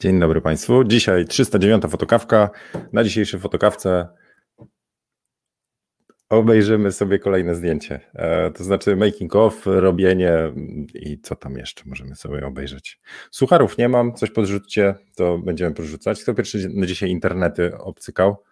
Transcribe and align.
Dzień 0.00 0.20
dobry 0.20 0.40
Państwu. 0.40 0.84
Dzisiaj 0.84 1.24
309 1.24 1.82
fotokawka. 1.90 2.50
Na 2.92 3.04
dzisiejszej 3.04 3.40
fotokawce 3.40 4.08
obejrzymy 6.28 6.92
sobie 6.92 7.18
kolejne 7.18 7.54
zdjęcie. 7.54 8.00
E, 8.14 8.50
to 8.50 8.64
znaczy 8.64 8.96
making 8.96 9.36
of, 9.36 9.62
robienie 9.66 10.32
i 10.94 11.20
co 11.20 11.36
tam 11.36 11.56
jeszcze 11.56 11.82
możemy 11.86 12.16
sobie 12.16 12.46
obejrzeć. 12.46 13.00
Sucharów 13.30 13.78
nie 13.78 13.88
mam, 13.88 14.14
coś 14.14 14.30
podrzućcie, 14.30 14.94
to 15.16 15.38
będziemy 15.38 15.74
podrzucać. 15.74 16.22
Kto 16.22 16.34
pierwszy 16.34 16.68
na 16.74 16.86
dzisiaj 16.86 17.10
internety 17.10 17.78
obcykał? 17.78 18.42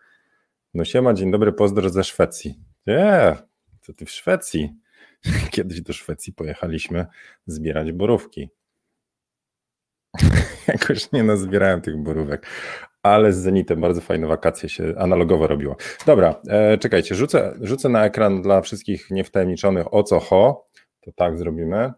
No 0.74 0.84
siema, 0.84 1.14
dzień 1.14 1.30
dobry, 1.30 1.52
pozdro 1.52 1.90
ze 1.90 2.04
Szwecji. 2.04 2.54
Nie, 2.86 3.36
co 3.80 3.92
ty 3.92 4.04
w 4.06 4.10
Szwecji? 4.10 4.76
Kiedyś 5.50 5.80
do 5.80 5.92
Szwecji 5.92 6.32
pojechaliśmy 6.32 7.06
zbierać 7.46 7.92
borówki. 7.92 8.50
Jakoś 10.68 11.12
nie 11.12 11.22
nazbierałem 11.22 11.80
tych 11.80 11.96
borówek, 11.96 12.46
ale 13.02 13.32
z 13.32 13.36
Zenitem 13.36 13.80
bardzo 13.80 14.00
fajne 14.00 14.26
wakacje 14.26 14.68
się 14.68 14.94
analogowo 14.98 15.46
robiło. 15.46 15.76
Dobra, 16.06 16.40
e, 16.48 16.78
czekajcie, 16.78 17.14
rzucę, 17.14 17.54
rzucę 17.60 17.88
na 17.88 18.04
ekran 18.04 18.42
dla 18.42 18.60
wszystkich 18.60 19.10
niewtajemniczonych 19.10 19.94
o 19.94 20.02
co 20.02 20.20
ho. 20.20 20.66
To 21.00 21.10
tak 21.16 21.38
zrobimy. 21.38 21.92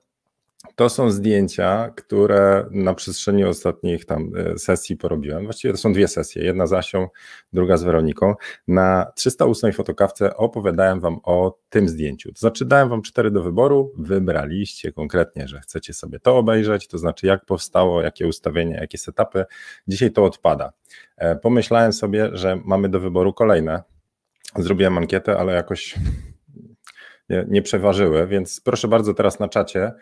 To 0.75 0.89
są 0.89 1.11
zdjęcia, 1.11 1.93
które 1.97 2.67
na 2.71 2.95
przestrzeni 2.95 3.45
ostatnich 3.45 4.05
tam 4.05 4.31
e, 4.37 4.59
sesji 4.59 4.97
porobiłem. 4.97 5.45
Właściwie 5.45 5.75
to 5.75 5.79
są 5.79 5.93
dwie 5.93 6.09
sesje, 6.09 6.45
jedna 6.45 6.67
z 6.67 6.73
Asią, 6.73 7.09
druga 7.53 7.77
z 7.77 7.83
Weroniką. 7.83 8.35
Na 8.69 9.13
308 9.15 9.73
fotokawce 9.73 10.37
opowiadałem 10.37 11.01
wam 11.01 11.21
o 11.23 11.59
tym 11.71 11.89
zdjęciu. 11.89 12.33
To 12.33 12.39
znaczy 12.39 12.65
dałem 12.65 12.89
wam 12.89 13.03
cztery 13.03 13.31
do 13.31 13.43
wyboru, 13.43 13.93
wybraliście 13.99 14.93
konkretnie, 14.93 15.49
że 15.49 15.61
chcecie 15.61 15.95
sobie 15.95 16.21
to 16.21 16.37
obejrzeć, 16.37 16.89
to 16.89 16.99
znaczy 16.99 17.27
jak 17.27 17.45
powstało, 17.45 18.03
jakie 18.03 18.27
ustawienia, 18.27 18.81
jakie 18.81 18.99
setupy. 18.99 19.45
Dzisiaj 19.89 20.13
to 20.13 20.25
odpada. 20.25 20.73
E, 21.17 21.37
pomyślałem 21.37 21.93
sobie, 21.93 22.31
że 22.33 22.61
mamy 22.65 22.89
do 22.89 23.01
wyboru 23.01 23.33
kolejne. 23.33 23.83
Zrobiłem 24.57 24.99
ankietę, 24.99 25.39
ale 25.39 25.53
jakoś 25.53 25.95
nie, 27.29 27.45
nie 27.49 27.63
przeważyły, 27.63 28.27
więc 28.27 28.61
proszę 28.61 28.89
bardzo 28.89 29.15
teraz 29.15 29.41
na 29.41 29.49
czacie 29.49 29.93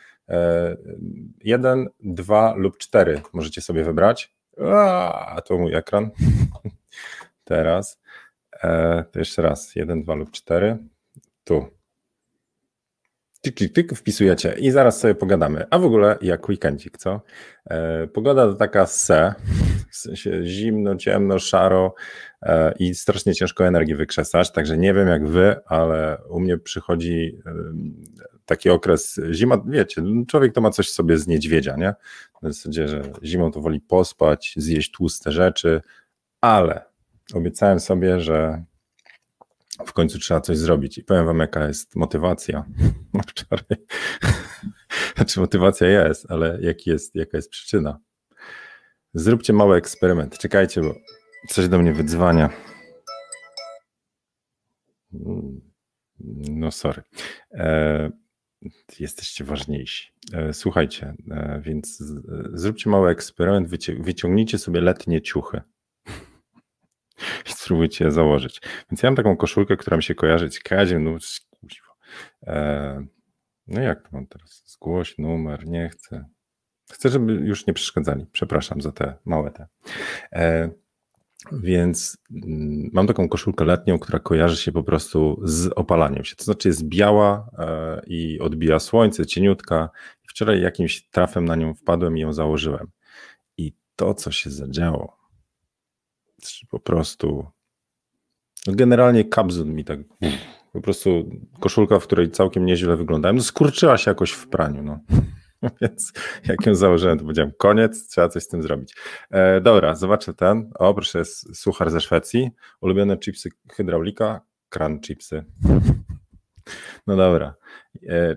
jeden, 1.45 1.89
dwa 2.01 2.55
lub 2.55 2.79
cztery 2.79 3.21
możecie 3.33 3.61
sobie 3.61 3.85
wybrać. 3.85 4.37
A 4.65 5.43
to 5.45 5.59
mój 5.59 5.75
ekran. 5.75 6.11
Teraz. 7.45 8.01
E, 8.63 9.05
to 9.13 9.19
jeszcze 9.19 9.43
raz. 9.43 9.75
Jeden, 9.75 10.03
dwa 10.03 10.15
lub 10.15 10.31
cztery. 10.31 10.79
Tu. 11.45 11.67
Tyk, 13.41 13.57
tyk, 13.57 13.73
tyk, 13.73 13.95
wpisujecie 13.95 14.55
i 14.59 14.71
zaraz 14.71 15.01
sobie 15.01 15.15
pogadamy. 15.15 15.67
A 15.71 15.79
w 15.79 15.85
ogóle 15.85 16.19
jak 16.23 16.49
weekendzik, 16.49 16.99
co? 16.99 17.21
E, 17.71 18.07
pogoda 18.07 18.47
to 18.47 18.55
taka 18.55 18.87
se, 18.87 19.35
w 19.97 20.01
sensie 20.01 20.41
zimno, 20.45 20.97
ciemno, 20.97 21.39
szaro 21.39 21.95
e, 22.43 22.75
i 22.79 22.95
strasznie 22.95 23.35
ciężko 23.35 23.67
energii 23.67 23.95
wykrzesać, 23.95 24.53
także 24.53 24.79
nie 24.79 24.95
wiem 24.95 25.09
jak 25.09 25.29
wy, 25.29 25.57
ale 25.67 26.19
u 26.29 26.41
mnie 26.41 26.59
przychodzi 26.59 27.39
taki 28.47 28.71
okres 28.71 29.21
zima, 29.33 29.63
wiecie, 29.67 30.03
człowiek 30.29 30.53
to 30.53 30.61
ma 30.61 30.71
coś 30.71 30.89
sobie 30.89 31.19
z 31.19 31.27
niedźwiedzia, 31.27 31.77
nie? 31.77 31.95
W 32.43 32.47
zasadzie, 32.47 32.89
że 32.89 33.03
zimą 33.23 33.51
to 33.51 33.61
woli 33.61 33.81
pospać, 33.81 34.55
zjeść 34.57 34.91
tłuste 34.91 35.33
rzeczy, 35.33 35.81
ale 36.41 36.85
obiecałem 37.35 37.81
sobie, 37.81 38.21
że 38.21 38.65
w 39.87 39.93
końcu 39.93 40.19
trzeba 40.19 40.41
coś 40.41 40.59
zrobić. 40.59 40.99
I 40.99 41.05
powiem 41.05 41.27
wam, 41.27 41.39
jaka 41.39 41.69
jest 41.69 41.97
motywacja. 41.97 42.65
Wczoraj. 43.29 43.87
Znaczy, 45.17 45.41
motywacja 45.41 45.89
jest, 45.89 46.31
ale 46.31 46.59
jaki 46.61 46.91
jest, 46.91 47.15
jaka 47.15 47.39
jest 47.39 47.51
przyczyna? 47.51 47.99
Zróbcie 49.19 49.53
mały 49.53 49.77
eksperyment. 49.77 50.39
Czekajcie, 50.39 50.81
bo 50.81 50.95
coś 51.49 51.69
do 51.69 51.79
mnie 51.79 51.93
wydzwania. 51.93 52.51
No, 56.51 56.71
sorry. 56.71 57.03
E, 57.53 58.11
jesteście 58.99 59.45
ważniejsi. 59.45 60.13
E, 60.33 60.53
słuchajcie, 60.53 61.15
e, 61.31 61.61
więc 61.65 61.99
z, 61.99 62.23
zróbcie 62.61 62.91
mały 62.91 63.11
eksperyment, 63.11 63.69
wyciągnijcie 64.01 64.59
sobie 64.59 64.81
letnie 64.81 65.23
ciuchy 65.23 65.61
i 67.47 67.53
spróbujcie 67.53 68.05
je 68.05 68.11
założyć. 68.11 68.61
Więc 68.91 69.03
ja 69.03 69.11
mam 69.11 69.17
taką 69.17 69.37
koszulkę, 69.37 69.77
która 69.77 69.97
mi 69.97 70.03
się 70.03 70.15
kojarzy 70.15 70.51
z 70.51 70.61
kadziem, 70.61 71.05
no 71.05 71.19
e, 72.47 73.07
no 73.67 73.81
jak 73.81 74.03
to 74.03 74.09
mam 74.13 74.27
teraz? 74.27 74.63
Zgłoś 74.67 75.19
numer, 75.19 75.67
nie 75.67 75.89
chcę. 75.89 76.36
Chcę, 76.93 77.09
żeby 77.09 77.33
już 77.33 77.67
nie 77.67 77.75
przeszkadzali. 77.75 78.27
Przepraszam 78.33 78.81
za 78.81 78.93
te 78.93 79.15
małe 79.25 79.51
te. 79.51 79.67
E, 80.33 80.71
więc 81.53 82.19
mm, 82.31 82.91
mam 82.93 83.07
taką 83.07 83.29
koszulkę 83.29 83.65
letnią, 83.65 83.99
która 83.99 84.19
kojarzy 84.19 84.57
się 84.57 84.73
po 84.73 84.83
prostu 84.83 85.41
z 85.43 85.73
opalaniem 85.77 86.25
się. 86.25 86.37
To 86.37 86.45
znaczy 86.45 86.69
jest 86.69 86.85
biała 86.85 87.51
e, 87.59 88.03
i 88.07 88.41
odbija 88.41 88.79
słońce, 88.79 89.27
cieniutka. 89.27 89.91
Wczoraj 90.29 90.61
jakimś 90.61 91.09
trafem 91.09 91.45
na 91.45 91.57
nią 91.57 91.75
wpadłem 91.75 92.19
i 92.19 92.21
ją 92.21 92.33
założyłem. 92.33 92.91
I 93.59 93.73
to, 93.97 94.15
co 94.15 94.31
się 94.31 94.51
zadziało, 94.51 95.17
po 96.71 96.81
prostu 96.81 97.47
no 98.67 98.73
generalnie 98.75 99.25
kabzun 99.25 99.75
mi 99.75 99.85
tak 99.85 100.01
po 100.73 100.81
prostu 100.81 101.31
koszulka, 101.61 101.99
w 101.99 102.03
której 102.03 102.31
całkiem 102.31 102.67
nieźle 102.67 102.97
wyglądałem, 102.97 103.37
no 103.37 103.43
skurczyła 103.43 103.99
się 103.99 104.11
jakoś 104.11 104.31
w 104.31 104.49
praniu, 104.49 104.83
no. 104.83 105.01
Więc 105.81 106.13
jak 106.49 106.67
ją 106.67 106.75
założyłem, 106.75 107.19
to 107.19 107.25
powiedziałem, 107.25 107.53
koniec, 107.59 108.09
trzeba 108.09 108.29
coś 108.29 108.43
z 108.43 108.49
tym 108.49 108.63
zrobić. 108.63 108.95
E, 109.31 109.61
dobra, 109.61 109.95
zobaczę 109.95 110.35
ten. 110.35 110.71
O, 110.79 110.95
proszę, 110.95 111.19
jest 111.19 111.57
suchar 111.57 111.91
ze 111.91 112.01
Szwecji. 112.01 112.51
Ulubione 112.81 113.19
chipsy 113.19 113.49
hydraulika, 113.73 114.41
kran 114.69 115.01
chipsy. 115.01 115.45
No 117.07 117.17
dobra. 117.17 117.55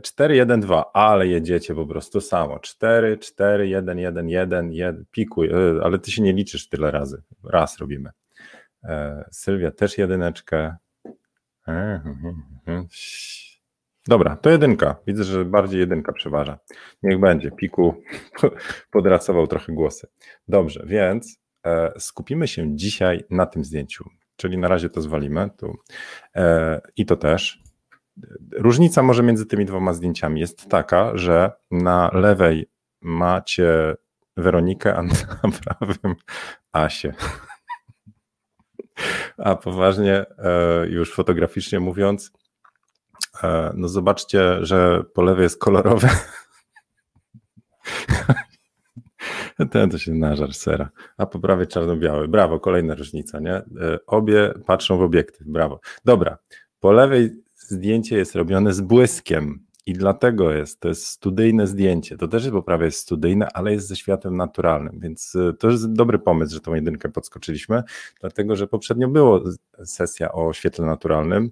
4, 0.02 0.36
1, 0.36 0.62
2, 0.62 0.92
ale 0.94 1.28
jedziecie 1.28 1.76
po 1.76 1.86
prostu 1.86 2.22
samo. 2.22 2.60
4, 2.60 3.18
4, 3.18 3.68
1, 3.68 4.00
1, 4.00 4.30
1, 4.30 4.74
1, 4.74 5.06
pikuj, 5.12 5.48
e, 5.48 5.84
ale 5.84 6.00
ty 6.00 6.12
się 6.12 6.22
nie 6.22 6.34
liczysz 6.34 6.70
tyle 6.70 6.92
razy. 6.92 7.22
Raz 7.44 7.78
robimy. 7.78 8.10
E, 8.84 9.26
Sylwia 9.32 9.72
też 9.72 9.98
jedyneczkę. 9.98 10.76
E, 14.10 14.18
dobra, 14.18 14.36
to 14.36 14.50
jedynka. 14.50 14.96
Widzę, 15.08 15.24
że 15.24 15.46
bardziej 15.46 15.80
jedynka 15.80 16.12
przeważa. 16.14 16.60
Niech 17.04 17.20
będzie. 17.20 17.52
Piku 17.52 18.02
podrasował 18.92 19.48
trochę 19.48 19.74
głosy. 19.74 20.08
Dobrze, 20.48 20.84
więc 20.88 21.40
skupimy 21.98 22.48
się 22.48 22.76
dzisiaj 22.76 23.24
na 23.30 23.46
tym 23.46 23.64
zdjęciu. 23.64 24.10
Czyli 24.36 24.58
na 24.58 24.68
razie 24.68 24.90
to 24.90 25.02
zwalimy 25.02 25.50
tu. 25.58 25.78
I 26.96 27.06
to 27.06 27.16
też. 27.16 27.64
Różnica 28.52 29.04
może 29.04 29.24
między 29.24 29.46
tymi 29.46 29.66
dwoma 29.66 29.94
zdjęciami 29.94 30.42
jest 30.42 30.70
taka, 30.70 31.18
że 31.18 31.52
na 31.72 32.12
lewej 32.14 32.70
macie 33.02 33.96
Weronikę, 34.38 34.96
a 34.96 35.04
na 35.04 35.14
prawym 35.64 36.16
Asię. 36.72 37.14
A 39.38 39.56
poważnie, 39.56 40.26
e, 40.38 40.88
już 40.88 41.14
fotograficznie 41.14 41.80
mówiąc, 41.80 42.32
e, 42.34 42.39
no 43.74 43.88
zobaczcie, 43.88 44.66
że 44.66 45.04
po 45.14 45.22
lewej 45.22 45.44
jest 45.44 45.60
kolorowe. 45.60 46.10
Ten 49.72 49.90
to 49.90 49.98
się 49.98 50.14
nażar 50.14 50.54
sera, 50.54 50.90
a 51.18 51.26
po 51.26 51.40
prawej 51.40 51.68
czarno-biały. 51.68 52.28
Brawo, 52.28 52.60
kolejna 52.60 52.96
różnica, 52.96 53.40
nie? 53.40 53.54
E, 53.54 53.64
obie 54.08 54.54
patrzą 54.66 54.98
w 54.98 55.02
obiektyw, 55.02 55.48
brawo. 55.48 55.80
Dobra, 56.06 56.38
po 56.80 56.92
lewej 56.92 57.44
zdjęcie 57.56 58.18
jest 58.18 58.36
robione 58.36 58.74
z 58.74 58.82
błyskiem 58.82 59.66
i 59.86 59.94
dlatego 59.94 60.52
jest, 60.52 60.80
to 60.80 60.88
jest 60.88 61.06
studyjne 61.06 61.68
zdjęcie. 61.68 62.18
To 62.18 62.28
też 62.28 62.44
jest, 62.44 62.54
bo 62.54 62.64
prawie 62.64 62.86
jest 62.86 63.00
studyjne, 63.00 63.48
ale 63.54 63.72
jest 63.72 63.88
ze 63.88 63.96
światłem 63.96 64.38
naturalnym, 64.38 65.00
więc 65.00 65.36
y, 65.36 65.54
to 65.60 65.70
jest 65.70 65.94
dobry 65.94 66.20
pomysł, 66.20 66.54
że 66.54 66.62
tą 66.62 66.74
jedynkę 66.74 67.10
podskoczyliśmy, 67.10 67.84
dlatego 68.20 68.56
że 68.56 68.68
poprzednio 68.68 69.08
było 69.08 69.44
sesja 69.86 70.32
o 70.32 70.54
świetle 70.54 70.86
naturalnym, 70.86 71.52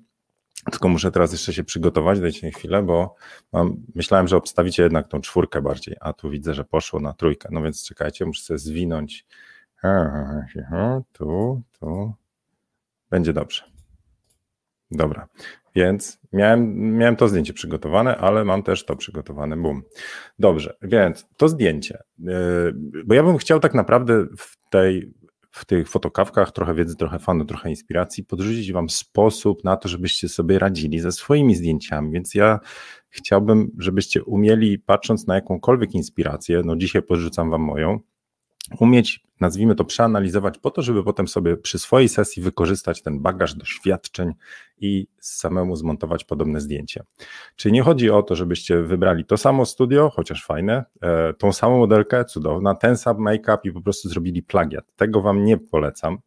tylko 0.71 0.89
muszę 0.89 1.11
teraz 1.11 1.31
jeszcze 1.31 1.53
się 1.53 1.63
przygotować, 1.63 2.19
dajcie 2.19 2.47
mi 2.47 2.53
chwilę, 2.53 2.83
bo 2.83 3.15
mam, 3.53 3.77
myślałem, 3.95 4.27
że 4.27 4.37
obstawicie 4.37 4.83
jednak 4.83 5.07
tą 5.07 5.21
czwórkę 5.21 5.61
bardziej, 5.61 5.95
a 6.01 6.13
tu 6.13 6.29
widzę, 6.29 6.53
że 6.53 6.63
poszło 6.63 6.99
na 6.99 7.13
trójkę, 7.13 7.49
no 7.51 7.61
więc 7.61 7.85
czekajcie, 7.85 8.25
muszę 8.25 8.43
sobie 8.43 8.59
zwinąć 8.59 9.25
tu, 11.13 11.61
tu, 11.79 12.13
będzie 13.09 13.33
dobrze. 13.33 13.63
Dobra, 14.91 15.27
więc 15.75 16.19
miałem, 16.33 16.97
miałem 16.97 17.15
to 17.15 17.27
zdjęcie 17.27 17.53
przygotowane, 17.53 18.17
ale 18.17 18.45
mam 18.45 18.63
też 18.63 18.85
to 18.85 18.95
przygotowane. 18.95 19.57
Bum. 19.57 19.83
Dobrze, 20.39 20.77
więc 20.81 21.27
to 21.37 21.49
zdjęcie. 21.49 22.03
Yy, 22.19 22.73
bo 23.05 23.13
ja 23.13 23.23
bym 23.23 23.37
chciał 23.37 23.59
tak 23.59 23.73
naprawdę 23.73 24.25
w 24.37 24.69
tej 24.69 25.13
w 25.57 25.65
tych 25.65 25.89
fotokawkach 25.89 26.51
trochę 26.51 26.73
wiedzy, 26.73 26.95
trochę 26.95 27.19
fanu, 27.19 27.45
trochę 27.45 27.69
inspiracji, 27.69 28.23
podrzucić 28.23 28.71
Wam 28.71 28.89
sposób 28.89 29.63
na 29.63 29.77
to, 29.77 29.89
żebyście 29.89 30.29
sobie 30.29 30.59
radzili 30.59 30.99
ze 30.99 31.11
swoimi 31.11 31.55
zdjęciami. 31.55 32.11
Więc 32.11 32.35
ja 32.35 32.59
chciałbym, 33.09 33.71
żebyście 33.77 34.23
umieli, 34.23 34.79
patrząc 34.79 35.27
na 35.27 35.35
jakąkolwiek 35.35 35.93
inspirację, 35.93 36.61
no 36.65 36.75
dzisiaj 36.75 37.01
podrzucam 37.01 37.49
Wam 37.49 37.61
moją, 37.61 37.99
umieć, 38.79 39.23
nazwijmy 39.39 39.75
to, 39.75 39.85
przeanalizować 39.85 40.57
po 40.57 40.71
to, 40.71 40.81
żeby 40.81 41.03
potem 41.03 41.27
sobie 41.27 41.57
przy 41.57 41.79
swojej 41.79 42.09
sesji 42.09 42.43
wykorzystać 42.43 43.01
ten 43.01 43.19
bagaż 43.19 43.55
doświadczeń 43.55 44.33
i 44.79 45.07
samemu 45.19 45.75
zmontować 45.75 46.23
podobne 46.23 46.61
zdjęcie. 46.61 47.03
Czyli 47.55 47.73
nie 47.73 47.81
chodzi 47.81 48.09
o 48.09 48.23
to, 48.23 48.35
żebyście 48.35 48.81
wybrali 48.81 49.25
to 49.25 49.37
samo 49.37 49.65
studio, 49.65 50.09
chociaż 50.09 50.45
fajne, 50.45 50.85
e, 51.01 51.33
tą 51.33 51.53
samą 51.53 51.77
modelkę, 51.77 52.25
cudowna, 52.25 52.75
ten 52.75 52.97
sam 52.97 53.17
make-up 53.17 53.57
i 53.63 53.71
po 53.71 53.81
prostu 53.81 54.09
zrobili 54.09 54.43
plagiat. 54.43 54.85
Tego 54.95 55.21
wam 55.21 55.43
nie 55.43 55.57
polecam, 55.57 56.17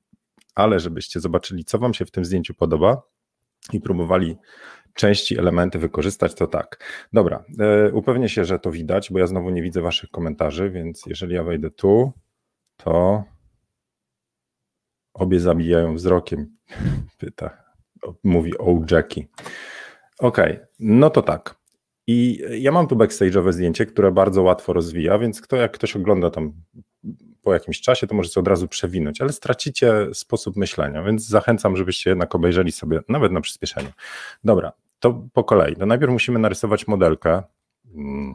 ale 0.54 0.80
żebyście 0.80 1.20
zobaczyli, 1.20 1.64
co 1.64 1.78
wam 1.78 1.94
się 1.94 2.04
w 2.04 2.10
tym 2.10 2.24
zdjęciu 2.24 2.54
podoba 2.54 3.02
i 3.72 3.80
próbowali 3.80 4.36
części, 4.94 5.38
elementy 5.38 5.78
wykorzystać, 5.78 6.34
to 6.34 6.46
tak. 6.46 6.84
Dobra, 7.12 7.44
e, 7.58 7.92
upewnię 7.92 8.28
się, 8.28 8.44
że 8.44 8.58
to 8.58 8.70
widać, 8.70 9.12
bo 9.12 9.18
ja 9.18 9.26
znowu 9.26 9.50
nie 9.50 9.62
widzę 9.62 9.80
waszych 9.80 10.10
komentarzy, 10.10 10.70
więc 10.70 11.06
jeżeli 11.06 11.34
ja 11.34 11.44
wejdę 11.44 11.70
tu, 11.70 12.12
to 12.84 13.24
obie 15.14 15.40
zabijają 15.40 15.94
wzrokiem, 15.94 16.56
pyta, 17.18 17.62
mówi 18.24 18.58
o 18.58 18.80
Jackie. 18.90 19.28
Okej, 20.18 20.52
okay, 20.54 20.66
no 20.78 21.10
to 21.10 21.22
tak. 21.22 21.60
I 22.06 22.42
ja 22.58 22.72
mam 22.72 22.86
tu 22.86 22.96
backstage'owe 22.96 23.52
zdjęcie, 23.52 23.86
które 23.86 24.12
bardzo 24.12 24.42
łatwo 24.42 24.72
rozwija, 24.72 25.18
więc 25.18 25.40
kto, 25.40 25.56
jak 25.56 25.72
ktoś 25.72 25.96
ogląda 25.96 26.30
tam 26.30 26.52
po 27.42 27.54
jakimś 27.54 27.80
czasie, 27.80 28.06
to 28.06 28.14
możecie 28.14 28.40
od 28.40 28.48
razu 28.48 28.68
przewinąć, 28.68 29.20
ale 29.20 29.32
stracicie 29.32 30.06
sposób 30.12 30.56
myślenia, 30.56 31.02
więc 31.02 31.26
zachęcam, 31.26 31.76
żebyście 31.76 32.10
jednak 32.10 32.34
obejrzeli 32.34 32.72
sobie 32.72 33.00
nawet 33.08 33.32
na 33.32 33.40
przyspieszeniu. 33.40 33.88
Dobra, 34.44 34.72
to 35.00 35.28
po 35.32 35.44
kolei. 35.44 35.74
No 35.78 35.86
najpierw 35.86 36.12
musimy 36.12 36.38
narysować 36.38 36.88
modelkę. 36.88 37.42
Mm, 37.94 38.34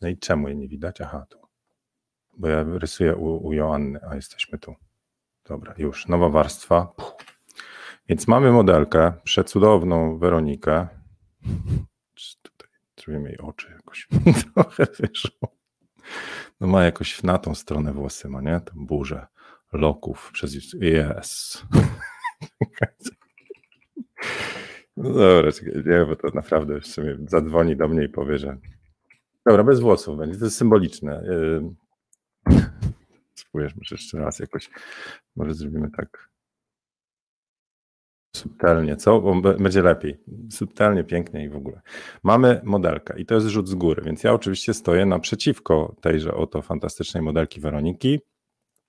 no 0.00 0.08
i 0.08 0.16
czemu 0.16 0.48
jej 0.48 0.56
nie 0.56 0.68
widać? 0.68 1.00
Aha, 1.00 1.26
tu 1.28 1.47
bo 2.38 2.48
ja 2.48 2.64
rysuję 2.68 3.16
u, 3.16 3.46
u 3.46 3.52
Joanny, 3.52 4.00
a 4.10 4.14
jesteśmy 4.14 4.58
tu. 4.58 4.74
Dobra, 5.48 5.74
już, 5.78 6.08
nowa 6.08 6.28
warstwa. 6.28 6.86
Puh. 6.96 7.16
Więc 8.08 8.28
mamy 8.28 8.52
modelkę, 8.52 9.12
przecudowną 9.24 10.18
Weronikę. 10.18 10.88
Tutaj 12.42 12.68
zrobimy 13.00 13.28
jej 13.28 13.38
oczy 13.38 13.72
jakoś 13.76 14.08
trochę 14.54 14.86
wyszło. 14.98 15.56
No 16.60 16.66
ma 16.66 16.84
jakoś 16.84 17.22
na 17.22 17.38
tą 17.38 17.54
stronę 17.54 17.92
włosy, 17.92 18.28
ma 18.28 18.40
nie? 18.40 18.60
Tą 18.60 18.86
burzę 18.86 19.26
loków 19.72 20.30
przez... 20.32 20.74
Yes. 20.74 21.62
No 24.96 25.12
dobra, 25.12 25.50
nie, 25.86 26.06
bo 26.06 26.16
to 26.16 26.28
naprawdę 26.34 26.74
już 26.74 26.86
sobie 26.86 27.18
zadzwoni 27.26 27.76
do 27.76 27.88
mnie 27.88 28.04
i 28.04 28.08
powie, 28.08 28.38
że 28.38 28.56
dobra, 29.46 29.64
bez 29.64 29.80
włosów 29.80 30.18
będzie, 30.18 30.38
to 30.38 30.44
jest 30.44 30.56
symboliczne. 30.56 31.22
Spójrz, 33.34 33.76
może 33.76 33.94
jeszcze 33.94 34.18
raz 34.18 34.38
jakoś, 34.38 34.70
może 35.36 35.54
zrobimy 35.54 35.90
tak 35.96 36.28
subtelnie, 38.36 38.96
co? 38.96 39.20
Bo 39.20 39.40
będzie 39.40 39.82
lepiej. 39.82 40.18
Subtelnie, 40.50 41.04
pięknie 41.04 41.44
i 41.44 41.48
w 41.48 41.56
ogóle. 41.56 41.80
Mamy 42.22 42.60
modelkę 42.64 43.20
i 43.20 43.26
to 43.26 43.34
jest 43.34 43.46
rzut 43.46 43.68
z 43.68 43.74
góry, 43.74 44.02
więc 44.04 44.24
ja 44.24 44.32
oczywiście 44.32 44.74
stoję 44.74 45.06
naprzeciwko 45.06 45.94
tejże 46.00 46.34
oto 46.34 46.62
fantastycznej 46.62 47.22
modelki 47.22 47.60
Weroniki 47.60 48.20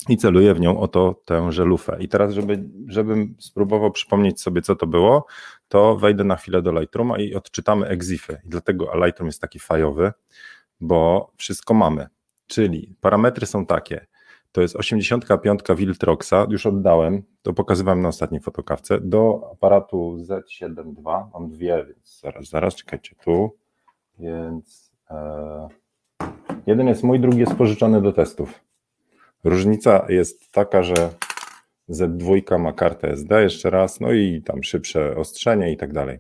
i 0.09 0.17
celuję 0.17 0.53
w 0.53 0.59
nią 0.59 0.79
oto 0.79 1.21
tę 1.25 1.51
żelufę. 1.51 1.97
I 1.99 2.07
teraz, 2.07 2.33
żeby, 2.33 2.63
żebym 2.87 3.35
spróbował 3.39 3.91
przypomnieć 3.91 4.41
sobie, 4.41 4.61
co 4.61 4.75
to 4.75 4.87
było, 4.87 5.25
to 5.67 5.95
wejdę 5.95 6.23
na 6.23 6.35
chwilę 6.35 6.61
do 6.61 6.79
Lightrooma 6.79 7.17
i 7.17 7.35
odczytamy 7.35 7.87
exify. 7.87 8.33
I 8.45 8.49
dlatego 8.49 9.05
Lightroom 9.05 9.27
jest 9.27 9.41
taki 9.41 9.59
fajowy, 9.59 10.11
bo 10.81 11.31
wszystko 11.37 11.73
mamy. 11.73 12.07
Czyli 12.49 12.95
parametry 13.01 13.45
są 13.45 13.65
takie. 13.65 14.05
To 14.51 14.61
jest 14.61 14.75
85 14.75 15.61
Viltroxa, 15.75 16.47
już 16.49 16.65
oddałem, 16.65 17.23
to 17.41 17.53
pokazywałem 17.53 18.01
na 18.01 18.09
ostatniej 18.09 18.41
fotokawce, 18.41 18.99
do 19.01 19.49
aparatu 19.53 20.17
Z7 20.17 20.75
II, 20.77 21.29
mam 21.33 21.49
dwie, 21.49 21.85
więc 21.87 22.19
zaraz, 22.19 22.49
zaraz, 22.49 22.75
czekajcie 22.75 23.15
tu, 23.23 23.57
więc 24.19 24.91
e, 25.09 25.67
jeden 26.67 26.87
jest 26.87 27.03
mój, 27.03 27.19
drugi 27.19 27.39
jest 27.39 27.55
pożyczony 27.55 28.01
do 28.01 28.13
testów. 28.13 28.59
Różnica 29.43 30.05
jest 30.09 30.51
taka, 30.51 30.83
że 30.83 31.09
Z2 31.89 32.59
ma 32.59 32.73
kartę 32.73 33.11
SD 33.11 33.43
jeszcze 33.43 33.69
raz, 33.69 33.99
no 33.99 34.11
i 34.11 34.41
tam 34.41 34.63
szybsze 34.63 35.15
ostrzenie 35.15 35.71
i 35.71 35.77
tak 35.77 35.93
dalej. 35.93 36.19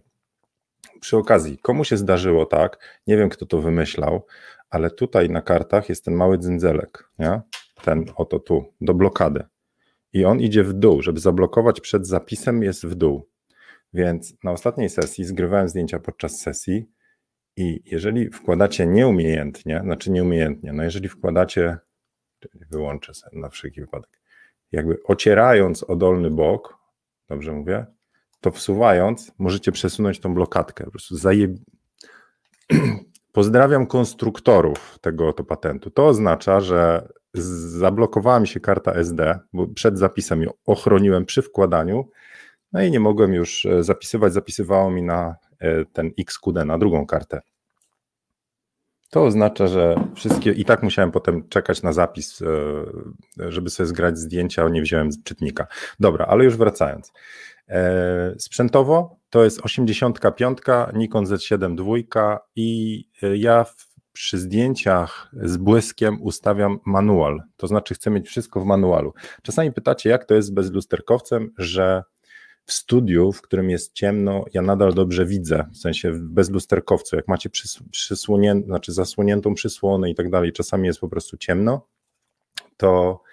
Przy 0.99 1.17
okazji, 1.17 1.57
komu 1.57 1.83
się 1.83 1.97
zdarzyło 1.97 2.45
tak, 2.45 2.99
nie 3.07 3.17
wiem 3.17 3.29
kto 3.29 3.45
to 3.45 3.61
wymyślał, 3.61 4.25
ale 4.69 4.91
tutaj 4.91 5.29
na 5.29 5.41
kartach 5.41 5.89
jest 5.89 6.05
ten 6.05 6.13
mały 6.13 6.39
dzędzelek, 6.39 7.09
nie? 7.19 7.41
ten 7.83 8.05
oto 8.15 8.39
tu, 8.39 8.73
do 8.81 8.93
blokady. 8.93 9.43
I 10.13 10.25
on 10.25 10.39
idzie 10.39 10.63
w 10.63 10.73
dół, 10.73 11.01
żeby 11.01 11.19
zablokować 11.19 11.81
przed 11.81 12.07
zapisem 12.07 12.63
jest 12.63 12.85
w 12.85 12.95
dół. 12.95 13.29
Więc 13.93 14.43
na 14.43 14.51
ostatniej 14.51 14.89
sesji 14.89 15.25
zgrywałem 15.25 15.69
zdjęcia 15.69 15.99
podczas 15.99 16.39
sesji 16.39 16.91
i 17.57 17.81
jeżeli 17.85 18.29
wkładacie 18.29 18.87
nieumiejętnie, 18.87 19.81
znaczy 19.83 20.11
nieumiejętnie, 20.11 20.73
no 20.73 20.83
jeżeli 20.83 21.09
wkładacie, 21.09 21.77
wyłączę 22.71 23.13
sobie 23.13 23.39
na 23.39 23.49
wszelki 23.49 23.81
wypadek, 23.81 24.19
jakby 24.71 25.03
ocierając 25.03 25.83
o 25.83 25.95
dolny 25.95 26.31
bok, 26.31 26.77
dobrze 27.27 27.51
mówię, 27.51 27.85
to 28.41 28.51
wsuwając 28.51 29.31
możecie 29.37 29.71
przesunąć 29.71 30.19
tą 30.19 30.33
blokadkę, 30.33 30.83
po 30.83 30.91
prostu 30.91 31.17
zajeb... 31.17 31.51
Pozdrawiam 33.31 33.87
konstruktorów 33.87 34.99
tego 35.01 35.27
oto 35.27 35.43
patentu. 35.43 35.89
To 35.89 36.07
oznacza, 36.07 36.59
że 36.59 37.07
zablokowała 37.33 38.39
mi 38.39 38.47
się 38.47 38.59
karta 38.59 38.93
SD, 38.93 39.39
bo 39.53 39.67
przed 39.67 39.99
zapisem 39.99 40.41
ją 40.41 40.51
ochroniłem 40.65 41.25
przy 41.25 41.41
wkładaniu, 41.41 42.09
no 42.73 42.81
i 42.83 42.91
nie 42.91 42.99
mogłem 42.99 43.33
już 43.33 43.65
e, 43.65 43.83
zapisywać, 43.83 44.33
zapisywało 44.33 44.91
mi 44.91 45.03
na 45.03 45.35
e, 45.59 45.85
ten 45.85 46.11
XQD, 46.19 46.65
na 46.65 46.77
drugą 46.77 47.05
kartę. 47.05 47.41
To 49.09 49.23
oznacza, 49.23 49.67
że 49.67 49.95
wszystkie, 50.15 50.51
i 50.51 50.65
tak 50.65 50.83
musiałem 50.83 51.11
potem 51.11 51.49
czekać 51.49 51.83
na 51.83 51.93
zapis, 51.93 52.41
e, 52.41 53.51
żeby 53.51 53.69
sobie 53.69 53.87
zgrać 53.87 54.17
zdjęcia, 54.17 54.69
nie 54.69 54.81
wziąłem 54.81 55.09
czytnika. 55.23 55.67
Dobra, 55.99 56.25
ale 56.25 56.43
już 56.43 56.57
wracając. 56.57 57.13
Sprzętowo 58.37 59.18
to 59.29 59.43
jest 59.43 59.61
85, 59.63 60.57
Nikon 60.93 61.25
Z7 61.25 61.75
II 61.93 62.07
i 62.55 63.05
ja 63.35 63.65
przy 64.13 64.37
zdjęciach 64.37 65.31
z 65.33 65.57
błyskiem 65.57 66.21
ustawiam 66.21 66.79
manual, 66.85 67.41
to 67.57 67.67
znaczy 67.67 67.93
chcę 67.93 68.09
mieć 68.09 68.27
wszystko 68.27 68.59
w 68.61 68.65
manualu. 68.65 69.13
Czasami 69.43 69.73
pytacie, 69.73 70.09
jak 70.09 70.25
to 70.25 70.35
jest 70.35 70.47
z 70.47 70.51
bezlusterkowcem, 70.51 71.53
że 71.57 72.03
w 72.65 72.73
studiu, 72.73 73.31
w 73.31 73.41
którym 73.41 73.69
jest 73.69 73.93
ciemno, 73.93 74.45
ja 74.53 74.61
nadal 74.61 74.93
dobrze 74.93 75.25
widzę, 75.25 75.65
w 75.73 75.77
sensie 75.77 76.11
w 76.11 76.19
bezlusterkowcu, 76.21 77.15
jak 77.15 77.27
macie 77.27 77.49
przys 77.49 77.79
przysłonię, 77.91 78.61
znaczy 78.65 78.93
zasłoniętą 78.93 79.53
przysłonę 79.53 80.09
i 80.09 80.15
tak 80.15 80.29
dalej, 80.29 80.53
czasami 80.53 80.87
jest 80.87 80.99
po 80.99 81.09
prostu 81.09 81.37
ciemno, 81.37 81.87
to 82.77 83.21
E, 83.23 83.28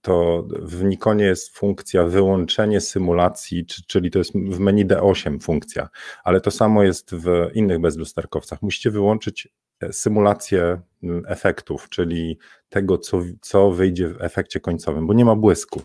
to 0.00 0.46
w 0.62 0.84
Nikonie 0.84 1.24
jest 1.24 1.58
funkcja 1.58 2.04
wyłączenie 2.04 2.80
symulacji, 2.80 3.66
czyli 3.66 4.10
to 4.10 4.18
jest 4.18 4.32
w 4.32 4.58
menu 4.58 4.86
D8 4.86 5.42
funkcja, 5.42 5.88
ale 6.24 6.40
to 6.40 6.50
samo 6.50 6.82
jest 6.82 7.14
w 7.14 7.50
innych 7.54 7.80
bezlusterkowcach. 7.80 8.62
Musicie 8.62 8.90
wyłączyć 8.90 9.48
e, 9.80 9.92
symulację 9.92 10.80
efektów, 11.26 11.88
czyli 11.88 12.38
tego, 12.68 12.98
co, 12.98 13.20
co 13.40 13.70
wyjdzie 13.70 14.08
w 14.08 14.22
efekcie 14.22 14.60
końcowym, 14.60 15.06
bo 15.06 15.14
nie 15.14 15.24
ma 15.24 15.36
błysku. 15.36 15.82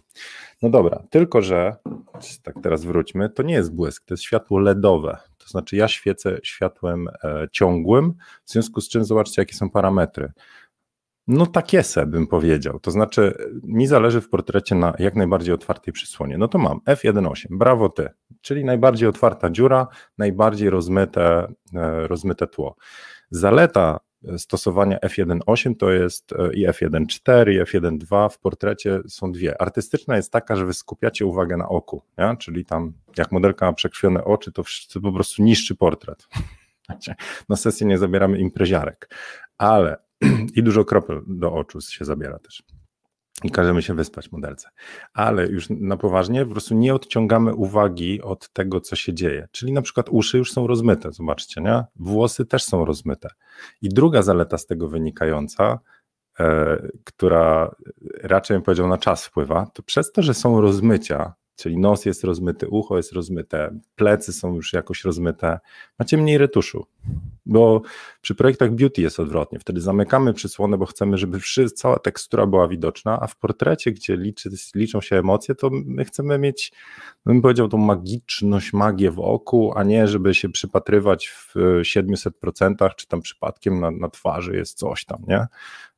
No 0.62 0.70
dobra, 0.70 1.04
tylko 1.10 1.42
że, 1.42 1.76
tak 2.44 2.56
teraz 2.64 2.86
wróćmy, 2.86 3.30
to 3.30 3.44
nie 3.44 3.54
jest 3.54 3.76
błysk, 3.76 4.06
to 4.06 4.14
jest 4.14 4.24
światło 4.24 4.60
LEDowe. 4.60 5.18
To 5.38 5.48
znaczy, 5.48 5.76
ja 5.76 5.88
świecę 5.88 6.40
światłem 6.44 7.08
e, 7.24 7.48
ciągłym, 7.52 8.14
w 8.46 8.52
związku 8.52 8.82
z 8.82 8.90
czym 8.90 9.06
zobaczcie, 9.06 9.42
jakie 9.42 9.56
są 9.56 9.70
parametry. 9.70 10.32
No 11.32 11.46
takie 11.46 11.84
se 11.84 12.06
bym 12.06 12.28
powiedział. 12.28 12.80
To 12.80 12.92
znaczy, 12.92 13.34
mi 13.64 13.88
zależy 13.88 14.22
w 14.22 14.30
portrecie 14.30 14.76
na 14.76 14.94
jak 15.00 15.16
najbardziej 15.16 15.54
otwartej 15.54 15.94
przysłonie. 15.94 16.38
No 16.38 16.48
to 16.48 16.58
mam 16.58 16.80
F1.8, 16.80 17.46
brawo 17.50 17.90
ty, 17.90 18.10
czyli 18.42 18.66
najbardziej 18.66 19.10
otwarta 19.10 19.50
dziura, 19.50 19.88
najbardziej 20.18 20.70
rozmyte, 20.70 21.54
e, 21.76 22.08
rozmyte 22.08 22.48
tło. 22.48 22.76
Zaleta 23.32 24.00
stosowania 24.38 24.98
F1.8 24.98 25.76
to 25.76 25.92
jest 25.92 26.34
e, 26.34 26.54
i 26.54 26.68
F1.4 26.68 27.52
i 27.52 27.62
F1.2 27.62 28.30
w 28.30 28.40
portrecie 28.40 29.02
są 29.08 29.32
dwie. 29.32 29.62
Artystyczna 29.62 30.16
jest 30.16 30.32
taka, 30.32 30.56
że 30.56 30.66
wy 30.66 30.74
skupiacie 30.74 31.26
uwagę 31.26 31.58
na 31.58 31.70
oku, 31.70 32.02
nie? 32.18 32.38
czyli 32.40 32.66
tam 32.66 32.94
jak 33.18 33.32
modelka 33.32 33.66
ma 33.66 33.74
przekrwione 33.74 34.24
oczy, 34.24 34.52
to, 34.52 34.64
po 35.02 35.12
prostu 35.12 35.44
niszczy 35.44 35.76
portret. 35.76 36.28
Na 37.50 37.56
sesję 37.56 37.88
nie 37.88 37.98
zabieramy 37.98 38.38
impreziarek, 38.38 39.16
ale 39.58 40.09
i 40.56 40.64
dużo 40.64 40.86
kropel 40.86 41.22
do 41.28 41.54
oczu 41.54 41.82
się 41.82 42.06
zabiera 42.06 42.40
też. 42.40 42.64
I 43.44 43.52
każemy 43.52 43.82
się 43.82 43.94
wyspać 43.94 44.32
modelce. 44.32 44.70
Ale 45.14 45.48
już 45.48 45.68
na 45.70 45.98
poważnie 45.98 46.46
po 46.46 46.52
prostu 46.52 46.76
nie 46.76 46.96
odciągamy 46.96 47.56
uwagi 47.56 48.22
od 48.22 48.50
tego, 48.50 48.82
co 48.82 48.96
się 48.96 49.14
dzieje. 49.14 49.48
Czyli 49.52 49.72
na 49.72 49.82
przykład 49.82 50.10
uszy 50.10 50.38
już 50.38 50.52
są 50.52 50.68
rozmyte, 50.68 51.12
zobaczcie, 51.12 51.62
nie? 51.62 51.84
Włosy 51.96 52.46
też 52.46 52.64
są 52.64 52.86
rozmyte. 52.86 53.30
I 53.82 53.90
druga 53.90 54.22
zaleta 54.22 54.58
z 54.58 54.66
tego 54.66 54.88
wynikająca, 54.88 55.80
e, 56.40 56.78
która 57.04 57.76
raczej 58.24 58.58
bym 58.58 58.64
powiedział 58.64 58.88
na 58.88 58.98
czas 58.98 59.26
wpływa, 59.26 59.68
to 59.74 59.84
przez 59.84 60.12
to, 60.12 60.22
że 60.22 60.34
są 60.34 60.62
rozmycia, 60.62 61.34
czyli 61.60 61.78
nos 61.78 62.06
jest 62.06 62.24
rozmyty, 62.24 62.68
ucho 62.68 62.98
jest 62.98 63.12
rozmyte, 63.12 63.80
plecy 63.96 64.34
są 64.34 64.56
już 64.56 64.74
jakoś 64.74 65.04
rozmyte, 65.04 65.60
macie 66.00 66.18
mniej 66.18 66.38
retuszu. 66.38 66.86
Bo 67.46 67.82
przy 68.22 68.36
projektach 68.36 68.72
beauty 68.72 69.02
jest 69.02 69.20
odwrotnie. 69.20 69.60
Wtedy 69.60 69.82
zamykamy 69.82 70.34
przysłonę, 70.34 70.78
bo 70.78 70.86
chcemy, 70.86 71.18
żeby 71.18 71.40
cała 71.76 72.00
tekstura 72.00 72.46
była 72.46 72.68
widoczna, 72.68 73.20
a 73.22 73.28
w 73.28 73.36
portrecie, 73.36 73.92
gdzie 73.92 74.18
liczy, 74.18 74.50
liczą 74.76 75.02
się 75.02 75.16
emocje, 75.16 75.56
to 75.56 75.70
my 75.72 76.06
chcemy 76.06 76.38
mieć, 76.38 76.72
no 77.26 77.34
bym 77.34 77.42
powiedział, 77.42 77.68
tą 77.68 77.78
magiczność, 77.78 78.74
magię 78.74 79.12
w 79.12 79.20
oku, 79.20 79.74
a 79.76 79.84
nie 79.84 80.08
żeby 80.08 80.34
się 80.34 80.50
przypatrywać 80.50 81.28
w 81.28 81.54
700%, 81.82 82.96
czy 82.96 83.08
tam 83.08 83.22
przypadkiem 83.22 83.80
na, 83.80 83.92
na 83.92 84.10
twarzy 84.10 84.56
jest 84.56 84.78
coś 84.78 85.06
tam, 85.06 85.24
nie? 85.28 85.48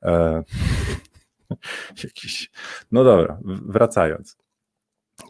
E, 0.03 0.43
jakiś. 2.03 2.51
No 2.91 3.03
dobra, 3.03 3.37
wracając. 3.43 4.37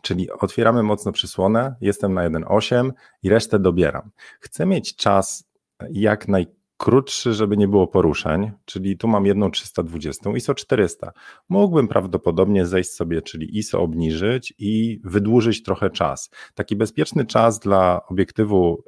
Czyli 0.01 0.31
otwieramy 0.31 0.83
mocno 0.83 1.11
przysłonę, 1.11 1.75
jestem 1.81 2.13
na 2.13 2.29
1.8 2.29 2.91
i 3.23 3.29
resztę 3.29 3.59
dobieram. 3.59 4.11
Chcę 4.39 4.65
mieć 4.65 4.95
czas 4.95 5.51
jak 5.91 6.27
najkrótszy, 6.27 7.33
żeby 7.33 7.57
nie 7.57 7.67
było 7.67 7.87
poruszeń, 7.87 8.51
czyli 8.65 8.97
tu 8.97 9.07
mam 9.07 9.25
jedną 9.25 9.51
320, 9.51 10.31
ISO 10.35 10.55
400. 10.55 11.11
Mógłbym 11.49 11.87
prawdopodobnie 11.87 12.65
zejść 12.65 12.89
sobie, 12.89 13.21
czyli 13.21 13.57
ISO 13.57 13.81
obniżyć 13.81 14.53
i 14.57 15.01
wydłużyć 15.03 15.63
trochę 15.63 15.89
czas. 15.89 16.29
Taki 16.55 16.75
bezpieczny 16.75 17.25
czas 17.25 17.59
dla 17.59 18.01
obiektywu 18.07 18.83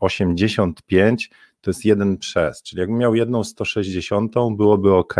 85 0.00 1.30
e, 1.32 1.48
to 1.60 1.70
jest 1.70 1.84
jeden 1.84 2.18
przez, 2.18 2.62
czyli 2.62 2.80
jakbym 2.80 2.98
miał 2.98 3.14
jedną 3.14 3.44
160, 3.44 4.34
byłoby 4.56 4.94
ok. 4.94 5.14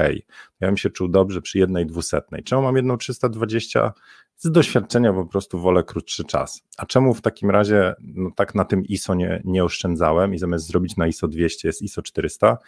Ja 0.61 0.69
bym 0.69 0.77
się 0.77 0.91
czuł 0.91 1.09
dobrze 1.09 1.43
przy 1.43 1.59
jednej 1.59 1.87
200. 1.87 2.21
Czemu 2.45 2.63
mam 2.63 2.77
jedną 2.77 2.97
320? 2.97 3.93
Z 4.39 4.51
doświadczenia 4.51 5.13
po 5.13 5.27
prostu 5.27 5.61
wolę 5.61 5.85
krótszy 5.85 6.25
czas. 6.25 6.63
A 6.77 6.87
czemu 6.87 7.15
w 7.15 7.21
takim 7.21 7.51
razie 7.51 7.95
no 8.01 8.31
tak 8.37 8.55
na 8.55 8.65
tym 8.65 8.85
ISO 8.85 9.15
nie, 9.15 9.43
nie 9.45 9.65
oszczędzałem 9.65 10.35
i 10.35 10.39
zamiast 10.39 10.67
zrobić 10.67 10.97
na 10.97 11.07
ISO 11.07 11.29
200 11.29 11.69
jest 11.69 11.83
ISO 11.83 12.03
400? 12.03 12.59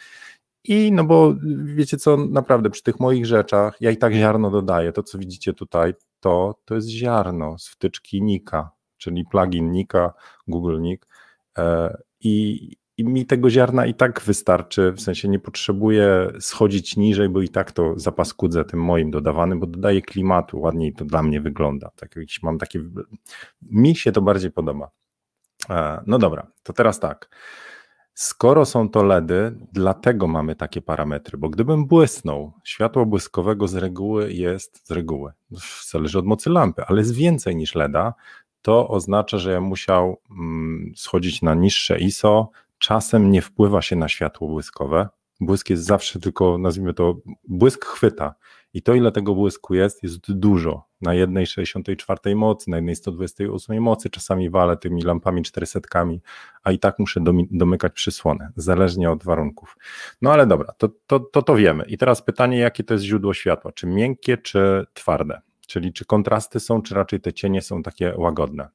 I 0.65 0.93
no 0.93 1.05
bo 1.05 1.35
wiecie 1.65 1.97
co, 1.97 2.17
naprawdę 2.17 2.71
przy 2.71 2.83
tych 2.83 3.01
moich 3.01 3.27
rzeczach 3.27 3.77
ja 3.81 3.91
i 3.91 3.97
tak 3.97 4.15
ziarno 4.15 4.51
dodaję. 4.51 4.93
To 4.93 5.03
co 5.03 5.19
widzicie 5.19 5.53
tutaj, 5.53 5.95
to, 6.21 6.61
to 6.65 6.75
jest 6.75 6.89
ziarno 6.89 7.59
z 7.59 7.69
wtyczki 7.69 8.23
Nika, 8.23 8.71
czyli 8.97 9.25
plugin 9.31 9.71
Nika, 9.71 10.13
Google 10.49 10.81
Nik. 10.81 11.07
E, 11.59 11.97
I, 12.21 12.77
i 13.01 13.05
mi 13.05 13.27
tego 13.27 13.51
ziarna 13.51 13.87
i 13.87 13.95
tak 13.95 14.23
wystarczy, 14.23 14.93
w 14.93 15.01
sensie 15.01 15.29
nie 15.29 15.39
potrzebuję 15.39 16.33
schodzić 16.41 16.97
niżej, 16.97 17.29
bo 17.29 17.43
i 17.43 17.49
tak 17.49 17.73
to 17.73 17.99
zapaskudzę 17.99 18.65
tym 18.65 18.83
moim 18.83 19.11
dodawanym, 19.11 19.61
bo 19.61 19.67
dodaje 19.67 20.03
klimatu, 20.03 20.61
ładniej 20.61 20.93
to 20.93 21.05
dla 21.05 21.23
mnie 21.23 21.41
wygląda. 21.41 21.91
Tak 21.97 22.15
mam 22.43 22.59
takie, 22.59 22.81
mi 23.63 23.97
się 23.97 24.13
to 24.13 24.23
bardziej 24.23 24.51
podoba. 24.51 24.91
E, 25.71 26.03
no 26.07 26.19
dobra, 26.19 26.47
to 26.63 26.73
teraz 26.73 27.01
tak. 27.01 27.29
Skoro 28.15 28.65
są 28.65 28.89
to 28.89 29.03
LEDy, 29.03 29.59
dlatego 29.73 30.27
mamy 30.27 30.57
takie 30.57 30.83
parametry, 30.83 31.39
bo 31.39 31.49
gdybym 31.49 31.87
błysnął, 31.87 32.53
światło 32.65 33.07
błyskowego 33.07 33.69
z 33.69 33.75
reguły 33.75 34.33
jest, 34.33 34.87
z 34.87 34.91
reguły, 34.91 35.33
zależy 35.91 36.19
od 36.19 36.27
mocy 36.27 36.51
lampy, 36.51 36.85
ale 36.87 36.99
jest 36.99 37.15
więcej 37.15 37.57
niż 37.57 37.75
LEDa, 37.75 38.15
to 38.63 38.89
oznacza, 38.89 39.39
że 39.39 39.53
ja 39.53 39.61
musiał 39.61 40.21
mm, 40.31 40.93
schodzić 40.97 41.43
na 41.43 41.55
niższe 41.55 41.99
ISO, 41.99 42.51
czasem 42.81 43.31
nie 43.31 43.43
wpływa 43.43 43.83
się 43.83 43.97
na 43.97 44.09
światło 44.09 44.49
błyskowe. 44.49 45.09
Błysk 45.41 45.71
jest 45.71 45.85
zawsze 45.85 46.21
tylko, 46.21 46.59
nazwijmy 46.59 46.95
to, 46.95 47.17
błysk 47.49 47.85
chwyta. 47.85 48.35
I 48.75 48.83
to, 48.83 48.95
ile 48.95 49.13
tego 49.13 49.35
błysku 49.35 49.75
jest, 49.75 50.03
jest 50.03 50.33
dużo. 50.33 50.85
Na 51.01 51.15
jednej 51.15 51.47
64 51.47 52.37
mocy, 52.37 52.71
na 52.71 52.77
jednej 52.77 52.97
128 52.97 53.83
mocy, 53.83 54.11
czasami 54.11 54.51
walę 54.51 54.77
tymi 54.77 55.03
lampami 55.03 55.43
400, 55.43 55.81
a 56.63 56.73
i 56.73 56.79
tak 56.79 56.99
muszę 56.99 57.21
domykać 57.51 57.93
przysłonę, 57.93 58.53
zależnie 58.57 59.11
od 59.11 59.25
warunków. 59.25 59.77
No 60.23 60.33
ale 60.33 60.47
dobra, 60.47 60.73
to, 60.79 60.89
to, 61.07 61.21
to, 61.21 61.43
to 61.43 61.57
wiemy. 61.57 61.85
I 61.85 61.99
teraz 61.99 62.23
pytanie, 62.23 62.59
jakie 62.59 62.85
to 62.85 62.95
jest 62.95 63.05
źródło 63.05 63.35
światła? 63.35 63.73
Czy 63.73 63.87
miękkie, 63.87 64.39
czy 64.39 64.87
twarde? 64.95 65.41
Czyli 65.67 65.93
czy 65.93 66.05
kontrasty 66.05 66.61
są, 66.61 66.83
czy 66.83 66.95
raczej 66.95 67.21
te 67.21 67.33
cienie 67.33 67.63
są 67.63 67.83
takie 67.83 68.15
łagodne? 68.17 68.69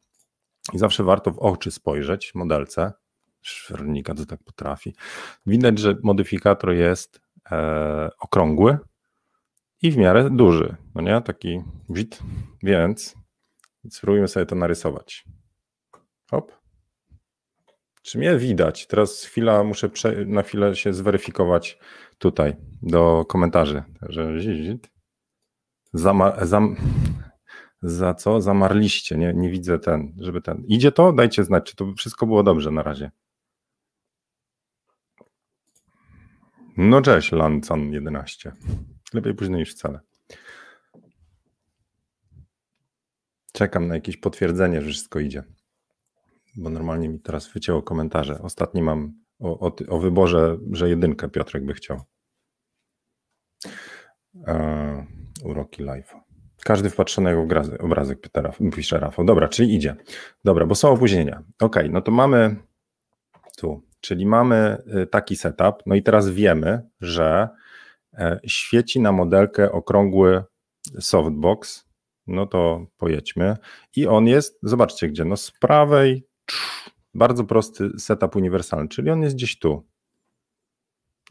I 0.74 0.78
zawsze 0.78 1.04
warto 1.04 1.32
w 1.32 1.40
oczy 1.40 1.72
spojrzeć 1.72 2.36
modelce, 2.36 2.94
Szwernika 3.48 4.16
to 4.16 4.26
tak 4.26 4.44
potrafi. 4.44 4.96
Widać, 5.46 5.80
że 5.80 5.96
modyfikator 6.04 6.74
jest 6.74 7.22
e, 7.52 8.10
okrągły 8.20 8.78
i 9.82 9.92
w 9.92 9.98
miarę 9.98 10.30
duży, 10.30 10.76
no 10.96 11.02
nie? 11.02 11.22
Taki 11.22 11.62
wid, 11.90 12.20
więc 12.64 13.16
spróbujmy 13.90 14.28
sobie 14.28 14.46
to 14.46 14.56
narysować. 14.56 15.26
Hop. 16.32 16.52
Czy 18.02 18.18
mnie 18.18 18.38
widać? 18.38 18.88
Teraz 18.88 19.24
chwila, 19.24 19.64
muszę 19.64 19.90
na 20.26 20.44
chwilę 20.44 20.76
się 20.76 20.94
zweryfikować 20.94 21.80
tutaj 22.18 22.56
do 22.82 23.26
komentarzy. 23.28 23.84
Także 24.00 24.30
zama, 25.94 26.46
zam, 26.46 26.76
za 27.82 28.14
co? 28.14 28.42
Zamarliście, 28.42 29.18
nie, 29.18 29.34
nie 29.34 29.50
widzę 29.50 29.80
ten, 29.80 30.14
żeby 30.20 30.42
ten. 30.42 30.64
Idzie 30.68 30.92
to? 30.92 31.14
Dajcie 31.14 31.44
znać, 31.44 31.64
czy 31.64 31.76
to 31.76 31.94
wszystko 31.98 32.26
było 32.26 32.44
dobrze 32.44 32.72
na 32.72 32.84
razie. 32.84 33.12
No 36.78 37.02
cześć, 37.02 37.32
Lancan 37.32 37.92
11. 37.94 38.52
Lepiej 39.14 39.34
późno 39.34 39.58
niż 39.58 39.72
wcale. 39.72 40.00
Czekam 43.54 43.88
na 43.88 43.96
jakieś 43.96 44.18
potwierdzenie, 44.18 44.82
że 44.82 44.90
wszystko 44.90 45.20
idzie. 45.20 45.44
Bo 46.56 46.70
normalnie 46.70 47.10
mi 47.10 47.20
teraz 47.20 47.54
wycięło 47.54 47.82
komentarze. 47.82 48.42
Ostatni 48.42 48.82
mam 48.82 49.14
o, 49.40 49.60
o, 49.68 49.76
o 49.90 50.00
wyborze, 50.00 50.58
że 50.72 50.90
jedynkę 50.90 51.30
Piotrek 51.30 51.66
by 51.66 51.74
chciał. 51.74 52.02
E, 54.48 55.06
uroki 55.44 55.84
live. 55.84 56.14
Każdy 56.64 56.90
wpatrzony 56.90 57.38
obrazek, 57.38 57.84
obrazek 57.84 58.22
Petera, 58.22 58.54
pisze 58.76 59.00
Rafał. 59.00 59.26
Dobra, 59.26 59.48
czyli 59.48 59.76
idzie. 59.76 59.96
Dobra, 60.44 60.66
bo 60.66 60.76
są 60.76 60.92
opóźnienia. 60.92 61.44
Ok, 61.60 61.76
no 61.90 62.02
to 62.02 62.12
mamy 62.12 62.56
tu 63.58 63.84
Czyli 64.06 64.26
mamy 64.26 64.78
y, 65.04 65.08
taki 65.08 65.36
setup, 65.36 65.76
no 65.86 65.96
i 65.96 66.04
teraz 66.04 66.30
wiemy, 66.30 66.90
że 67.02 67.50
e, 68.14 68.40
świeci 68.46 69.00
na 69.00 69.12
modelkę 69.12 69.72
okrągły 69.72 70.44
softbox, 71.00 71.86
no 72.28 72.46
to 72.46 72.86
pojedźmy. 72.98 73.58
I 73.96 74.08
on 74.08 74.28
jest, 74.28 74.60
zobaczcie 74.64 75.08
gdzie, 75.08 75.26
no 75.26 75.38
z 75.38 75.52
prawej, 75.52 76.28
bardzo 77.14 77.44
prosty 77.44 77.90
setup 78.00 78.36
uniwersalny, 78.36 78.88
czyli 78.88 79.10
on 79.10 79.22
jest 79.22 79.36
gdzieś 79.36 79.60
tu. 79.60 79.88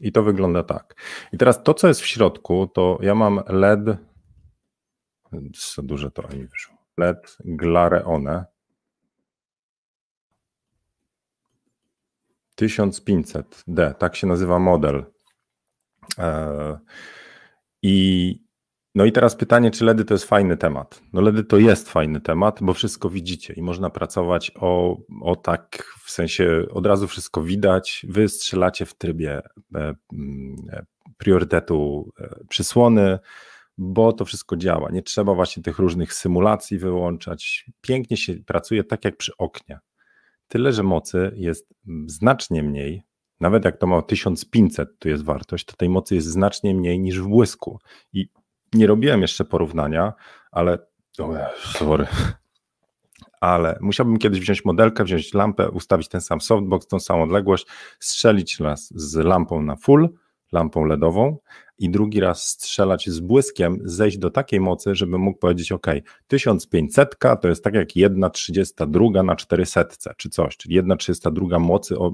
I 0.01 0.11
to 0.11 0.23
wygląda 0.23 0.63
tak. 0.63 0.95
I 1.33 1.37
teraz 1.37 1.63
to, 1.63 1.73
co 1.73 1.87
jest 1.87 2.01
w 2.01 2.05
środku, 2.05 2.67
to 2.67 2.97
ja 3.01 3.15
mam 3.15 3.41
LED, 3.47 3.97
co 5.57 5.83
duże 5.83 6.11
to 6.11 6.21
mi 6.21 6.47
wyszło, 6.47 6.75
LED 6.97 7.37
Glareone, 7.45 8.45
1500D, 12.61 13.93
tak 13.93 14.15
się 14.15 14.27
nazywa 14.27 14.59
model. 14.59 15.05
E, 16.17 16.79
I 17.83 18.45
no 18.95 19.05
i 19.05 19.11
teraz 19.11 19.35
pytanie, 19.35 19.71
czy 19.71 19.85
LEDy 19.85 20.05
to 20.05 20.13
jest 20.13 20.25
fajny 20.25 20.57
temat? 20.57 21.01
No 21.13 21.21
LEDy 21.21 21.43
to 21.43 21.57
jest 21.57 21.89
fajny 21.89 22.21
temat, 22.21 22.59
bo 22.61 22.73
wszystko 22.73 23.09
widzicie 23.09 23.53
i 23.53 23.61
można 23.61 23.89
pracować 23.89 24.51
o, 24.55 24.97
o 25.21 25.35
tak, 25.35 25.93
w 26.03 26.11
sensie 26.11 26.65
od 26.71 26.85
razu 26.85 27.07
wszystko 27.07 27.41
widać, 27.41 28.05
wy 28.09 28.29
strzelacie 28.29 28.85
w 28.85 28.93
trybie 28.93 29.41
e, 29.75 29.93
mm, 30.13 30.55
priorytetu 31.17 32.11
e, 32.19 32.39
przysłony, 32.49 33.19
bo 33.77 34.13
to 34.13 34.25
wszystko 34.25 34.57
działa. 34.57 34.91
Nie 34.91 35.01
trzeba 35.01 35.33
właśnie 35.33 35.63
tych 35.63 35.79
różnych 35.79 36.13
symulacji 36.13 36.77
wyłączać. 36.77 37.65
Pięknie 37.81 38.17
się 38.17 38.33
pracuje 38.33 38.83
tak 38.83 39.05
jak 39.05 39.17
przy 39.17 39.31
oknie. 39.37 39.79
Tyle, 40.47 40.71
że 40.71 40.83
mocy 40.83 41.31
jest 41.35 41.73
znacznie 42.07 42.63
mniej, 42.63 43.03
nawet 43.39 43.65
jak 43.65 43.77
to 43.77 43.87
ma 43.87 44.01
1500, 44.01 44.99
tu 44.99 45.09
jest 45.09 45.23
wartość, 45.23 45.65
to 45.65 45.75
tej 45.75 45.89
mocy 45.89 46.15
jest 46.15 46.27
znacznie 46.27 46.75
mniej 46.75 46.99
niż 46.99 47.19
w 47.19 47.27
błysku. 47.27 47.79
I 48.13 48.29
nie 48.73 48.87
robiłem 48.87 49.21
jeszcze 49.21 49.45
porównania, 49.45 50.13
ale. 50.51 50.77
sorry. 51.63 52.07
Ale 53.41 53.77
musiałbym 53.81 54.17
kiedyś 54.17 54.39
wziąć 54.39 54.65
modelkę, 54.65 55.03
wziąć 55.03 55.33
lampę, 55.33 55.69
ustawić 55.69 56.09
ten 56.09 56.21
sam 56.21 56.41
softbox, 56.41 56.87
tą 56.87 56.99
samą 56.99 57.23
odległość, 57.23 57.67
strzelić 57.99 58.59
raz 58.59 58.93
z 58.95 59.15
lampą 59.15 59.61
na 59.61 59.75
full, 59.75 60.09
lampą 60.51 60.85
LEDową, 60.85 61.37
i 61.79 61.89
drugi 61.89 62.19
raz 62.19 62.47
strzelać 62.47 63.09
z 63.09 63.19
błyskiem, 63.19 63.79
zejść 63.83 64.17
do 64.17 64.29
takiej 64.29 64.59
mocy, 64.59 64.95
żeby 64.95 65.17
mógł 65.17 65.39
powiedzieć, 65.39 65.71
ok, 65.71 65.87
1500 66.27 67.15
to 67.41 67.47
jest 67.47 67.63
tak 67.63 67.73
jak 67.73 67.89
1,32 67.89 69.25
na 69.25 69.35
400 69.35 69.85
czy 70.17 70.29
coś, 70.29 70.57
czyli 70.57 70.81
1,32 70.81 71.59
mocy 71.59 71.99
o 71.99 72.11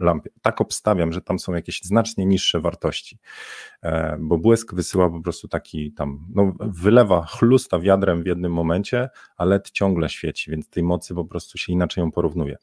lampie. 0.00 0.30
Tak 0.42 0.60
obstawiam, 0.60 1.12
że 1.12 1.20
tam 1.20 1.38
są 1.38 1.54
jakieś 1.54 1.82
znacznie 1.82 2.26
niższe 2.26 2.60
wartości, 2.60 3.18
e, 3.82 4.16
bo 4.20 4.38
błysk 4.38 4.74
wysyła 4.74 5.10
po 5.10 5.20
prostu 5.20 5.48
taki 5.48 5.92
tam, 5.92 6.26
no 6.34 6.52
wylewa 6.60 7.26
chlusta 7.26 7.78
wiadrem 7.78 8.22
w 8.22 8.26
jednym 8.26 8.52
momencie, 8.52 9.08
a 9.36 9.44
LED 9.44 9.70
ciągle 9.70 10.08
świeci, 10.08 10.50
więc 10.50 10.68
tej 10.68 10.82
mocy 10.82 11.14
po 11.14 11.24
prostu 11.24 11.58
się 11.58 11.72
inaczej 11.72 12.02
ją 12.02 12.12
porównuje. 12.12 12.56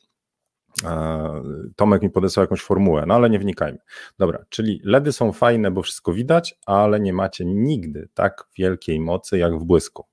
E, 0.84 1.44
Tomek 1.76 2.02
mi 2.02 2.10
podesłał 2.10 2.44
jakąś 2.44 2.62
formułę, 2.62 3.04
no 3.08 3.14
ale 3.14 3.30
nie 3.30 3.40
wnikajmy. 3.40 3.80
Dobra, 4.20 4.46
czyli 4.50 4.82
LEDy 4.84 5.12
są 5.12 5.32
fajne, 5.32 5.72
bo 5.72 5.82
wszystko 5.82 6.14
widać, 6.14 6.56
ale 6.66 7.00
nie 7.00 7.14
macie 7.14 7.46
nigdy 7.46 8.10
tak 8.14 8.48
wielkiej 8.58 9.00
mocy 9.00 9.38
jak 9.38 9.60
w 9.60 9.64
błysku. 9.64 10.06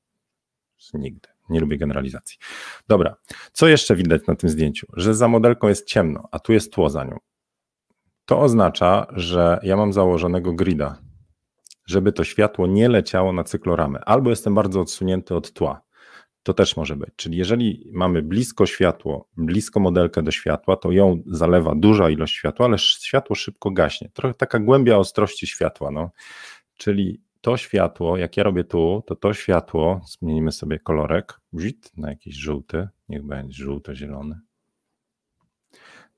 Nigdy. 0.94 1.28
Nie 1.50 1.60
lubię 1.60 1.78
generalizacji. 1.78 2.38
Dobra, 2.88 3.16
co 3.52 3.68
jeszcze 3.68 3.96
widać 3.96 4.26
na 4.26 4.36
tym 4.36 4.50
zdjęciu? 4.50 4.86
Że 4.92 5.14
za 5.14 5.28
modelką 5.28 5.68
jest 5.68 5.86
ciemno, 5.86 6.28
a 6.30 6.38
tu 6.38 6.52
jest 6.52 6.72
tło 6.72 6.90
za 6.90 7.04
nią. 7.04 7.18
To 8.24 8.40
oznacza, 8.40 9.06
że 9.10 9.60
ja 9.62 9.76
mam 9.76 9.92
założonego 9.92 10.52
grida, 10.52 10.98
żeby 11.86 12.12
to 12.12 12.24
światło 12.24 12.66
nie 12.66 12.88
leciało 12.88 13.32
na 13.32 13.44
cykloramę, 13.44 14.00
albo 14.04 14.30
jestem 14.30 14.54
bardzo 14.54 14.80
odsunięty 14.80 15.34
od 15.34 15.52
tła 15.52 15.87
to 16.42 16.54
też 16.54 16.76
może 16.76 16.96
być. 16.96 17.10
Czyli 17.16 17.38
jeżeli 17.38 17.90
mamy 17.92 18.22
blisko 18.22 18.66
światło, 18.66 19.28
blisko 19.36 19.80
modelkę 19.80 20.22
do 20.22 20.30
światła, 20.30 20.76
to 20.76 20.92
ją 20.92 21.22
zalewa 21.26 21.74
duża 21.74 22.10
ilość 22.10 22.34
światła, 22.34 22.66
ale 22.66 22.78
światło 22.78 23.36
szybko 23.36 23.70
gaśnie. 23.70 24.10
Trochę 24.14 24.34
taka 24.34 24.58
głębia 24.58 24.96
ostrości 24.96 25.46
światła. 25.46 25.90
No. 25.90 26.10
Czyli 26.76 27.20
to 27.40 27.56
światło, 27.56 28.16
jak 28.16 28.36
ja 28.36 28.42
robię 28.42 28.64
tu, 28.64 29.02
to 29.06 29.16
to 29.16 29.34
światło, 29.34 30.00
zmienimy 30.06 30.52
sobie 30.52 30.78
kolorek, 30.78 31.40
na 31.96 32.10
jakiś 32.10 32.36
żółty, 32.36 32.88
niech 33.08 33.22
będzie 33.22 33.64
żółto-zielony. 33.64 34.40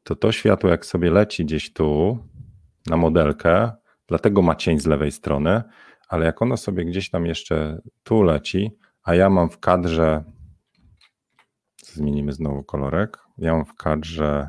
To 0.02 0.16
to 0.16 0.32
światło, 0.32 0.70
jak 0.70 0.86
sobie 0.86 1.10
leci 1.10 1.44
gdzieś 1.44 1.72
tu 1.72 2.18
na 2.86 2.96
modelkę, 2.96 3.72
dlatego 4.06 4.42
ma 4.42 4.54
cień 4.54 4.80
z 4.80 4.86
lewej 4.86 5.12
strony, 5.12 5.62
ale 6.08 6.26
jak 6.26 6.42
ono 6.42 6.56
sobie 6.56 6.84
gdzieś 6.84 7.10
tam 7.10 7.26
jeszcze 7.26 7.80
tu 8.02 8.22
leci, 8.22 8.70
a 9.02 9.14
ja 9.14 9.30
mam 9.30 9.50
w 9.50 9.58
kadrze, 9.58 10.24
zmienimy 11.82 12.32
znowu 12.32 12.64
kolorek, 12.64 13.18
ja 13.38 13.52
mam 13.52 13.64
w 13.64 13.74
kadrze 13.74 14.48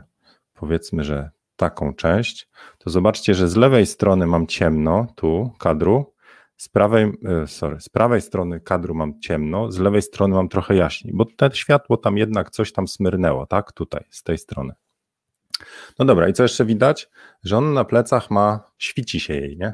powiedzmy, 0.54 1.04
że 1.04 1.30
taką 1.56 1.94
część, 1.94 2.50
to 2.78 2.90
zobaczcie, 2.90 3.34
że 3.34 3.48
z 3.48 3.56
lewej 3.56 3.86
strony 3.86 4.28
mam 4.28 4.48
ciemno, 4.48 5.08
tu 5.16 5.52
kadru, 5.60 6.14
z 6.58 6.70
prawej, 6.70 7.12
e, 7.26 7.48
sorry, 7.48 7.82
z 7.82 7.90
prawej 7.90 8.22
strony 8.22 8.60
kadru 8.60 8.96
mam 8.96 9.20
ciemno, 9.20 9.72
z 9.72 9.80
lewej 9.80 10.02
strony 10.02 10.36
mam 10.36 10.50
trochę 10.50 10.76
jaśniej, 10.76 11.14
bo 11.14 11.26
to 11.26 11.52
światło 11.52 11.98
tam 11.98 12.18
jednak 12.18 12.52
coś 12.52 12.74
tam 12.74 12.88
smyrnęło, 12.88 13.46
tak, 13.46 13.72
tutaj, 13.72 14.04
z 14.10 14.24
tej 14.24 14.38
strony. 14.38 14.74
No 16.00 16.06
dobra, 16.06 16.30
i 16.30 16.34
co 16.34 16.44
jeszcze 16.44 16.66
widać? 16.66 17.10
Że 17.44 17.58
on 17.58 17.74
na 17.74 17.86
plecach 17.86 18.32
ma, 18.32 18.72
świci 18.78 19.20
się 19.20 19.34
jej, 19.34 19.58
nie? 19.58 19.74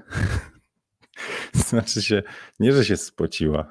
Znaczy 1.68 2.02
się, 2.02 2.24
nie, 2.60 2.74
że 2.74 2.86
się 2.86 2.98
spociła, 2.98 3.66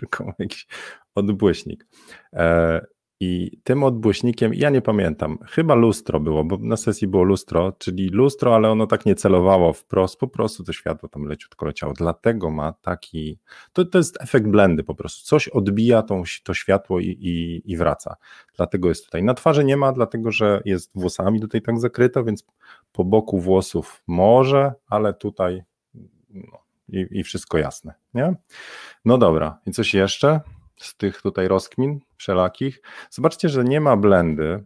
tylko 0.00 0.32
jakiś 0.38 0.66
odbłyśnik. 1.14 1.86
E, 2.32 2.86
I 3.20 3.60
tym 3.64 3.82
odbłyśnikiem, 3.84 4.54
ja 4.54 4.70
nie 4.70 4.82
pamiętam, 4.82 5.38
chyba 5.48 5.74
lustro 5.74 6.20
było, 6.20 6.44
bo 6.44 6.58
na 6.58 6.76
sesji 6.76 7.08
było 7.08 7.22
lustro, 7.22 7.72
czyli 7.72 8.08
lustro, 8.08 8.54
ale 8.54 8.70
ono 8.70 8.86
tak 8.86 9.06
nie 9.06 9.14
celowało 9.14 9.72
wprost, 9.72 10.16
po 10.16 10.28
prostu 10.28 10.64
to 10.64 10.72
światło 10.72 11.08
tam 11.08 11.24
leciutko 11.24 11.66
leciało. 11.66 11.92
Dlatego 11.92 12.50
ma 12.50 12.72
taki, 12.72 13.38
to, 13.72 13.84
to 13.84 13.98
jest 13.98 14.22
efekt 14.22 14.46
blendy 14.46 14.84
po 14.84 14.94
prostu. 14.94 15.26
Coś 15.26 15.48
odbija 15.48 16.02
tą, 16.02 16.22
to 16.44 16.54
światło 16.54 17.00
i, 17.00 17.06
i, 17.06 17.62
i 17.72 17.76
wraca. 17.76 18.16
Dlatego 18.56 18.88
jest 18.88 19.04
tutaj. 19.04 19.22
Na 19.22 19.34
twarzy 19.34 19.64
nie 19.64 19.76
ma, 19.76 19.92
dlatego 19.92 20.30
że 20.32 20.62
jest 20.64 20.90
włosami 20.94 21.40
tutaj 21.40 21.62
tak 21.62 21.80
zakryto, 21.80 22.24
więc 22.24 22.46
po 22.92 23.04
boku 23.04 23.40
włosów 23.40 24.02
może, 24.06 24.72
ale 24.86 25.14
tutaj 25.14 25.62
no, 26.30 26.62
i, 26.88 27.06
i 27.10 27.24
wszystko 27.24 27.58
jasne, 27.58 27.94
nie? 28.14 28.34
No 29.04 29.18
dobra, 29.18 29.58
i 29.66 29.70
coś 29.70 29.94
jeszcze 29.94 30.40
z 30.76 30.96
tych 30.96 31.22
tutaj 31.22 31.48
rozkmin 31.48 32.00
wszelakich? 32.16 32.82
Zobaczcie, 33.10 33.48
że 33.48 33.64
nie 33.64 33.80
ma 33.80 33.96
blendy 33.96 34.64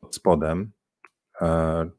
pod 0.00 0.14
spodem, 0.14 0.72
e, 1.40 1.90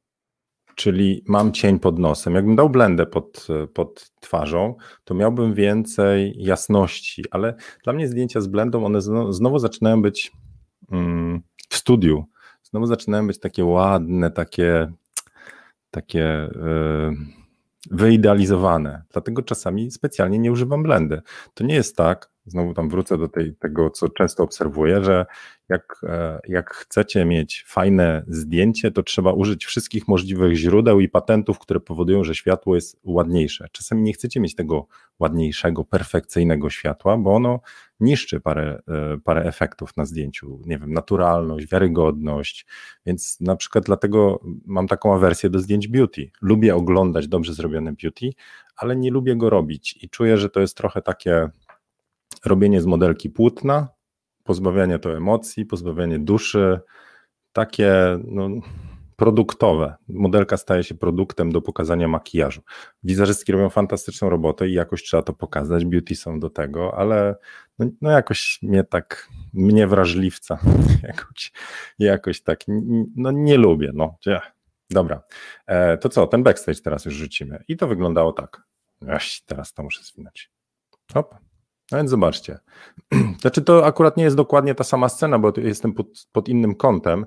czyli 0.75 1.23
mam 1.27 1.51
cień 1.51 1.79
pod 1.79 1.99
nosem. 1.99 2.35
Jakbym 2.35 2.55
dał 2.55 2.69
blendę 2.69 3.05
pod, 3.05 3.47
pod 3.73 4.11
twarzą, 4.19 4.75
to 5.03 5.13
miałbym 5.13 5.53
więcej 5.53 6.33
jasności, 6.37 7.23
ale 7.31 7.55
dla 7.83 7.93
mnie 7.93 8.07
zdjęcia 8.07 8.41
z 8.41 8.47
blendą, 8.47 8.85
one 8.85 9.01
znowu, 9.01 9.31
znowu 9.31 9.59
zaczynają 9.59 10.01
być 10.01 10.31
mm, 10.91 11.41
w 11.69 11.75
studiu, 11.75 12.25
znowu 12.63 12.85
zaczynają 12.85 13.27
być 13.27 13.39
takie 13.39 13.65
ładne, 13.65 14.31
takie 14.31 14.91
takie... 15.91 16.49
Yy, 16.55 17.46
wyidealizowane. 17.91 19.03
Dlatego 19.11 19.41
czasami 19.41 19.91
specjalnie 19.91 20.39
nie 20.39 20.51
używam 20.51 20.83
blendy. 20.83 21.21
To 21.53 21.63
nie 21.63 21.75
jest 21.75 21.95
tak, 21.95 22.31
znowu 22.47 22.73
tam 22.73 22.89
wrócę 22.89 23.17
do 23.17 23.27
tej, 23.27 23.55
tego, 23.55 23.89
co 23.89 24.09
często 24.09 24.43
obserwuję, 24.43 25.03
że 25.03 25.25
jak, 25.69 26.01
e, 26.03 26.39
jak 26.47 26.73
chcecie 26.73 27.25
mieć 27.25 27.65
fajne 27.67 28.23
zdjęcie, 28.27 28.91
to 28.91 29.03
trzeba 29.03 29.31
użyć 29.31 29.65
wszystkich 29.65 30.07
możliwych 30.07 30.55
źródeł 30.55 30.99
i 30.99 31.09
patentów, 31.09 31.59
które 31.59 31.79
powodują, 31.79 32.23
że 32.23 32.35
światło 32.35 32.75
jest 32.75 32.99
ładniejsze. 33.03 33.67
Czasami 33.71 34.01
nie 34.01 34.13
chcecie 34.13 34.39
mieć 34.39 34.55
tego 34.55 34.87
ładniejszego, 35.19 35.83
perfekcyjnego 35.85 36.69
światła, 36.69 37.17
bo 37.17 37.35
ono 37.35 37.59
niszczy 37.99 38.39
parę, 38.39 38.81
e, 38.87 39.17
parę 39.23 39.43
efektów 39.43 39.97
na 39.97 40.05
zdjęciu. 40.05 40.61
Nie 40.65 40.79
wiem, 40.79 40.93
naturalność, 40.93 41.67
wiarygodność. 41.67 42.65
Więc 43.05 43.41
na 43.41 43.55
przykład 43.55 43.85
dlatego 43.85 44.41
mam 44.65 44.87
taką 44.87 45.15
awersję 45.15 45.49
do 45.49 45.59
zdjęć 45.59 45.87
beauty. 45.87 46.31
Lubię 46.41 46.75
oglądać 46.75 47.27
dobrze 47.27 47.53
zrobione 47.53 47.93
beauty, 48.03 48.29
ale 48.77 48.95
nie 48.95 49.11
lubię 49.11 49.35
go 49.35 49.49
robić 49.49 50.03
i 50.03 50.09
czuję, 50.09 50.37
że 50.37 50.49
to 50.49 50.59
jest 50.59 50.77
trochę 50.77 51.01
takie 51.01 51.49
robienie 52.45 52.81
z 52.81 52.85
modelki 52.85 53.29
płótna, 53.29 53.87
pozbawianie 54.43 54.99
to 54.99 55.17
emocji, 55.17 55.65
pozbawianie 55.65 56.19
duszy, 56.19 56.79
takie 57.53 57.93
no, 58.23 58.49
produktowe. 59.15 59.95
Modelka 60.09 60.57
staje 60.57 60.83
się 60.83 60.95
produktem 60.95 61.51
do 61.51 61.61
pokazania 61.61 62.07
makijażu. 62.07 62.61
Wizerzystki 63.03 63.51
robią 63.51 63.69
fantastyczną 63.69 64.29
robotę 64.29 64.67
i 64.67 64.73
jakoś 64.73 65.03
trzeba 65.03 65.23
to 65.23 65.33
pokazać, 65.33 65.85
beauty 65.85 66.15
są 66.15 66.39
do 66.39 66.49
tego, 66.49 66.97
ale 66.97 67.35
no, 67.79 67.85
no 68.01 68.11
jakoś 68.11 68.59
mnie 68.61 68.83
tak, 68.83 69.29
mnie 69.53 69.87
wrażliwca, 69.87 70.59
jakoś, 71.07 71.51
jakoś 71.99 72.41
tak, 72.41 72.59
no 73.15 73.31
nie 73.31 73.57
lubię, 73.57 73.91
no. 73.93 74.17
Dobra, 74.89 75.21
e, 75.65 75.97
to 75.97 76.09
co, 76.09 76.27
ten 76.27 76.43
backstage 76.43 76.81
teraz 76.81 77.05
już 77.05 77.13
rzucimy 77.13 77.63
i 77.67 77.77
to 77.77 77.87
wyglądało 77.87 78.33
tak. 78.33 78.61
Ech, 79.07 79.23
teraz 79.45 79.73
to 79.73 79.83
muszę 79.83 80.03
zwinąć. 80.03 80.51
Hop. 81.13 81.46
No 81.91 81.97
więc 81.97 82.09
zobaczcie. 82.09 82.59
Znaczy, 83.41 83.61
to 83.61 83.85
akurat 83.85 84.17
nie 84.17 84.23
jest 84.23 84.35
dokładnie 84.35 84.75
ta 84.75 84.83
sama 84.83 85.09
scena, 85.09 85.39
bo 85.39 85.53
jestem 85.57 85.93
pod, 85.93 86.07
pod 86.31 86.49
innym 86.49 86.75
kątem, 86.75 87.25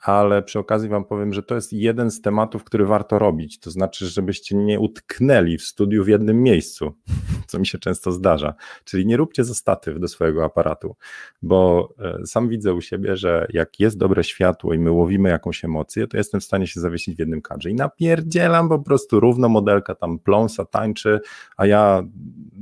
ale 0.00 0.42
przy 0.42 0.58
okazji 0.58 0.88
Wam 0.88 1.04
powiem, 1.04 1.32
że 1.32 1.42
to 1.42 1.54
jest 1.54 1.72
jeden 1.72 2.10
z 2.10 2.20
tematów, 2.20 2.64
który 2.64 2.86
warto 2.86 3.18
robić. 3.18 3.60
To 3.60 3.70
znaczy, 3.70 4.06
żebyście 4.06 4.56
nie 4.56 4.80
utknęli 4.80 5.58
w 5.58 5.62
studiu 5.62 6.04
w 6.04 6.08
jednym 6.08 6.42
miejscu, 6.42 6.92
co 7.48 7.58
mi 7.58 7.66
się 7.66 7.78
często 7.78 8.12
zdarza. 8.12 8.54
Czyli 8.84 9.06
nie 9.06 9.16
róbcie 9.16 9.44
zostatyw 9.44 10.00
do 10.00 10.08
swojego 10.08 10.44
aparatu, 10.44 10.96
bo 11.42 11.88
e, 11.98 12.26
sam 12.26 12.48
widzę 12.48 12.74
u 12.74 12.80
siebie, 12.80 13.16
że 13.16 13.46
jak 13.52 13.80
jest 13.80 13.98
dobre 13.98 14.24
światło 14.24 14.74
i 14.74 14.78
my 14.78 14.90
łowimy 14.90 15.28
jakąś 15.28 15.64
emocję, 15.64 16.06
to 16.06 16.16
jestem 16.16 16.40
w 16.40 16.44
stanie 16.44 16.66
się 16.66 16.80
zawiesić 16.80 17.16
w 17.16 17.18
jednym 17.18 17.42
kadrze 17.42 17.70
i 17.70 17.74
napierdzielam 17.74 18.68
po 18.68 18.78
prostu 18.78 19.20
równo 19.20 19.48
modelka 19.48 19.94
tam 19.94 20.18
pląsa, 20.18 20.64
tańczy, 20.64 21.20
a 21.56 21.66
ja, 21.66 22.02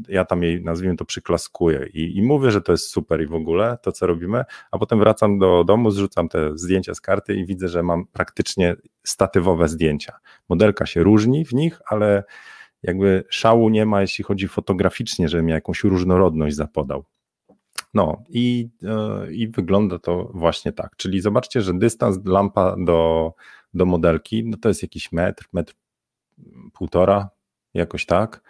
ja 0.08 0.24
tam 0.24 0.42
jej, 0.42 0.64
nazwijmy 0.64 0.96
to, 0.96 1.04
przyklaskuję 1.04 1.88
i, 1.94 2.16
i 2.16 2.22
mówię, 2.22 2.50
że 2.50 2.60
to 2.60 2.72
jest 2.72 2.88
super 2.88 3.22
i 3.22 3.26
w 3.26 3.34
ogóle 3.34 3.78
to, 3.82 3.92
co 3.92 4.06
robimy, 4.06 4.44
a 4.70 4.78
potem 4.78 4.98
wracam 4.98 5.38
do 5.38 5.64
domu, 5.64 5.90
zrzucam 5.90 6.28
te 6.28 6.58
zdjęcia 6.58 6.94
z 6.94 7.00
karty 7.00 7.27
i 7.34 7.46
widzę, 7.46 7.68
że 7.68 7.82
mam 7.82 8.06
praktycznie 8.06 8.76
statywowe 9.04 9.68
zdjęcia. 9.68 10.18
Modelka 10.48 10.86
się 10.86 11.02
różni 11.02 11.44
w 11.44 11.52
nich, 11.52 11.80
ale 11.86 12.24
jakby 12.82 13.24
szału 13.28 13.68
nie 13.68 13.86
ma, 13.86 14.00
jeśli 14.00 14.24
chodzi 14.24 14.48
fotograficznie, 14.48 15.28
żebym 15.28 15.48
jakąś 15.48 15.84
różnorodność 15.84 16.56
zapodał. 16.56 17.04
No 17.94 18.22
i, 18.28 18.70
yy, 18.82 19.34
i 19.34 19.48
wygląda 19.48 19.98
to 19.98 20.30
właśnie 20.34 20.72
tak. 20.72 20.96
Czyli 20.96 21.20
zobaczcie, 21.20 21.62
że 21.62 21.74
dystans 21.74 22.18
lampa 22.24 22.76
do, 22.78 23.32
do 23.74 23.86
modelki 23.86 24.44
no 24.44 24.56
to 24.56 24.68
jest 24.68 24.82
jakiś 24.82 25.12
metr, 25.12 25.44
metr 25.52 25.74
półtora, 26.72 27.30
jakoś 27.74 28.06
tak. 28.06 28.42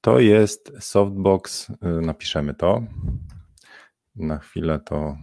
To 0.00 0.18
jest 0.18 0.72
softbox, 0.80 1.68
yy, 1.68 2.00
napiszemy 2.00 2.54
to. 2.54 2.82
Na 4.16 4.38
chwilę 4.38 4.80
to 4.80 5.16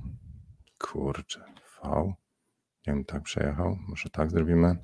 kurczę, 0.78 1.44
V. 1.84 2.14
Ja 2.88 2.94
bym 2.94 3.06
tak 3.06 3.24
przejechał, 3.24 3.78
może 3.88 4.10
tak 4.10 4.32
zrobimy. 4.32 4.76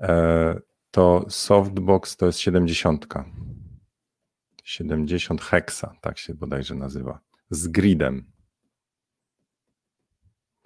E, 0.00 0.60
to 0.90 1.24
softbox 1.28 2.16
to 2.16 2.26
jest 2.26 2.38
70. 2.38 3.06
70 4.64 5.42
heksa, 5.42 5.94
tak 6.00 6.18
się 6.18 6.34
bodajże 6.34 6.74
nazywa, 6.74 7.20
z 7.50 7.68
gridem. 7.68 8.32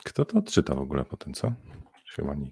Kto 0.04 0.24
to 0.24 0.38
odczyta 0.38 0.74
w 0.74 0.78
ogóle 0.78 1.04
potem, 1.04 1.34
co? 1.34 1.52
Chyba 2.14 2.34
nie. 2.34 2.50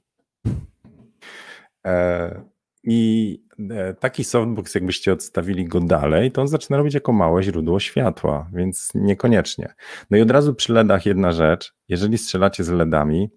E, 1.86 2.44
I 2.84 3.40
e, 3.70 3.94
taki 3.94 4.24
softbox, 4.24 4.74
jakbyście 4.74 5.12
odstawili 5.12 5.64
go 5.64 5.80
dalej, 5.80 6.32
to 6.32 6.40
on 6.40 6.48
zaczyna 6.48 6.76
robić 6.76 6.94
jako 6.94 7.12
małe 7.12 7.42
źródło 7.42 7.80
światła, 7.80 8.50
więc 8.52 8.90
niekoniecznie. 8.94 9.74
No 10.10 10.16
i 10.16 10.20
od 10.20 10.30
razu 10.30 10.54
przy 10.54 10.72
LEDach 10.72 11.06
jedna 11.06 11.32
rzecz, 11.32 11.74
jeżeli 11.88 12.18
strzelacie 12.18 12.64
z 12.64 12.68
LEDami, 12.68 13.30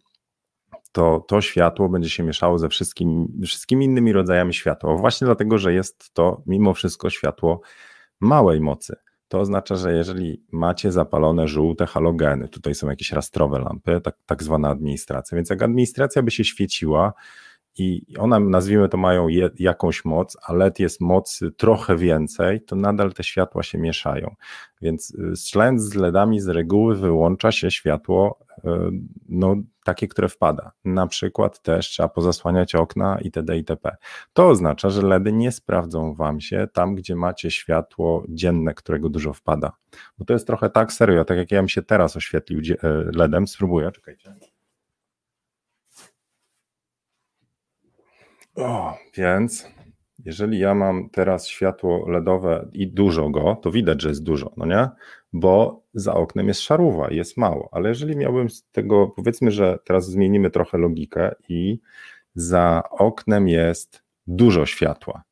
to 0.98 1.26
to 1.28 1.42
światło 1.42 1.90
będzie 1.90 2.10
się 2.10 2.24
mieszało 2.24 2.60
ze 2.60 2.70
wszystkimi, 2.70 3.28
wszystkimi 3.46 3.86
innymi 3.86 4.14
rodzajami 4.14 4.54
światła. 4.54 4.96
Właśnie 4.96 5.26
dlatego, 5.26 5.58
że 5.58 5.74
jest 5.74 6.14
to 6.14 6.42
mimo 6.46 6.74
wszystko 6.74 7.10
światło 7.10 7.62
małej 8.20 8.62
mocy. 8.62 8.96
To 9.28 9.40
oznacza, 9.40 9.76
że 9.76 9.94
jeżeli 9.94 10.44
macie 10.52 10.92
zapalone 10.92 11.48
żółte 11.48 11.86
halogeny, 11.86 12.48
tutaj 12.48 12.76
są 12.76 12.90
jakieś 12.90 13.12
rastrowe 13.12 13.60
lampy, 13.60 14.02
tak, 14.02 14.16
tak 14.26 14.44
zwana 14.44 14.70
administracja, 14.70 15.36
więc 15.36 15.50
jak 15.50 15.62
administracja 15.62 16.22
by 16.22 16.32
się 16.32 16.44
świeciła, 16.44 17.14
i 17.78 18.06
one, 18.20 18.40
nazwijmy 18.40 18.90
to, 18.90 18.98
mają 18.98 19.28
je, 19.28 19.50
jakąś 19.60 20.06
moc, 20.06 20.38
a 20.44 20.54
LED 20.54 20.80
jest 20.80 21.02
mocy 21.02 21.52
trochę 21.52 21.96
więcej, 21.96 22.62
to 22.62 22.76
nadal 22.76 23.14
te 23.14 23.24
światła 23.24 23.64
się 23.64 23.78
mieszają. 23.78 24.36
Więc 24.82 25.16
y, 25.16 25.36
strzelając 25.36 25.82
z 25.82 25.96
LEDami 25.96 26.40
z 26.40 26.48
reguły 26.48 26.96
wyłącza 26.96 27.52
się 27.52 27.72
światło 27.72 28.40
y, 28.58 28.62
no, 29.30 29.56
takie, 29.86 30.08
które 30.08 30.30
wpada. 30.30 30.72
Na 30.86 31.08
przykład 31.08 31.62
też 31.62 31.88
trzeba 31.88 32.10
pozasłaniać 32.10 32.76
okna 32.76 33.18
itd. 33.22 33.58
itp. 33.58 33.96
To 34.34 34.48
oznacza, 34.48 34.90
że 34.90 35.02
LEDy 35.02 35.34
nie 35.34 35.52
sprawdzą 35.52 36.14
Wam 36.14 36.42
się 36.42 36.68
tam, 36.74 36.96
gdzie 36.96 37.16
macie 37.16 37.52
światło 37.52 38.24
dzienne, 38.30 38.74
którego 38.74 39.10
dużo 39.10 39.34
wpada. 39.34 39.72
Bo 40.18 40.26
to 40.26 40.34
jest 40.34 40.48
trochę 40.48 40.70
tak 40.70 40.94
serio, 40.94 41.26
tak 41.26 41.38
jak 41.38 41.52
ja 41.52 41.60
bym 41.60 41.70
się 41.70 41.82
teraz 41.82 42.18
oświetlił 42.18 42.60
y, 42.60 42.78
LEDem, 43.14 43.48
spróbuję, 43.48 43.92
czekajcie. 43.92 44.47
O, 48.58 48.98
więc 49.18 49.68
jeżeli 50.26 50.60
ja 50.60 50.76
mam 50.76 51.10
teraz 51.10 51.48
światło 51.48 52.10
LEDowe 52.10 52.70
i 52.74 52.88
dużo 52.88 53.30
go, 53.30 53.58
to 53.62 53.72
widać, 53.72 54.02
że 54.02 54.10
jest 54.10 54.24
dużo, 54.24 54.52
no 54.58 54.66
nie? 54.66 54.90
Bo 55.34 55.82
za 55.94 56.14
oknem 56.14 56.48
jest 56.48 56.62
szaruwa, 56.62 57.12
jest 57.12 57.38
mało, 57.38 57.70
ale 57.72 57.90
jeżeli 57.90 58.16
miałbym 58.16 58.50
z 58.50 58.64
tego, 58.72 59.08
powiedzmy, 59.08 59.52
że 59.52 59.80
teraz 59.86 60.10
zmienimy 60.10 60.50
trochę 60.52 60.78
logikę 60.78 61.36
i 61.50 61.80
za 62.36 62.84
oknem 62.92 63.48
jest 63.48 64.04
dużo 64.28 64.66
światła, 64.66 65.24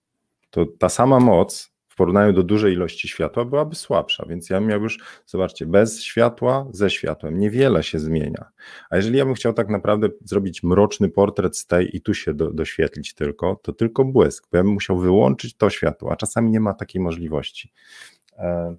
to 0.49 0.65
ta 0.65 0.89
sama 0.89 1.19
moc 1.19 1.74
w 1.95 1.97
porównaniu 1.97 2.34
do 2.34 2.43
dużej 2.43 2.73
ilości 2.73 3.08
światła 3.08 3.45
byłaby 3.45 3.75
słabsza, 3.75 4.25
więc 4.29 4.49
ja 4.49 4.60
miał 4.60 4.81
już, 4.81 4.99
zobaczcie, 5.25 5.65
bez 5.65 6.01
światła, 6.01 6.67
ze 6.71 6.89
światłem, 6.89 7.39
niewiele 7.39 7.84
się 7.84 7.99
zmienia. 7.99 8.45
A 8.89 8.95
jeżeli 8.95 9.17
ja 9.17 9.25
bym 9.25 9.34
chciał 9.34 9.53
tak 9.53 9.69
naprawdę 9.69 10.10
zrobić 10.23 10.63
mroczny 10.63 11.10
portret 11.10 11.58
z 11.58 11.65
tej 11.65 11.95
i 11.97 12.01
tu 12.01 12.13
się 12.13 12.34
do, 12.34 12.51
doświetlić 12.51 13.13
tylko, 13.13 13.60
to 13.63 13.73
tylko 13.73 14.05
błysk, 14.05 14.47
bo 14.51 14.58
ja 14.58 14.63
bym 14.63 14.73
musiał 14.73 14.97
wyłączyć 14.97 15.58
to 15.58 15.69
światło, 15.69 16.12
a 16.12 16.15
czasami 16.15 16.51
nie 16.51 16.60
ma 16.60 16.73
takiej 16.73 17.01
możliwości. 17.01 17.71
E, 18.38 18.75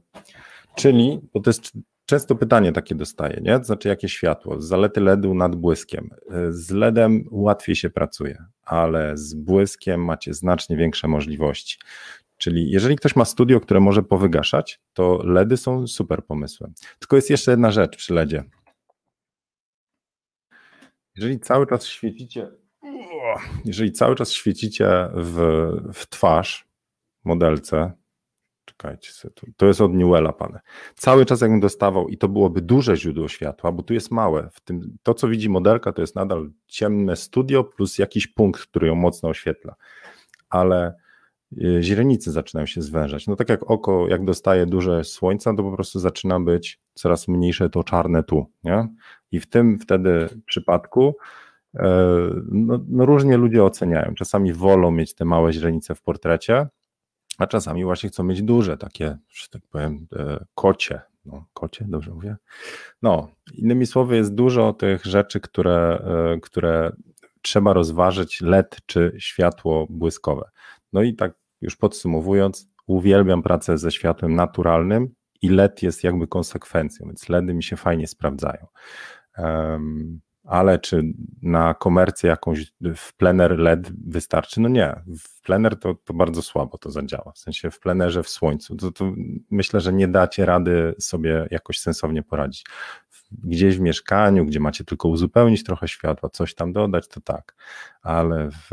czyli, 0.75 1.21
bo 1.35 1.41
to 1.41 1.51
jest 1.51 1.73
często 2.07 2.35
pytanie 2.35 2.73
takie 2.73 2.95
dostaję, 2.95 3.41
nie? 3.43 3.59
To 3.59 3.65
znaczy 3.65 3.89
jakie 3.89 4.09
światło? 4.09 4.61
Zalety 4.61 5.01
LEDu 5.01 5.35
nad 5.35 5.57
błyskiem. 5.57 6.11
E, 6.31 6.53
z 6.53 6.71
LEDem 6.71 7.25
łatwiej 7.31 7.77
się 7.77 7.91
pracuje, 7.91 8.45
ale 8.65 9.17
z 9.17 9.35
błyskiem 9.35 10.05
macie 10.05 10.35
znacznie 10.35 10.77
większe 10.77 11.09
możliwości. 11.09 11.79
Czyli 12.37 12.71
jeżeli 12.71 12.97
ktoś 12.97 13.17
ma 13.17 13.25
studio, 13.25 13.61
które 13.61 13.81
może 13.81 14.03
powygaszać, 14.03 14.81
to 14.93 15.21
LEDy 15.25 15.57
są 15.57 15.87
super 15.87 16.25
pomysłem. 16.25 16.75
Tylko 16.99 17.17
jest 17.17 17.31
jeszcze 17.31 17.51
jedna 17.51 17.71
rzecz 17.71 17.97
przy 17.97 18.15
LEDzie. 18.15 18.45
Jeżeli 21.17 21.41
cały 21.41 21.67
czas 21.67 21.87
świecicie, 21.87 22.49
jeżeli 23.65 23.93
cały 23.93 24.15
czas 24.15 24.33
świecicie 24.33 25.09
w, 25.15 25.39
w 25.95 26.07
twarz 26.09 26.69
modelce, 27.25 27.93
czekajcie, 28.65 29.13
to 29.57 29.67
jest 29.67 29.81
od 29.81 29.95
Newella, 29.95 30.33
pane. 30.33 30.61
Cały 30.95 31.27
czas 31.27 31.41
jakbym 31.41 31.61
dostawał 31.61 32.09
i 32.09 32.19
to 32.19 32.29
byłoby 32.29 32.63
duże 32.63 32.97
źródło 32.97 33.29
światła, 33.29 33.73
bo 33.73 33.83
tu 33.83 33.95
jest 33.95 34.11
małe. 34.11 34.49
W 34.53 34.61
tym, 34.61 34.97
to, 35.03 35.15
co 35.15 35.29
widzi 35.29 35.49
modelka, 35.49 35.93
to 35.93 36.01
jest 36.01 36.15
nadal 36.15 36.51
ciemne 36.67 37.17
studio 37.17 37.65
plus 37.65 37.99
jakiś 37.99 38.27
punkt, 38.27 38.61
który 38.63 38.87
ją 38.87 38.95
mocno 38.95 39.29
oświetla. 39.29 39.75
Ale 40.49 41.06
Y, 41.53 41.83
źrenicy 41.83 42.33
zaczynają 42.33 42.67
się 42.67 42.83
zwężać. 42.83 43.27
No 43.27 43.37
tak 43.37 43.49
jak 43.49 43.71
oko, 43.71 44.09
jak 44.09 44.25
dostaje 44.25 44.67
duże 44.67 45.05
słońca, 45.05 45.55
to 45.55 45.63
po 45.63 45.73
prostu 45.73 45.99
zaczyna 45.99 46.41
być 46.41 46.81
coraz 46.95 47.29
mniejsze 47.29 47.71
to 47.71 47.85
czarne 47.85 48.23
tu, 48.23 48.47
nie? 48.65 48.89
I 49.33 49.41
w 49.41 49.47
tym 49.47 49.79
wtedy 49.79 50.29
przypadku 50.47 51.17
e, 51.75 51.89
no, 52.49 52.81
no 52.89 53.07
różnie 53.07 53.37
ludzie 53.37 53.65
oceniają. 53.65 54.15
Czasami 54.15 54.53
wolą 54.53 54.91
mieć 54.91 55.15
te 55.15 55.25
małe 55.25 55.53
źrenice 55.53 55.95
w 55.95 56.03
portrecie, 56.03 56.67
a 57.39 57.47
czasami 57.47 57.85
właśnie 57.85 58.09
chcą 58.09 58.25
mieć 58.25 58.43
duże, 58.43 58.77
takie, 58.77 59.19
że 59.29 59.49
tak 59.49 59.63
powiem, 59.71 60.07
e, 60.17 60.45
kocie. 60.55 61.01
No, 61.25 61.47
kocie, 61.53 61.85
dobrze 61.89 62.11
mówię? 62.11 62.37
No, 63.03 63.29
innymi 63.55 63.87
słowy, 63.87 64.17
jest 64.17 64.35
dużo 64.35 64.73
tych 64.73 65.05
rzeczy, 65.05 65.41
które, 65.41 66.03
e, 66.35 66.41
które 66.41 66.93
trzeba 67.47 67.73
rozważyć, 67.73 68.41
LED 68.41 68.77
czy 68.87 69.17
światło 69.19 69.87
błyskowe. 69.91 70.51
No 70.93 71.03
i 71.03 71.15
tak 71.15 71.33
już 71.61 71.77
podsumowując, 71.77 72.69
uwielbiam 72.87 73.43
pracę 73.43 73.79
ze 73.79 73.91
światłem 73.91 74.35
naturalnym 74.35 75.15
i 75.43 75.49
LED 75.49 75.83
jest 75.83 76.05
jakby 76.05 76.27
konsekwencją, 76.27 77.07
więc 77.07 77.29
LEDy 77.29 77.55
mi 77.55 77.63
się 77.63 77.77
fajnie 77.77 78.07
sprawdzają. 78.07 78.67
Um, 79.39 80.21
ale 80.45 80.79
czy 80.79 81.03
na 81.43 81.75
komercję 81.75 82.31
jakąś 82.31 82.73
w 82.97 83.17
plener 83.17 83.59
LED 83.59 83.93
wystarczy? 84.09 84.61
No 84.61 84.69
nie, 84.69 85.03
w 85.07 85.41
plener 85.43 85.79
to, 85.79 85.95
to 85.95 86.15
bardzo 86.15 86.43
słabo 86.43 86.79
to 86.79 86.91
zadziała, 86.91 87.33
w 87.33 87.39
sensie 87.39 87.71
w 87.71 87.81
plenerze 87.81 88.23
w 88.23 88.29
słońcu, 88.29 88.77
to, 88.77 88.93
to 88.93 89.13
myślę, 89.51 89.81
że 89.81 89.93
nie 89.93 90.09
dacie 90.09 90.47
rady 90.47 90.95
sobie 90.99 91.49
jakoś 91.51 91.79
sensownie 91.79 92.23
poradzić. 92.23 92.67
Gdzieś 93.33 93.77
w 93.77 93.81
mieszkaniu, 93.81 94.47
gdzie 94.47 94.61
macie 94.61 94.85
tylko 94.85 95.09
uzupełnić 95.09 95.65
trochę 95.65 95.89
światła, 95.89 96.29
coś 96.29 96.55
tam 96.55 96.73
dodać, 96.73 97.09
to 97.09 97.21
tak, 97.21 97.55
ale 98.03 98.51
w, 98.51 98.71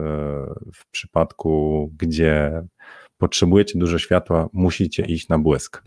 w 0.74 0.92
przypadku, 0.92 1.92
gdzie 1.98 2.64
potrzebujecie 3.18 3.80
dużo 3.80 4.00
światła, 4.00 4.50
musicie 4.54 5.06
iść 5.06 5.30
na 5.30 5.40
błysk. 5.40 5.84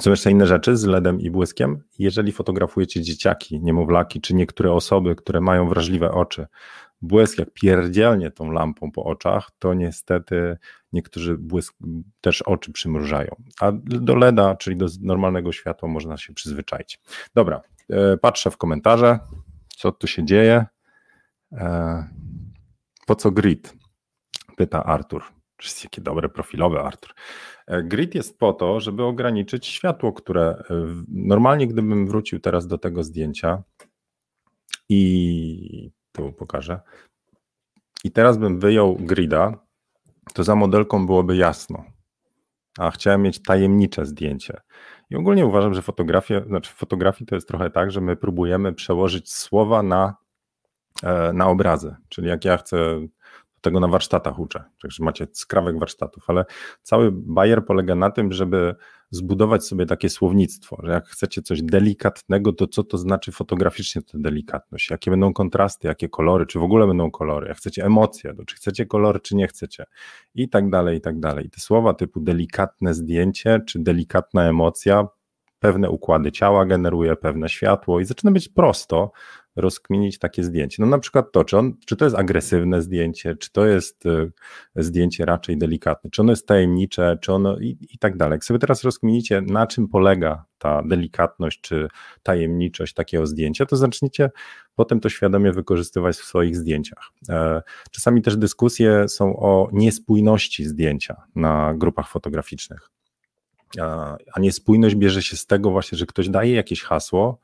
Są 0.00 0.10
jeszcze 0.10 0.30
inne 0.30 0.46
rzeczy 0.46 0.76
z 0.76 0.84
LEDem 0.84 1.20
i 1.20 1.30
błyskiem. 1.30 1.82
Jeżeli 1.98 2.32
fotografujecie 2.32 3.02
dzieciaki, 3.02 3.60
niemowlaki, 3.60 4.20
czy 4.20 4.34
niektóre 4.34 4.72
osoby, 4.72 5.14
które 5.14 5.40
mają 5.40 5.68
wrażliwe 5.68 6.10
oczy, 6.10 6.46
błysk 7.02 7.38
jak 7.38 7.50
pierdzielnie 7.50 8.30
tą 8.30 8.50
lampą 8.50 8.92
po 8.92 9.04
oczach, 9.04 9.50
to 9.58 9.74
niestety 9.74 10.56
niektórzy 10.92 11.38
błysk 11.38 11.74
też 12.20 12.42
oczy 12.42 12.72
przymrużają. 12.72 13.36
A 13.60 13.72
do 13.82 14.14
LEDa, 14.14 14.56
czyli 14.56 14.76
do 14.76 14.86
normalnego 15.00 15.52
światła 15.52 15.88
można 15.88 16.16
się 16.16 16.34
przyzwyczaić. 16.34 17.00
Dobra, 17.34 17.60
e, 17.90 18.16
patrzę 18.16 18.50
w 18.50 18.56
komentarze, 18.56 19.18
co 19.76 19.92
tu 19.92 20.06
się 20.06 20.24
dzieje. 20.24 20.66
E, 21.52 22.08
po 23.06 23.14
co 23.14 23.30
grid? 23.30 23.74
Pyta 24.56 24.84
Artur. 24.84 25.24
Jakie 25.84 26.00
dobre 26.00 26.28
profilowe, 26.28 26.80
Artur. 26.82 27.14
E, 27.66 27.82
grid 27.82 28.14
jest 28.14 28.38
po 28.38 28.52
to, 28.52 28.80
żeby 28.80 29.04
ograniczyć 29.04 29.66
światło, 29.66 30.12
które 30.12 30.62
normalnie, 31.08 31.66
gdybym 31.66 32.06
wrócił 32.06 32.40
teraz 32.40 32.66
do 32.66 32.78
tego 32.78 33.02
zdjęcia 33.02 33.62
i 34.88 35.90
tu 36.18 36.32
pokażę, 36.32 36.80
i 38.04 38.10
teraz 38.10 38.38
bym 38.38 38.58
wyjął 38.58 38.96
grida, 38.96 39.52
to 40.34 40.44
za 40.44 40.54
modelką 40.54 41.06
byłoby 41.06 41.36
jasno, 41.36 41.84
a 42.78 42.90
chciałem 42.90 43.22
mieć 43.22 43.42
tajemnicze 43.42 44.06
zdjęcie. 44.06 44.60
I 45.10 45.16
ogólnie 45.16 45.46
uważam, 45.46 45.74
że 45.74 45.82
fotografia, 45.82 46.44
znaczy 46.46 46.72
fotografii 46.72 47.26
to 47.26 47.34
jest 47.34 47.48
trochę 47.48 47.70
tak, 47.70 47.90
że 47.90 48.00
my 48.00 48.16
próbujemy 48.16 48.72
przełożyć 48.72 49.32
słowa 49.32 49.82
na, 49.82 50.14
e, 51.02 51.32
na 51.32 51.48
obrazy. 51.48 51.96
Czyli 52.08 52.28
jak 52.28 52.44
ja 52.44 52.56
chcę 52.56 53.00
tego 53.60 53.80
na 53.80 53.88
warsztatach 53.88 54.38
uczę, 54.38 54.64
także 54.82 55.04
macie 55.04 55.26
skrawek 55.32 55.78
warsztatów, 55.78 56.24
ale 56.30 56.44
cały 56.82 57.10
bajer 57.12 57.64
polega 57.64 57.94
na 57.94 58.10
tym, 58.10 58.32
żeby 58.32 58.74
zbudować 59.10 59.64
sobie 59.64 59.86
takie 59.86 60.08
słownictwo, 60.08 60.78
że 60.82 60.92
jak 60.92 61.08
chcecie 61.08 61.42
coś 61.42 61.62
delikatnego, 61.62 62.52
to 62.52 62.66
co 62.66 62.84
to 62.84 62.98
znaczy 62.98 63.32
fotograficznie 63.32 64.02
ta 64.02 64.18
delikatność, 64.18 64.90
jakie 64.90 65.10
będą 65.10 65.32
kontrasty, 65.32 65.88
jakie 65.88 66.08
kolory, 66.08 66.46
czy 66.46 66.58
w 66.58 66.62
ogóle 66.62 66.86
będą 66.86 67.10
kolory, 67.10 67.48
jak 67.48 67.56
chcecie 67.56 67.84
emocje, 67.84 68.34
to 68.34 68.44
czy 68.44 68.56
chcecie 68.56 68.86
kolory, 68.86 69.20
czy 69.20 69.36
nie 69.36 69.48
chcecie? 69.48 69.84
I 70.34 70.48
tak 70.48 70.70
dalej, 70.70 70.98
i 70.98 71.00
tak 71.00 71.20
dalej. 71.20 71.46
I 71.46 71.50
te 71.50 71.60
słowa 71.60 71.94
typu 71.94 72.20
delikatne 72.20 72.94
zdjęcie, 72.94 73.60
czy 73.66 73.78
delikatna 73.78 74.48
emocja, 74.48 75.06
pewne 75.58 75.90
układy 75.90 76.32
ciała 76.32 76.66
generuje, 76.66 77.16
pewne 77.16 77.48
światło 77.48 78.00
i 78.00 78.04
zaczyna 78.04 78.30
być 78.30 78.48
prosto, 78.48 79.12
rozkminić 79.60 80.18
takie 80.18 80.44
zdjęcie. 80.44 80.82
No 80.82 80.88
na 80.88 80.98
przykład 80.98 81.32
to, 81.32 81.44
czy, 81.44 81.58
on, 81.58 81.74
czy 81.86 81.96
to 81.96 82.04
jest 82.04 82.16
agresywne 82.16 82.82
zdjęcie, 82.82 83.34
czy 83.36 83.52
to 83.52 83.66
jest 83.66 84.06
e, 84.06 84.30
zdjęcie 84.76 85.24
raczej 85.24 85.58
delikatne, 85.58 86.10
czy 86.10 86.22
ono 86.22 86.32
jest 86.32 86.46
tajemnicze, 86.46 87.18
czy 87.20 87.32
ono 87.32 87.58
i, 87.58 87.76
i 87.90 87.98
tak 87.98 88.16
dalej. 88.16 88.36
Jak 88.36 88.44
sobie 88.44 88.58
teraz 88.58 88.84
rozkminicie, 88.84 89.40
na 89.40 89.66
czym 89.66 89.88
polega 89.88 90.44
ta 90.58 90.82
delikatność 90.82 91.60
czy 91.60 91.88
tajemniczość 92.22 92.94
takiego 92.94 93.26
zdjęcia, 93.26 93.66
to 93.66 93.76
zaczniecie 93.76 94.30
potem 94.74 95.00
to 95.00 95.08
świadomie 95.08 95.52
wykorzystywać 95.52 96.16
w 96.16 96.24
swoich 96.24 96.56
zdjęciach. 96.56 97.10
E, 97.28 97.62
czasami 97.90 98.22
też 98.22 98.36
dyskusje 98.36 99.08
są 99.08 99.36
o 99.36 99.68
niespójności 99.72 100.64
zdjęcia 100.64 101.22
na 101.34 101.74
grupach 101.74 102.08
fotograficznych. 102.08 102.90
A 104.34 104.40
niespójność 104.40 104.94
bierze 104.94 105.22
się 105.22 105.36
z 105.36 105.46
tego 105.46 105.70
właśnie, 105.70 105.98
że 105.98 106.06
ktoś 106.06 106.28
daje 106.28 106.54
jakieś 106.54 106.82
hasło, 106.82 107.40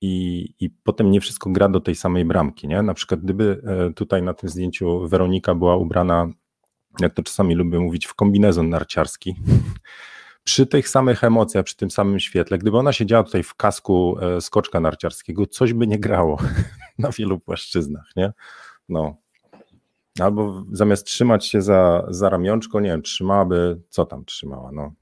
i, 0.00 0.48
i 0.60 0.70
potem 0.70 1.10
nie 1.10 1.20
wszystko 1.20 1.50
gra 1.50 1.68
do 1.68 1.80
tej 1.80 1.94
samej 1.94 2.24
bramki. 2.24 2.68
Nie? 2.68 2.82
Na 2.82 2.94
przykład, 2.94 3.20
gdyby 3.20 3.62
e, 3.88 3.92
tutaj 3.92 4.22
na 4.22 4.34
tym 4.34 4.48
zdjęciu 4.48 5.08
Weronika 5.08 5.54
była 5.54 5.76
ubrana, 5.76 6.28
jak 7.00 7.14
to 7.14 7.22
czasami 7.22 7.54
lubię 7.54 7.78
mówić, 7.78 8.06
w 8.06 8.14
kombinezon 8.14 8.68
narciarski, 8.68 9.36
przy 10.44 10.66
tych 10.66 10.88
samych 10.88 11.24
emocjach, 11.24 11.64
przy 11.64 11.76
tym 11.76 11.90
samym 11.90 12.20
świetle, 12.20 12.58
gdyby 12.58 12.78
ona 12.78 12.92
siedziała 12.92 13.22
tutaj 13.24 13.42
w 13.42 13.54
kasku 13.54 14.16
e, 14.20 14.40
skoczka 14.40 14.80
narciarskiego, 14.80 15.46
coś 15.46 15.72
by 15.72 15.86
nie 15.86 15.98
grało 15.98 16.38
na 16.98 17.10
wielu 17.10 17.40
płaszczyznach, 17.40 18.10
nie? 18.16 18.32
No. 18.88 19.16
Albo 20.20 20.64
zamiast 20.72 21.06
trzymać 21.06 21.46
się 21.46 21.62
za, 21.62 22.06
za 22.08 22.28
ramionczko, 22.28 22.80
nie 22.80 22.88
wiem, 22.88 23.02
trzymałaby, 23.02 23.80
co 23.88 24.06
tam 24.06 24.24
trzymała, 24.24 24.72
no 24.72 24.92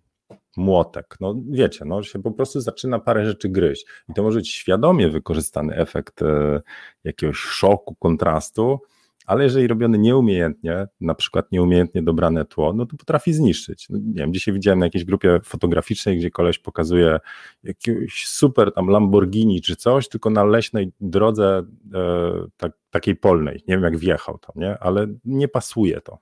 młotek. 0.56 1.16
No 1.20 1.34
wiecie, 1.50 1.84
no 1.84 2.02
się 2.02 2.22
po 2.22 2.30
prostu 2.30 2.60
zaczyna 2.60 2.98
parę 2.98 3.26
rzeczy 3.26 3.48
gryźć. 3.48 3.86
I 4.08 4.14
to 4.14 4.22
może 4.22 4.38
być 4.38 4.50
świadomie 4.50 5.08
wykorzystany 5.08 5.76
efekt 5.76 6.22
e, 6.22 6.60
jakiegoś 7.04 7.36
szoku, 7.36 7.94
kontrastu, 7.94 8.80
ale 9.24 9.44
jeżeli 9.44 9.66
robiony 9.66 9.98
nieumiejętnie, 9.98 10.86
na 11.00 11.14
przykład 11.14 11.52
nieumiejętnie 11.52 12.02
dobrane 12.02 12.44
tło, 12.44 12.72
no 12.72 12.86
to 12.86 12.96
potrafi 12.96 13.32
zniszczyć. 13.32 13.88
No, 13.90 13.98
nie 13.98 14.14
wiem, 14.14 14.32
dzisiaj 14.32 14.54
widziałem 14.54 14.78
na 14.78 14.86
jakiejś 14.86 15.04
grupie 15.04 15.40
fotograficznej, 15.44 16.18
gdzie 16.18 16.30
koleś 16.30 16.58
pokazuje 16.58 17.20
jakiegoś 17.62 18.26
super 18.26 18.72
tam 18.72 18.88
Lamborghini 18.88 19.62
czy 19.62 19.76
coś, 19.76 20.08
tylko 20.08 20.30
na 20.30 20.44
leśnej 20.44 20.92
drodze 21.00 21.62
e, 21.94 22.46
tak, 22.56 22.72
takiej 22.90 23.16
polnej. 23.16 23.62
Nie 23.68 23.74
wiem 23.74 23.84
jak 23.84 23.98
wjechał 23.98 24.38
tam, 24.38 24.52
nie? 24.56 24.78
Ale 24.78 25.06
nie 25.24 25.48
pasuje 25.48 26.00
to. 26.00 26.18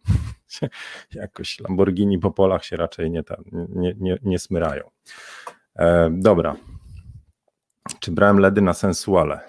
Jakoś 1.14 1.60
Lamborghini 1.60 2.18
po 2.18 2.30
polach 2.30 2.64
się 2.64 2.76
raczej 2.76 3.10
nie, 3.10 3.22
tam, 3.22 3.44
nie, 3.68 3.94
nie, 3.98 4.18
nie 4.22 4.38
smyrają. 4.38 4.84
E, 5.76 6.10
dobra. 6.12 6.56
Czy 8.00 8.10
brałem 8.12 8.38
LEDy 8.38 8.60
na 8.60 8.74
sensuale? 8.74 9.40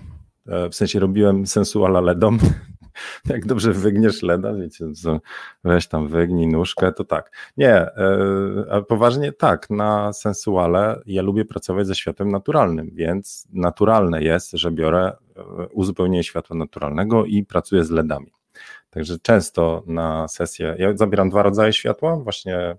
E, 0.47 0.69
w 0.69 0.75
sensie 0.75 0.99
robiłem 0.99 1.47
sensuala 1.47 2.01
LEDom, 2.01 2.39
jak 3.29 3.45
dobrze 3.45 3.73
wygniesz 3.73 4.21
leda, 4.21 4.53
wiecie, 4.53 4.91
co, 4.91 5.19
weź 5.63 5.87
tam 5.87 6.07
wygnij 6.07 6.47
nóżkę, 6.47 6.91
to 6.91 7.03
tak. 7.03 7.31
Nie, 7.57 7.75
e, 7.75 8.83
poważnie 8.87 9.31
tak, 9.31 9.69
na 9.69 10.13
sensuale 10.13 11.01
ja 11.05 11.21
lubię 11.21 11.45
pracować 11.45 11.87
ze 11.87 11.95
światłem 11.95 12.31
naturalnym, 12.31 12.89
więc 12.93 13.47
naturalne 13.53 14.23
jest, 14.23 14.51
że 14.51 14.71
biorę 14.71 15.11
e, 15.35 15.43
uzupełnienie 15.67 16.23
światła 16.23 16.55
naturalnego 16.55 17.25
i 17.25 17.43
pracuję 17.45 17.83
z 17.83 17.89
LEDami. 17.89 18.31
Także 18.89 19.19
często 19.19 19.83
na 19.87 20.27
sesję, 20.27 20.75
ja 20.79 20.97
zabieram 20.97 21.29
dwa 21.29 21.43
rodzaje 21.43 21.73
światła, 21.73 22.17
właśnie 22.17 22.77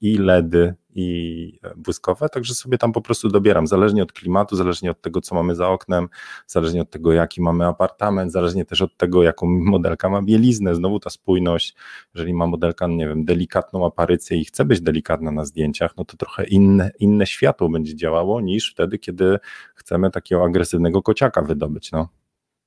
i 0.00 0.18
LEDy, 0.18 0.74
i 0.94 1.58
błyskowe, 1.76 2.28
także 2.28 2.54
sobie 2.54 2.78
tam 2.78 2.92
po 2.92 3.00
prostu 3.00 3.28
dobieram, 3.28 3.66
zależnie 3.66 4.02
od 4.02 4.12
klimatu, 4.12 4.56
zależnie 4.56 4.90
od 4.90 5.00
tego, 5.00 5.20
co 5.20 5.34
mamy 5.34 5.54
za 5.54 5.68
oknem, 5.68 6.08
zależnie 6.46 6.82
od 6.82 6.90
tego, 6.90 7.12
jaki 7.12 7.42
mamy 7.42 7.66
apartament, 7.66 8.32
zależnie 8.32 8.64
też 8.64 8.82
od 8.82 8.96
tego, 8.96 9.22
jaką 9.22 9.46
modelka 9.74 10.08
ma 10.08 10.22
bieliznę, 10.22 10.74
znowu 10.74 11.00
ta 11.00 11.10
spójność, 11.10 11.74
jeżeli 12.14 12.34
ma 12.34 12.46
modelka, 12.46 12.86
nie 12.86 13.08
wiem, 13.08 13.24
delikatną 13.24 13.86
aparycję 13.86 14.36
i 14.36 14.44
chce 14.44 14.64
być 14.64 14.80
delikatna 14.80 15.30
na 15.30 15.44
zdjęciach, 15.44 15.96
no 15.96 16.04
to 16.04 16.16
trochę 16.16 16.44
inne, 16.44 16.90
inne 16.98 17.26
światło 17.26 17.68
będzie 17.68 17.96
działało 17.96 18.40
niż 18.40 18.72
wtedy, 18.72 18.98
kiedy 18.98 19.38
chcemy 19.74 20.10
takiego 20.10 20.44
agresywnego 20.44 21.02
kociaka 21.02 21.42
wydobyć, 21.42 21.92
no. 21.92 22.08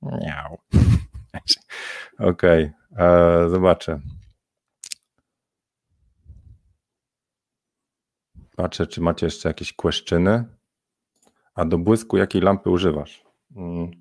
Miau. 0.02 0.58
Okej, 2.20 2.72
okay. 2.92 3.08
E, 3.08 3.50
zobaczę. 3.50 4.00
Patrzę, 8.56 8.88
czy 8.88 9.02
macie 9.02 9.26
jeszcze 9.26 9.50
jakieś 9.50 9.74
kłeszczyny. 9.74 10.46
A 11.56 11.66
do 11.66 11.78
błysku 11.78 12.18
jakiej 12.18 12.42
lampy 12.42 12.70
używasz? 12.70 13.24
Hmm. 13.54 13.92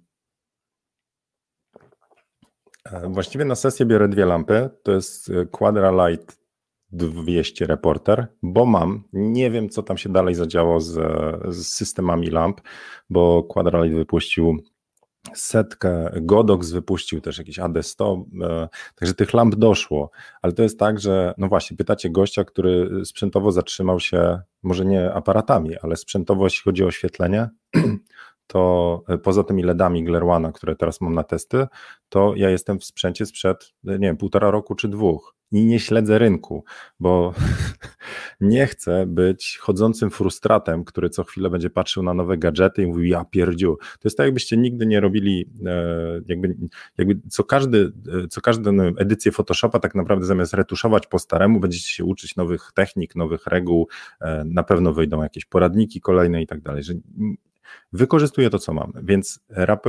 Właściwie 3.09 3.45
na 3.45 3.55
sesję 3.55 3.87
biorę 3.87 4.09
dwie 4.09 4.27
lampy. 4.27 4.71
To 4.83 4.93
jest 4.93 5.31
e, 5.31 5.47
Quadra 5.47 6.09
Light 6.09 6.45
200 6.93 7.67
Reporter, 7.67 8.27
bo 8.43 8.67
mam, 8.67 9.05
nie 9.13 9.51
wiem 9.51 9.69
co 9.69 9.83
tam 9.83 9.97
się 9.97 10.09
dalej 10.09 10.35
zadziało 10.35 10.81
z, 10.81 10.93
z 11.55 11.67
systemami 11.67 12.27
lamp, 12.27 12.61
bo 13.11 13.43
Quadra 13.43 13.85
Light 13.85 13.99
wypuścił 13.99 14.63
setkę, 15.35 16.11
Godox 16.21 16.71
wypuścił 16.71 17.21
też 17.21 17.39
jakieś 17.39 17.59
AD100, 17.59 18.25
e, 18.43 18.69
także 18.95 19.15
tych 19.15 19.35
lamp 19.35 19.55
doszło, 19.55 20.11
ale 20.43 20.53
to 20.53 20.63
jest 20.63 20.79
tak, 20.79 21.01
że 21.01 21.35
no 21.39 21.49
właśnie, 21.49 21.77
pytacie 21.77 22.11
gościa, 22.11 22.45
który 22.45 23.05
sprzętowo 23.05 23.53
zatrzymał 23.53 24.01
się, 24.01 24.41
może 24.63 24.85
nie 24.85 25.13
aparatami, 25.13 25.79
ale 25.83 25.97
sprzętowo 25.97 26.45
jeśli 26.45 26.63
chodzi 26.63 26.85
o 26.85 26.87
oświetlenie, 26.87 27.49
to 28.47 29.03
e, 29.09 29.19
poza 29.19 29.45
tymi 29.45 29.63
LEDami 29.63 30.05
Glerwana, 30.05 30.53
które 30.53 30.77
teraz 30.77 31.01
mam 31.01 31.15
na 31.15 31.23
testy, 31.23 31.67
to 32.09 32.33
ja 32.37 32.51
jestem 32.51 32.79
w 32.79 32.85
sprzęcie 32.85 33.27
sprzed, 33.27 33.73
nie 33.85 33.99
wiem, 33.99 34.17
półtora 34.17 34.51
roku 34.51 34.75
czy 34.75 34.89
dwóch 34.89 35.35
i 35.53 35.67
nie 35.67 35.81
śledzę 35.81 36.19
rynku, 36.19 36.65
bo 37.01 37.35
nie 38.41 38.67
chcę 38.67 39.07
być 39.07 39.59
chodzącym 39.61 40.11
frustratem, 40.11 40.85
który 40.85 41.11
co 41.11 41.25
chwilę 41.25 41.51
będzie 41.51 41.71
patrzył 41.71 42.03
na 42.03 42.15
nowe 42.15 42.39
gadżety 42.39 42.83
i 42.83 42.87
mówił, 42.87 43.05
ja 43.05 43.25
pierdziu. 43.25 43.77
To 43.77 44.09
jest 44.09 44.17
tak, 44.17 44.25
jakbyście 44.25 44.57
nigdy 44.57 44.87
nie 44.87 45.01
robili, 45.01 45.51
e, 45.67 46.21
jakby, 46.27 46.57
jakby 46.99 47.21
co, 47.31 47.45
każdy, 47.45 47.93
e, 48.25 48.29
co 48.29 48.41
każdą 48.41 48.71
edycję 48.97 49.33
Photoshopa 49.33 49.79
tak 49.79 49.95
naprawdę 49.95 50.27
zamiast 50.27 50.55
retuszować 50.55 51.07
po 51.07 51.19
staremu, 51.19 51.61
będziecie 51.61 51.89
się 51.89 52.05
uczyć 52.05 52.37
nowych 52.37 52.71
technik, 52.75 53.17
nowych 53.17 53.47
reguł, 53.47 53.89
e, 54.21 54.45
na 54.45 54.63
pewno 54.63 54.93
wyjdą 54.93 55.23
jakieś 55.23 55.45
poradniki 55.45 56.01
kolejne 56.01 56.43
i 56.43 56.47
tak 56.47 56.61
dalej, 56.61 56.83
że 56.83 56.95
wykorzystuję 57.93 58.51
to, 58.51 58.59
co 58.59 58.73
mamy. 58.73 58.93
Więc 59.03 59.41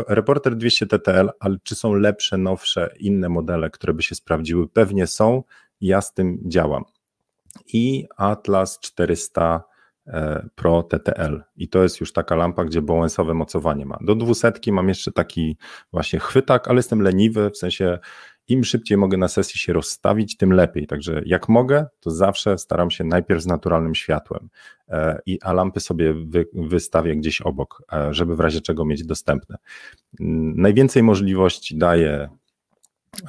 Reporter 0.08 0.56
200 0.56 0.88
TTL, 0.88 1.30
ale 1.40 1.58
czy 1.64 1.76
są 1.76 1.94
lepsze, 1.94 2.38
nowsze, 2.38 2.90
inne 3.00 3.30
modele, 3.30 3.70
które 3.70 3.94
by 3.94 4.04
się 4.04 4.16
sprawdziły? 4.16 4.68
Pewnie 4.68 5.08
są, 5.08 5.44
ja 5.82 6.02
z 6.02 6.14
tym 6.14 6.40
działam. 6.46 6.84
I 7.74 8.06
Atlas 8.18 8.80
400 8.80 9.64
e, 10.08 10.50
Pro 10.56 10.84
TTL. 10.84 11.44
I 11.56 11.70
to 11.70 11.84
jest 11.84 12.00
już 12.00 12.14
taka 12.14 12.36
lampa, 12.36 12.66
gdzie 12.66 12.82
bowensowe 12.82 13.34
mocowanie 13.34 13.86
ma. 13.86 13.98
Do 14.02 14.16
dwusetki 14.16 14.72
mam 14.72 14.90
jeszcze 14.90 15.12
taki 15.12 15.58
właśnie 15.92 16.20
chwytak, 16.20 16.68
ale 16.68 16.78
jestem 16.78 17.02
leniwy, 17.02 17.50
w 17.50 17.58
sensie 17.58 18.00
im 18.48 18.64
szybciej 18.64 18.98
mogę 18.98 19.18
na 19.18 19.28
sesji 19.28 19.60
się 19.60 19.74
rozstawić, 19.74 20.38
tym 20.38 20.54
lepiej. 20.54 20.88
Także 20.88 21.22
jak 21.26 21.50
mogę, 21.50 21.86
to 22.00 22.12
zawsze 22.12 22.58
staram 22.58 22.92
się 22.92 23.04
najpierw 23.04 23.42
z 23.42 23.46
naturalnym 23.46 23.96
światłem, 23.96 24.50
e, 24.90 25.20
i, 25.26 25.40
a 25.42 25.54
lampy 25.54 25.80
sobie 25.80 26.14
wy, 26.14 26.48
wystawię 26.54 27.16
gdzieś 27.16 27.42
obok, 27.42 27.84
e, 27.94 28.14
żeby 28.14 28.36
w 28.36 28.40
razie 28.40 28.62
czego 28.62 28.86
mieć 28.86 29.06
dostępne. 29.06 29.58
Najwięcej 30.56 31.04
możliwości 31.04 31.78
daje 31.78 32.30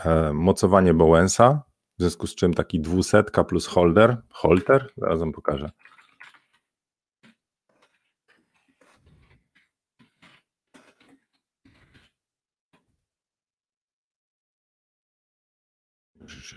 e, 0.04 0.32
mocowanie 0.32 0.94
Bowensa, 0.94 1.62
w 1.98 2.00
związku 2.00 2.26
z 2.26 2.34
czym 2.34 2.54
taki 2.54 2.80
dwusetka 2.80 3.44
plus 3.44 3.66
holder, 3.66 4.16
holder, 4.30 4.90
zaraz 4.96 5.20
wam 5.20 5.32
pokażę. 5.32 5.70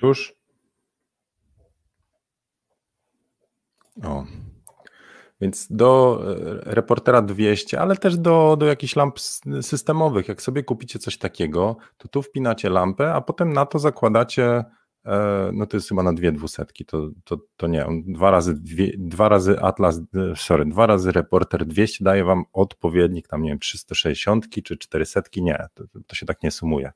Już. 0.01 0.33
O. 4.03 4.25
Więc 5.41 5.67
do 5.69 6.21
e, 6.67 6.73
reportera 6.73 7.21
200, 7.21 7.79
ale 7.81 7.95
też 7.97 8.17
do, 8.17 8.55
do 8.59 8.65
jakichś 8.65 8.95
lamp 8.95 9.19
systemowych. 9.61 10.27
Jak 10.27 10.41
sobie 10.41 10.63
kupicie 10.63 10.99
coś 10.99 11.17
takiego, 11.17 11.77
to 11.97 12.07
tu 12.07 12.21
wpinacie 12.21 12.69
lampę, 12.69 13.13
a 13.13 13.21
potem 13.21 13.53
na 13.53 13.65
to 13.65 13.79
zakładacie, 13.79 14.63
e, 15.05 15.49
no 15.53 15.65
to 15.65 15.77
jest 15.77 15.89
chyba 15.89 16.03
na 16.03 16.13
dwie 16.13 16.31
dwusetki, 16.31 16.85
to, 16.85 17.09
to, 17.23 17.37
to 17.57 17.67
nie, 17.67 17.85
dwa 18.07 18.31
razy, 18.31 18.53
dwie, 18.53 18.91
dwa 18.97 19.29
razy 19.29 19.59
Atlas, 19.61 20.01
e, 20.15 20.35
sorry, 20.35 20.65
dwa 20.65 20.85
razy 20.87 21.11
reporter 21.11 21.65
200 21.65 22.03
daje 22.03 22.23
wam 22.23 22.43
odpowiednik, 22.53 23.27
tam 23.27 23.43
nie 23.43 23.49
wiem, 23.49 23.59
360 23.59 24.49
czy 24.63 24.77
400, 24.77 25.21
nie, 25.37 25.67
to, 25.73 25.83
to 26.07 26.15
się 26.15 26.25
tak 26.25 26.43
nie 26.43 26.51
sumuje 26.51 26.91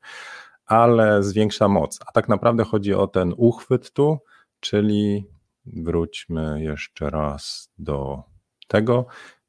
ale 0.65 1.23
zwiększa 1.23 1.67
moc. 1.67 1.99
A 2.07 2.11
tak 2.11 2.29
naprawdę 2.29 2.63
chodzi 2.63 2.93
o 2.93 3.07
ten 3.07 3.33
uchwyt 3.37 3.91
tu, 3.93 4.19
czyli 4.59 5.25
wróćmy 5.65 6.63
jeszcze 6.63 7.09
raz 7.09 7.71
do 7.77 8.23
tego. 8.67 9.05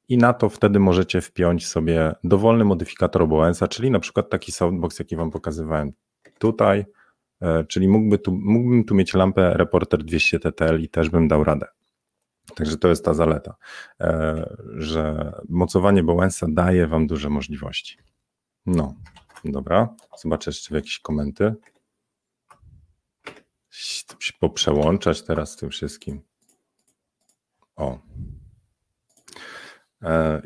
i 0.09 0.19
na 0.19 0.33
to 0.33 0.49
wtedy 0.49 0.79
możecie 0.81 1.21
wpiąć 1.21 1.67
sobie 1.67 2.15
dowolny 2.25 2.65
modyfikator 2.65 3.23
OBS-a, 3.23 3.69
czyli 3.69 3.91
na 3.91 4.01
przykład 4.01 4.31
taki 4.31 4.53
softbox, 4.53 4.99
jaki 4.99 5.17
Wam 5.17 5.31
pokazywałem 5.31 5.93
tutaj, 6.39 6.85
e, 7.41 7.65
czyli 7.65 7.89
mógłby 7.89 8.19
tu, 8.19 8.33
mógłbym 8.33 8.85
tu 8.85 8.95
mieć 8.95 9.15
lampę 9.15 9.55
Reporter 9.55 10.05
200 10.05 10.41
TTL 10.41 10.81
i 10.81 10.89
też 10.89 11.11
bym 11.11 11.29
dał 11.29 11.45
radę. 11.45 11.67
Także 12.55 12.77
to 12.77 12.89
jest 12.89 13.05
ta 13.05 13.15
zaleta, 13.15 13.55
e, 14.01 14.57
że 14.77 15.33
mocowanie 15.49 16.03
Bowensa 16.03 16.47
daje 16.51 16.87
Wam 16.87 17.07
duże 17.07 17.31
możliwości. 17.31 17.99
No, 18.67 18.95
dobra. 19.53 19.95
Zobaczę 20.19 20.51
jeszcze 20.51 20.75
jakieś 20.75 20.99
komenty. 20.99 21.55
Poprzełączać 24.41 25.23
teraz 25.23 25.57
tym 25.57 25.71
wszystkim. 25.71 26.21
O, 27.77 27.99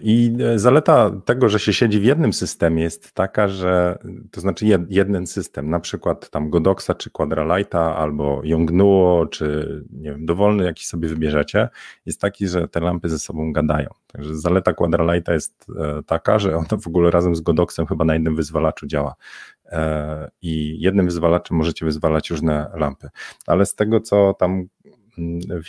I 0.02 0.36
e, 0.44 0.58
zaleta 0.58 1.10
tego, 1.24 1.48
że 1.48 1.58
się 1.58 1.72
siedzi 1.72 2.00
w 2.00 2.04
jednym 2.04 2.32
systemie 2.32 2.82
jest 2.82 3.12
taka, 3.12 3.48
że 3.48 3.98
to 4.30 4.40
znaczy 4.40 4.66
jeden 4.88 5.26
system, 5.26 5.70
na 5.70 5.80
przykład 5.80 6.30
tam 6.30 6.50
Godoxa 6.50 6.90
czy 6.98 7.10
Quadralighta 7.10 7.96
albo 7.96 8.40
Yongnuo, 8.44 9.26
czy 9.26 9.84
nie 9.92 10.10
wiem, 10.10 10.26
dowolny 10.26 10.64
jakiś 10.64 10.86
sobie 10.86 11.08
wybierzecie, 11.08 11.68
jest 12.06 12.20
taki, 12.20 12.48
że 12.48 12.68
te 12.68 12.80
lampy 12.80 13.08
ze 13.08 13.18
sobą 13.18 13.52
gadają. 13.52 13.88
Także 14.06 14.36
zaleta 14.36 14.72
Quadralighta 14.72 15.32
jest 15.32 15.66
e, 15.78 16.02
taka, 16.02 16.38
że 16.38 16.56
ona 16.56 16.68
w 16.82 16.86
ogóle 16.86 17.10
razem 17.10 17.36
z 17.36 17.40
Godoxem 17.40 17.86
chyba 17.86 18.04
na 18.04 18.14
jednym 18.14 18.36
wyzwalaczu 18.36 18.86
działa. 18.86 19.14
I 20.42 20.80
jednym 20.80 21.06
wyzwalaczem 21.06 21.56
możecie 21.56 21.84
wyzwalać 21.84 22.30
różne 22.30 22.70
lampy. 22.74 23.08
Ale 23.46 23.66
z 23.66 23.74
tego, 23.74 24.00
co 24.00 24.34
tam 24.34 24.68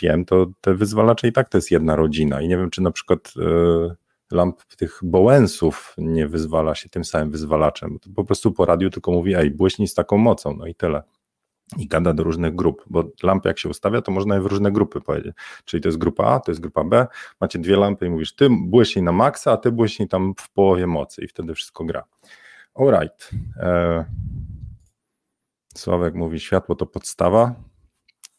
wiem, 0.02 0.24
to 0.24 0.46
te 0.60 0.74
wyzwalacze 0.74 1.28
i 1.28 1.32
tak 1.32 1.48
to 1.48 1.58
jest 1.58 1.70
jedna 1.70 1.96
rodzina 1.96 2.40
i 2.40 2.48
nie 2.48 2.56
wiem, 2.56 2.70
czy 2.70 2.82
na 2.82 2.90
przykład 2.90 3.32
e, 3.38 3.94
lamp 4.30 4.64
tych 4.76 5.00
Bowensów 5.02 5.94
nie 5.98 6.28
wyzwala 6.28 6.74
się 6.74 6.88
tym 6.88 7.04
samym 7.04 7.30
wyzwalaczem, 7.30 7.98
to 7.98 8.10
po 8.16 8.24
prostu 8.24 8.52
po 8.52 8.64
radiu 8.64 8.90
tylko 8.90 9.12
mówi, 9.12 9.34
ej, 9.34 9.50
błyśnij 9.50 9.88
z 9.88 9.94
taką 9.94 10.18
mocą, 10.18 10.56
no 10.56 10.66
i 10.66 10.74
tyle. 10.74 11.02
I 11.78 11.88
gada 11.88 12.14
do 12.14 12.22
różnych 12.22 12.54
grup, 12.54 12.84
bo 12.86 13.04
lampy 13.22 13.48
jak 13.48 13.58
się 13.58 13.68
ustawia, 13.68 14.02
to 14.02 14.12
można 14.12 14.34
je 14.34 14.40
w 14.40 14.46
różne 14.46 14.72
grupy 14.72 15.00
powiedzieć. 15.00 15.36
Czyli 15.64 15.82
to 15.82 15.88
jest 15.88 15.98
grupa 15.98 16.24
A, 16.24 16.40
to 16.40 16.50
jest 16.50 16.60
grupa 16.60 16.84
B, 16.84 17.06
macie 17.40 17.58
dwie 17.58 17.76
lampy 17.76 18.06
i 18.06 18.10
mówisz, 18.10 18.34
ty 18.34 18.48
błyśnij 18.50 19.04
na 19.04 19.12
maksa, 19.12 19.52
a 19.52 19.56
ty 19.56 19.72
błyśnij 19.72 20.08
tam 20.08 20.34
w 20.38 20.50
połowie 20.50 20.86
mocy 20.86 21.24
i 21.24 21.28
wtedy 21.28 21.54
wszystko 21.54 21.84
gra. 21.84 22.04
Alright. 22.74 23.30
E, 23.56 24.04
Sławek 25.74 26.14
mówi, 26.14 26.40
światło 26.40 26.74
to 26.74 26.86
podstawa. 26.86 27.54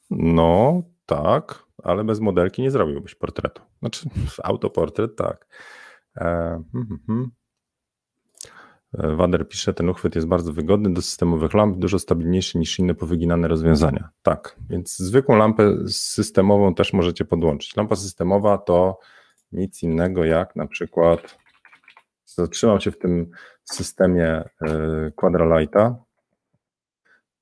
No, 0.10 0.82
tak, 1.12 1.63
ale 1.84 2.04
bez 2.04 2.19
modelki 2.19 2.62
nie 2.62 2.71
zrobiłbyś 2.71 3.15
portretu. 3.15 3.62
Znaczy, 3.80 4.10
autoportret 4.43 5.15
tak. 5.15 5.47
E, 6.17 6.24
hmm, 6.71 7.00
hmm. 7.08 7.32
E, 8.93 9.15
Wader 9.15 9.47
pisze, 9.47 9.74
ten 9.74 9.89
uchwyt 9.89 10.15
jest 10.15 10.28
bardzo 10.28 10.54
wygodny 10.54 10.93
do 10.93 11.02
systemowych 11.02 11.54
lamp, 11.54 11.78
dużo 11.78 12.00
stabilniejszy 12.00 12.58
niż 12.58 12.80
inne 12.80 12.95
powyginane 12.95 13.47
rozwiązania. 13.47 14.10
Tak, 14.24 14.56
więc 14.69 14.97
zwykłą 14.97 15.36
lampę 15.36 15.78
systemową 15.88 16.76
też 16.76 16.93
możecie 16.93 17.26
podłączyć. 17.26 17.76
Lampa 17.76 17.95
systemowa 17.95 18.58
to 18.58 19.00
nic 19.52 19.84
innego 19.84 20.26
jak 20.26 20.56
na 20.56 20.67
przykład, 20.67 21.38
zatrzymam 22.26 22.80
się 22.80 22.91
w 22.91 22.97
tym 22.97 23.32
systemie 23.63 24.28
e, 24.62 25.12
Quadralighta, 25.15 25.95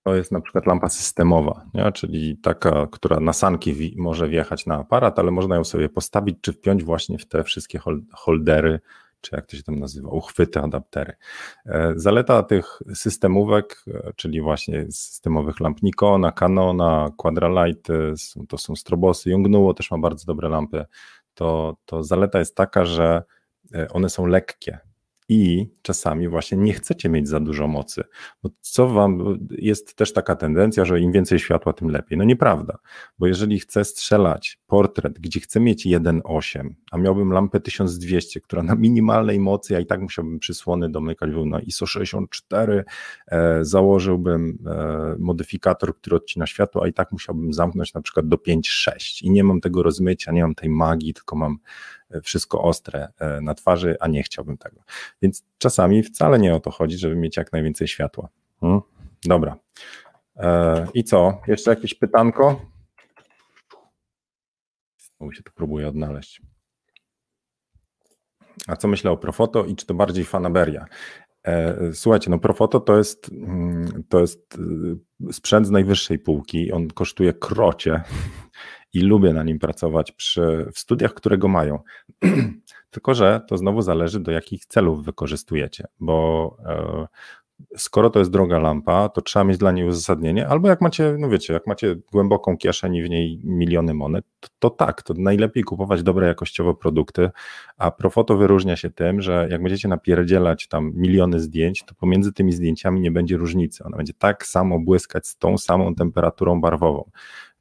to 0.04 0.16
jest 0.16 0.32
na 0.32 0.42
przykład 0.42 0.66
lampa 0.66 0.90
systemowa, 0.90 1.66
nie? 1.74 1.92
czyli 1.92 2.38
taka, 2.38 2.88
która 2.92 3.20
na 3.20 3.34
sanki 3.34 3.96
może 3.98 4.28
wjechać 4.28 4.66
na 4.66 4.76
aparat, 4.76 5.20
ale 5.20 5.32
można 5.32 5.56
ją 5.56 5.64
sobie 5.64 5.90
postawić 5.90 6.38
czy 6.42 6.54
wpiąć 6.54 6.84
właśnie 6.84 7.18
w 7.18 7.26
te 7.26 7.44
wszystkie 7.44 7.80
holdery, 8.14 8.80
czy 9.22 9.36
jak 9.36 9.46
to 9.46 9.58
się 9.58 9.64
tam 9.64 9.80
nazywa, 9.80 10.10
uchwyty, 10.10 10.60
adaptery. 10.60 11.14
E, 11.66 11.94
zaleta 11.96 12.44
tych 12.44 12.80
systemówek, 12.94 13.84
e, 13.88 14.14
czyli 14.16 14.42
właśnie 14.42 14.86
systemowych 14.92 15.60
lamp 15.60 15.84
Nikona, 15.84 16.32
Canona, 16.32 17.10
Quadralight, 17.18 17.88
to 18.50 18.58
są 18.58 18.76
strobosy, 18.76 19.30
Yongnuo 19.30 19.74
też 19.74 19.92
ma 19.92 19.98
bardzo 19.98 20.26
dobre 20.26 20.50
lampy, 20.50 20.86
to, 21.34 21.78
to 21.86 22.04
zaleta 22.04 22.40
jest 22.40 22.56
taka, 22.56 22.86
że 22.86 23.24
e, 23.74 23.88
one 23.90 24.10
są 24.10 24.26
lekkie, 24.26 24.80
i 25.30 25.70
czasami 25.82 26.28
właśnie 26.28 26.58
nie 26.58 26.74
chcecie 26.74 27.10
mieć 27.10 27.28
za 27.28 27.40
dużo 27.40 27.68
mocy, 27.68 28.04
bo 28.44 28.50
co 28.62 28.88
wam, 28.88 29.40
jest 29.52 29.96
też 29.96 30.14
taka 30.14 30.36
tendencja, 30.36 30.86
że 30.86 31.00
im 31.00 31.12
więcej 31.12 31.40
światła, 31.40 31.74
tym 31.74 31.90
lepiej. 31.90 32.18
No 32.18 32.24
nieprawda, 32.24 32.78
bo 33.20 33.28
jeżeli 33.28 33.60
chcę 33.60 33.86
strzelać 33.86 34.60
portret, 34.68 35.20
gdzie 35.20 35.40
chcę 35.40 35.60
mieć 35.60 35.86
1.8, 35.86 36.70
a 36.92 36.98
miałbym 36.98 37.32
lampę 37.32 37.60
1200, 37.60 38.42
która 38.42 38.64
na 38.64 38.76
minimalnej 38.76 39.40
mocy, 39.40 39.74
ja 39.74 39.80
i 39.80 39.86
tak 39.86 40.02
musiałbym 40.02 40.40
przysłony 40.40 40.90
domykać, 40.90 41.32
był 41.32 41.46
na 41.46 41.60
ISO 41.60 41.86
64, 41.86 42.84
e, 43.28 43.66
założyłbym 43.66 44.58
e, 44.68 45.16
modyfikator, 45.20 45.96
który 45.96 46.16
odcina 46.16 46.48
światło, 46.48 46.84
a 46.84 46.88
i 46.88 46.94
tak 46.94 47.12
musiałbym 47.12 47.54
zamknąć 47.54 47.94
na 47.94 48.02
przykład 48.02 48.28
do 48.28 48.38
5.6 48.38 49.24
i 49.24 49.32
nie 49.32 49.44
mam 49.44 49.62
tego 49.62 49.84
rozmycia, 49.84 50.32
nie 50.32 50.42
mam 50.42 50.56
tej 50.56 50.70
magii, 50.70 51.14
tylko 51.14 51.36
mam 51.36 51.58
wszystko 52.24 52.62
ostre 52.62 53.08
e, 53.20 53.42
na 53.42 53.56
twarzy, 53.56 53.98
a 54.00 54.08
nie 54.08 54.24
chciałbym 54.24 54.58
tego. 54.58 54.82
Więc 55.22 55.44
czasami 55.58 56.04
wcale 56.04 56.40
nie 56.40 56.56
o 56.56 56.60
to 56.60 56.72
chodzi, 56.72 56.98
żeby 56.98 57.16
mieć 57.16 57.38
jak 57.38 57.52
najwięcej 57.52 57.88
światła. 57.88 58.30
Hmm? 58.60 58.82
Dobra. 59.24 59.58
E, 60.38 60.88
I 60.94 61.04
co? 61.04 61.42
Jeszcze 61.48 61.70
jakieś 61.70 61.94
pytanko? 61.94 62.62
Znowu 64.98 65.34
się 65.34 65.44
to 65.44 65.52
próbuję 65.56 65.88
odnaleźć. 65.88 66.42
A 68.68 68.76
co 68.76 68.88
myślę 68.88 69.12
o 69.12 69.18
Profoto 69.18 69.66
i 69.66 69.76
czy 69.76 69.86
to 69.86 69.94
bardziej 69.94 70.26
fanaberia? 70.26 70.86
E, 71.48 71.78
słuchajcie, 71.94 72.30
no 72.30 72.40
Profoto 72.40 72.80
to 72.80 72.98
jest, 72.98 73.30
mm, 73.32 74.04
to 74.10 74.20
jest 74.20 74.58
sprzęt 75.32 75.68
z 75.68 75.70
najwyższej 75.70 76.20
półki. 76.20 76.72
On 76.72 76.88
kosztuje 76.88 77.34
krocie 77.34 78.04
i 78.94 79.00
lubię 79.00 79.34
na 79.34 79.44
nim 79.44 79.60
pracować 79.60 80.12
przy, 80.12 80.66
w 80.74 80.80
studiach, 80.80 81.14
które 81.14 81.38
go 81.38 81.48
mają. 81.48 81.80
Tylko, 82.92 83.14
że 83.14 83.42
to 83.48 83.58
znowu 83.58 83.82
zależy, 83.82 84.20
do 84.20 84.32
jakich 84.32 84.66
celów 84.66 85.06
wykorzystujecie, 85.06 85.88
bo 86.00 86.58
e, 86.66 87.08
skoro 87.78 88.10
to 88.10 88.20
jest 88.20 88.32
droga 88.32 88.60
lampa, 88.60 89.10
to 89.10 89.22
trzeba 89.22 89.44
mieć 89.44 89.58
dla 89.58 89.72
niej 89.72 89.88
uzasadnienie, 89.88 90.48
albo 90.48 90.68
jak 90.68 90.82
macie, 90.82 91.16
no 91.20 91.30
wiecie, 91.30 91.54
jak 91.54 91.68
macie 91.68 91.96
głęboką 92.12 92.58
kieszeń 92.58 92.96
i 92.96 93.04
w 93.04 93.10
niej 93.10 93.42
miliony 93.44 93.94
monet, 93.94 94.26
to, 94.40 94.50
to, 94.60 94.70
tak, 94.70 95.02
to 95.02 95.14
najlepiej 95.18 95.64
kupować 95.64 96.04
dobre 96.04 96.28
jakościowo 96.28 96.74
produkty, 96.74 97.30
a 97.78 97.92
Profoto 97.92 98.38
wyróżnia 98.38 98.76
się 98.76 98.90
tym, 98.90 99.22
że 99.22 99.48
jak 99.52 99.64
będziecie 99.64 99.88
napierdzielać 99.88 100.68
tam 100.68 100.92
miliony 100.96 101.40
zdjęć, 101.40 101.84
to 101.86 101.96
pomiędzy 101.96 102.34
tymi 102.34 102.52
zdjęciami 102.52 103.02
nie 103.02 103.12
będzie 103.12 103.38
różnicy, 103.38 103.84
ona 103.84 103.98
będzie 103.98 104.14
tak 104.14 104.46
samo 104.46 104.80
błyskać 104.80 105.28
z 105.28 105.38
tą 105.38 105.58
samą 105.58 105.96
temperaturą 105.96 106.62
barwową. 106.62 107.12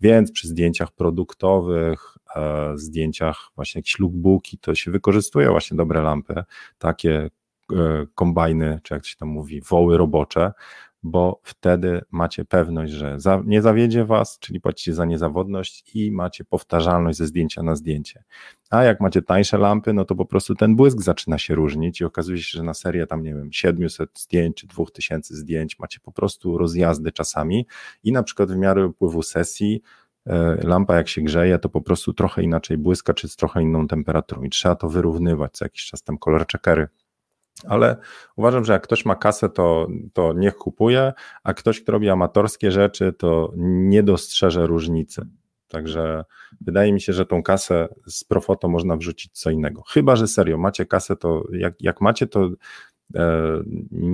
Więc 0.01 0.33
przy 0.33 0.49
zdjęciach 0.49 0.91
produktowych, 0.91 2.17
e, 2.37 2.73
zdjęciach 2.75 3.51
właśnie 3.57 3.79
jakieś 3.79 3.99
lookbooki, 3.99 4.59
to 4.59 4.75
się 4.75 4.91
wykorzystuje 4.91 5.51
właśnie 5.51 5.77
dobre 5.77 6.03
lampy, 6.03 6.45
takie 6.79 7.31
kombajny, 8.14 8.81
czy 8.83 8.94
jak 8.94 9.07
się 9.07 9.16
tam 9.16 9.28
mówi, 9.28 9.61
woły 9.61 9.98
robocze, 9.98 10.52
bo 11.02 11.40
wtedy 11.42 12.00
macie 12.11 12.44
pewność, 12.44 12.92
że 12.92 13.20
za, 13.20 13.42
nie 13.46 13.62
zawiedzie 13.62 14.04
was, 14.04 14.38
czyli 14.38 14.61
płacicie 14.61 14.94
za 14.94 15.04
niezawodność 15.04 15.94
i 15.94 16.12
macie 16.12 16.44
powtarzalność 16.44 17.18
ze 17.18 17.26
zdjęcia 17.26 17.62
na 17.62 17.76
zdjęcie. 17.76 18.24
A 18.70 18.85
jak 18.85 19.00
macie 19.00 19.22
tańsze 19.22 19.59
lampy, 19.59 19.92
no 19.92 20.04
to 20.04 20.14
po 20.14 20.26
prostu 20.26 20.54
ten 20.54 20.76
błysk 20.76 21.00
zaczyna 21.00 21.38
się 21.38 21.54
różnić 21.54 22.00
i 22.00 22.04
okazuje 22.04 22.38
się, 22.38 22.59
że 22.59 22.62
na 22.62 22.74
serię 22.74 23.07
tam, 23.07 23.22
nie 23.22 23.35
wiem, 23.35 23.52
700 23.52 24.11
zdjęć 24.18 24.57
czy 24.57 24.66
2000 24.66 25.37
zdjęć 25.37 25.78
macie 25.78 26.00
po 26.00 26.12
prostu 26.12 26.59
rozjazdy 26.59 27.12
czasami 27.12 27.66
i 28.04 28.12
na 28.12 28.22
przykład 28.22 28.52
w 28.52 28.57
miarę 28.57 28.87
upływu 28.87 29.22
sesji 29.22 29.83
e, 30.26 30.57
lampa 30.64 30.96
jak 30.96 31.09
się 31.09 31.22
grzeje, 31.22 31.59
to 31.59 31.68
po 31.68 31.81
prostu 31.81 32.12
trochę 32.12 32.42
inaczej 32.42 32.78
błyska, 32.78 33.14
czy 33.14 33.28
z 33.28 33.37
trochę 33.37 33.62
inną 33.62 33.87
temperaturą 33.87 34.42
i 34.42 34.50
trzeba 34.50 34.74
to 34.74 34.88
wyrównywać, 34.88 35.52
co 35.52 35.64
jakiś 35.64 35.87
czas 35.87 36.02
tam 36.02 36.18
kolor 36.18 36.46
checkery 36.46 36.88
ale 37.68 37.97
uważam, 38.37 38.64
że 38.64 38.73
jak 38.73 38.83
ktoś 38.83 39.05
ma 39.05 39.16
kasę, 39.16 39.49
to, 39.49 39.88
to 40.12 40.33
niech 40.33 40.55
kupuje, 40.55 41.12
a 41.42 41.55
ktoś, 41.55 41.83
kto 41.83 41.92
robi 41.92 42.09
amatorskie 42.09 42.71
rzeczy, 42.71 43.12
to 43.12 43.53
nie 43.57 44.03
dostrzeże 44.03 44.66
różnicy. 44.66 45.27
Także 45.68 46.25
wydaje 46.61 46.92
mi 46.92 47.01
się, 47.01 47.12
że 47.12 47.27
tą 47.27 47.42
kasę 47.42 47.88
z 48.07 48.25
Profoto 48.25 48.68
można 48.68 48.97
wrzucić 48.97 49.33
co 49.33 49.51
innego. 49.51 49.83
Chyba, 49.83 50.16
że 50.16 50.29
serio, 50.29 50.59
macie 50.59 50.87
kasę, 50.87 51.16
to 51.16 51.44
jak, 51.53 51.75
jak 51.81 52.01
macie, 52.01 52.27
to 52.27 52.51
e, 53.14 53.62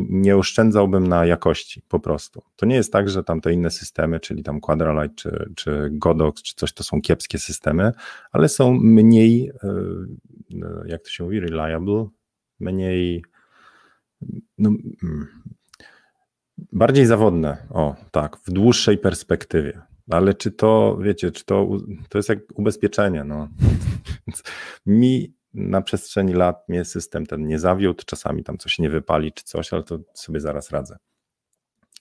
nie 0.08 0.36
oszczędzałbym 0.36 1.06
na 1.06 1.26
jakości 1.26 1.82
po 1.88 2.00
prostu. 2.00 2.42
To 2.56 2.66
nie 2.66 2.76
jest 2.76 2.92
tak, 2.92 3.08
że 3.08 3.24
tam 3.24 3.40
te 3.40 3.52
inne 3.52 3.70
systemy, 3.70 4.20
czyli 4.20 4.42
tam 4.42 4.60
Quadralight 4.60 5.16
czy, 5.16 5.52
czy 5.56 5.88
Godox 5.92 6.42
czy 6.42 6.54
coś, 6.54 6.72
to 6.72 6.84
są 6.84 7.00
kiepskie 7.00 7.38
systemy, 7.38 7.92
ale 8.32 8.48
są 8.48 8.78
mniej, 8.80 9.50
e, 9.64 9.68
e 10.62 10.84
jak 10.86 11.02
to 11.02 11.08
się 11.08 11.24
mówi, 11.24 11.40
reliable, 11.40 12.06
mniej 12.60 13.24
no, 14.58 14.68
mm, 15.02 15.26
bardziej 16.72 17.06
zawodne, 17.06 17.66
o 17.70 17.96
tak, 18.10 18.36
w 18.36 18.50
dłuższej 18.50 18.98
perspektywie. 18.98 19.82
Ale 20.10 20.34
czy 20.34 20.52
to, 20.52 20.98
wiecie, 21.00 21.32
czy 21.32 21.44
to, 21.44 21.68
to 22.08 22.18
jest 22.18 22.28
jak 22.28 22.38
ubezpieczenie, 22.54 23.24
no. 23.24 23.48
mi 24.86 25.34
na 25.54 25.82
przestrzeni 25.82 26.32
lat 26.32 26.68
mnie 26.68 26.84
system 26.84 27.26
ten 27.26 27.46
nie 27.46 27.58
zawiódł, 27.58 28.02
czasami 28.06 28.44
tam 28.44 28.58
coś 28.58 28.78
nie 28.78 28.90
wypali 28.90 29.32
czy 29.32 29.44
coś, 29.44 29.72
ale 29.72 29.82
to 29.82 29.98
sobie 30.14 30.40
zaraz 30.40 30.70
radzę. 30.70 30.96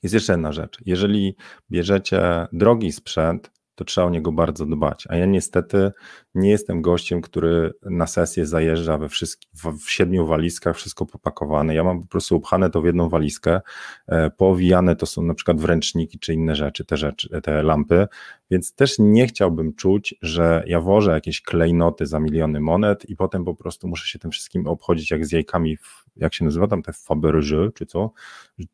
Jest 0.03 0.13
jeszcze 0.13 0.33
jedna 0.33 0.51
rzecz. 0.51 0.77
Jeżeli 0.85 1.35
bierzecie 1.71 2.47
drogi 2.53 2.91
sprzęt, 2.91 3.51
to 3.75 3.85
trzeba 3.85 4.07
o 4.07 4.09
niego 4.09 4.31
bardzo 4.31 4.65
dbać. 4.65 5.05
A 5.09 5.15
ja 5.15 5.25
niestety 5.25 5.91
nie 6.35 6.49
jestem 6.49 6.81
gościem, 6.81 7.21
który 7.21 7.73
na 7.81 8.07
sesję 8.07 8.45
zajeżdża 8.45 8.97
we 8.97 9.09
wszystkich, 9.09 9.49
w, 9.53 9.91
siedmiu 9.91 10.25
walizkach, 10.25 10.75
wszystko 10.75 11.05
popakowane. 11.05 11.75
Ja 11.75 11.83
mam 11.83 12.01
po 12.01 12.07
prostu 12.07 12.37
upchane 12.37 12.69
to 12.69 12.81
w 12.81 12.85
jedną 12.85 13.09
walizkę, 13.09 13.61
e, 14.07 14.29
poowijane 14.29 14.95
to 14.95 15.05
są 15.05 15.23
na 15.23 15.33
przykład 15.33 15.61
wręczniki 15.61 16.19
czy 16.19 16.33
inne 16.33 16.55
rzeczy, 16.55 16.85
te 16.85 16.97
rzeczy, 16.97 17.41
te 17.41 17.63
lampy, 17.63 18.07
więc 18.51 18.75
też 18.75 18.95
nie 18.99 19.27
chciałbym 19.27 19.73
czuć, 19.73 20.15
że 20.21 20.63
ja 20.67 20.81
wożę 20.81 21.11
jakieś 21.11 21.41
klejnoty 21.41 22.05
za 22.05 22.19
miliony 22.19 22.59
monet 22.59 23.09
i 23.09 23.15
potem 23.15 23.45
po 23.45 23.55
prostu 23.55 23.87
muszę 23.87 24.07
się 24.07 24.19
tym 24.19 24.31
wszystkim 24.31 24.67
obchodzić 24.67 25.11
jak 25.11 25.25
z 25.25 25.31
jajkami, 25.31 25.77
w, 25.77 26.05
jak 26.15 26.33
się 26.33 26.45
nazywa 26.45 26.67
tam 26.67 26.83
te 26.83 26.93
Faberge, 26.93 27.71
czy 27.73 27.85
co, 27.85 28.11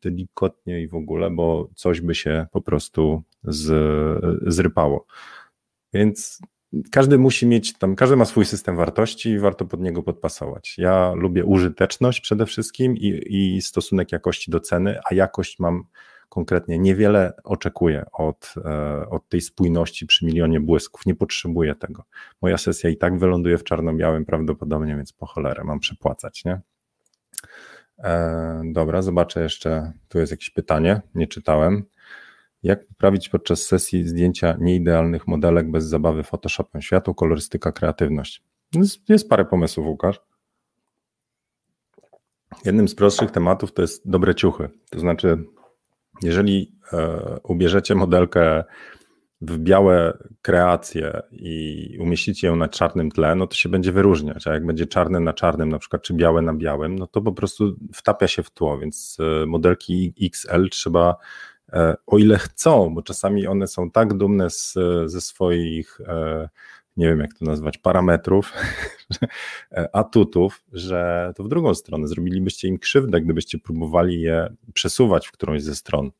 delikatnie 0.02 0.82
i 0.82 0.88
w 0.88 0.94
ogóle, 0.94 1.30
bo 1.30 1.68
coś 1.74 2.00
by 2.00 2.14
się 2.14 2.46
po 2.52 2.60
prostu 2.60 3.22
z, 3.44 3.72
zrypało. 4.46 5.06
Więc 5.92 6.40
każdy 6.90 7.18
musi 7.18 7.46
mieć 7.46 7.78
tam, 7.78 7.96
każdy 7.96 8.16
ma 8.16 8.24
swój 8.24 8.44
system 8.44 8.76
wartości 8.76 9.30
i 9.30 9.38
warto 9.38 9.64
pod 9.64 9.80
niego 9.80 10.02
podpasować. 10.02 10.74
Ja 10.78 11.12
lubię 11.14 11.44
użyteczność 11.44 12.20
przede 12.20 12.46
wszystkim 12.46 12.96
i, 12.96 13.22
i 13.26 13.62
stosunek 13.62 14.12
jakości 14.12 14.50
do 14.50 14.60
ceny, 14.60 14.98
a 15.10 15.14
jakość 15.14 15.58
mam 15.58 15.84
konkretnie 16.28 16.78
niewiele 16.78 17.32
oczekuję 17.44 18.04
od, 18.12 18.54
e, 18.64 19.08
od 19.08 19.28
tej 19.28 19.40
spójności 19.40 20.06
przy 20.06 20.26
milionie 20.26 20.60
błysków. 20.60 21.06
Nie 21.06 21.14
potrzebuję 21.14 21.74
tego. 21.74 22.04
Moja 22.42 22.58
sesja 22.58 22.90
i 22.90 22.96
tak 22.96 23.18
wyląduje 23.18 23.58
w 23.58 23.64
czarno-białym 23.64 24.24
prawdopodobnie, 24.24 24.96
więc 24.96 25.12
po 25.12 25.26
cholerę 25.26 25.64
mam 25.64 25.80
przepłacać, 25.80 26.44
nie? 26.44 26.60
E, 27.98 28.62
dobra, 28.64 29.02
zobaczę 29.02 29.42
jeszcze. 29.42 29.92
Tu 30.08 30.18
jest 30.18 30.30
jakieś 30.30 30.50
pytanie, 30.50 31.00
nie 31.14 31.26
czytałem. 31.26 31.84
Jak 32.62 32.86
poprawić 32.86 33.28
podczas 33.28 33.62
sesji 33.62 34.08
zdjęcia 34.08 34.56
nieidealnych 34.60 35.26
modelek 35.26 35.70
bez 35.70 35.84
zabawy 35.84 36.22
Photoshopem? 36.22 36.82
Światło, 36.82 37.14
kolorystyka, 37.14 37.72
kreatywność. 37.72 38.42
Jest, 38.74 39.08
jest 39.08 39.28
parę 39.28 39.44
pomysłów, 39.44 39.86
Łukasz. 39.86 40.20
Jednym 42.64 42.88
z 42.88 42.94
prostszych 42.94 43.30
tematów 43.30 43.72
to 43.72 43.82
jest 43.82 44.10
dobre 44.10 44.34
ciuchy. 44.34 44.70
To 44.90 45.00
znaczy, 45.00 45.44
jeżeli 46.22 46.72
e, 46.92 47.36
ubierzecie 47.42 47.94
modelkę 47.94 48.64
w 49.40 49.58
białe 49.58 50.18
kreacje 50.42 51.22
i 51.32 51.96
umieścicie 52.00 52.46
ją 52.46 52.56
na 52.56 52.68
czarnym 52.68 53.10
tle, 53.10 53.34
no 53.34 53.46
to 53.46 53.54
się 53.54 53.68
będzie 53.68 53.92
wyróżniać, 53.92 54.46
a 54.46 54.52
jak 54.52 54.66
będzie 54.66 54.86
czarne 54.86 55.20
na 55.20 55.32
czarnym 55.32 55.68
na 55.68 55.78
przykład, 55.78 56.02
czy 56.02 56.14
białe 56.14 56.42
na 56.42 56.54
białym, 56.54 56.98
no 56.98 57.06
to 57.06 57.20
po 57.20 57.32
prostu 57.32 57.76
wtapia 57.94 58.28
się 58.28 58.42
w 58.42 58.50
tło, 58.50 58.78
więc 58.78 59.16
e, 59.42 59.46
modelki 59.46 60.14
XL 60.22 60.68
trzeba 60.68 61.16
o 62.06 62.18
ile 62.18 62.38
chcą, 62.38 62.94
bo 62.94 63.02
czasami 63.02 63.46
one 63.46 63.66
są 63.66 63.90
tak 63.90 64.14
dumne 64.14 64.50
z, 64.50 64.74
ze 65.06 65.20
swoich, 65.20 66.00
e, 66.06 66.48
nie 66.96 67.06
wiem 67.08 67.20
jak 67.20 67.34
to 67.34 67.44
nazwać, 67.44 67.78
parametrów, 67.78 68.52
e, 69.72 69.96
atutów, 69.96 70.64
że 70.72 71.32
to 71.36 71.44
w 71.44 71.48
drugą 71.48 71.74
stronę. 71.74 72.08
Zrobilibyście 72.08 72.68
im 72.68 72.78
krzywdę, 72.78 73.20
gdybyście 73.20 73.58
próbowali 73.58 74.20
je 74.20 74.56
przesuwać 74.74 75.26
w 75.26 75.32
którąś 75.32 75.62
ze 75.62 75.74
stron 75.74 76.10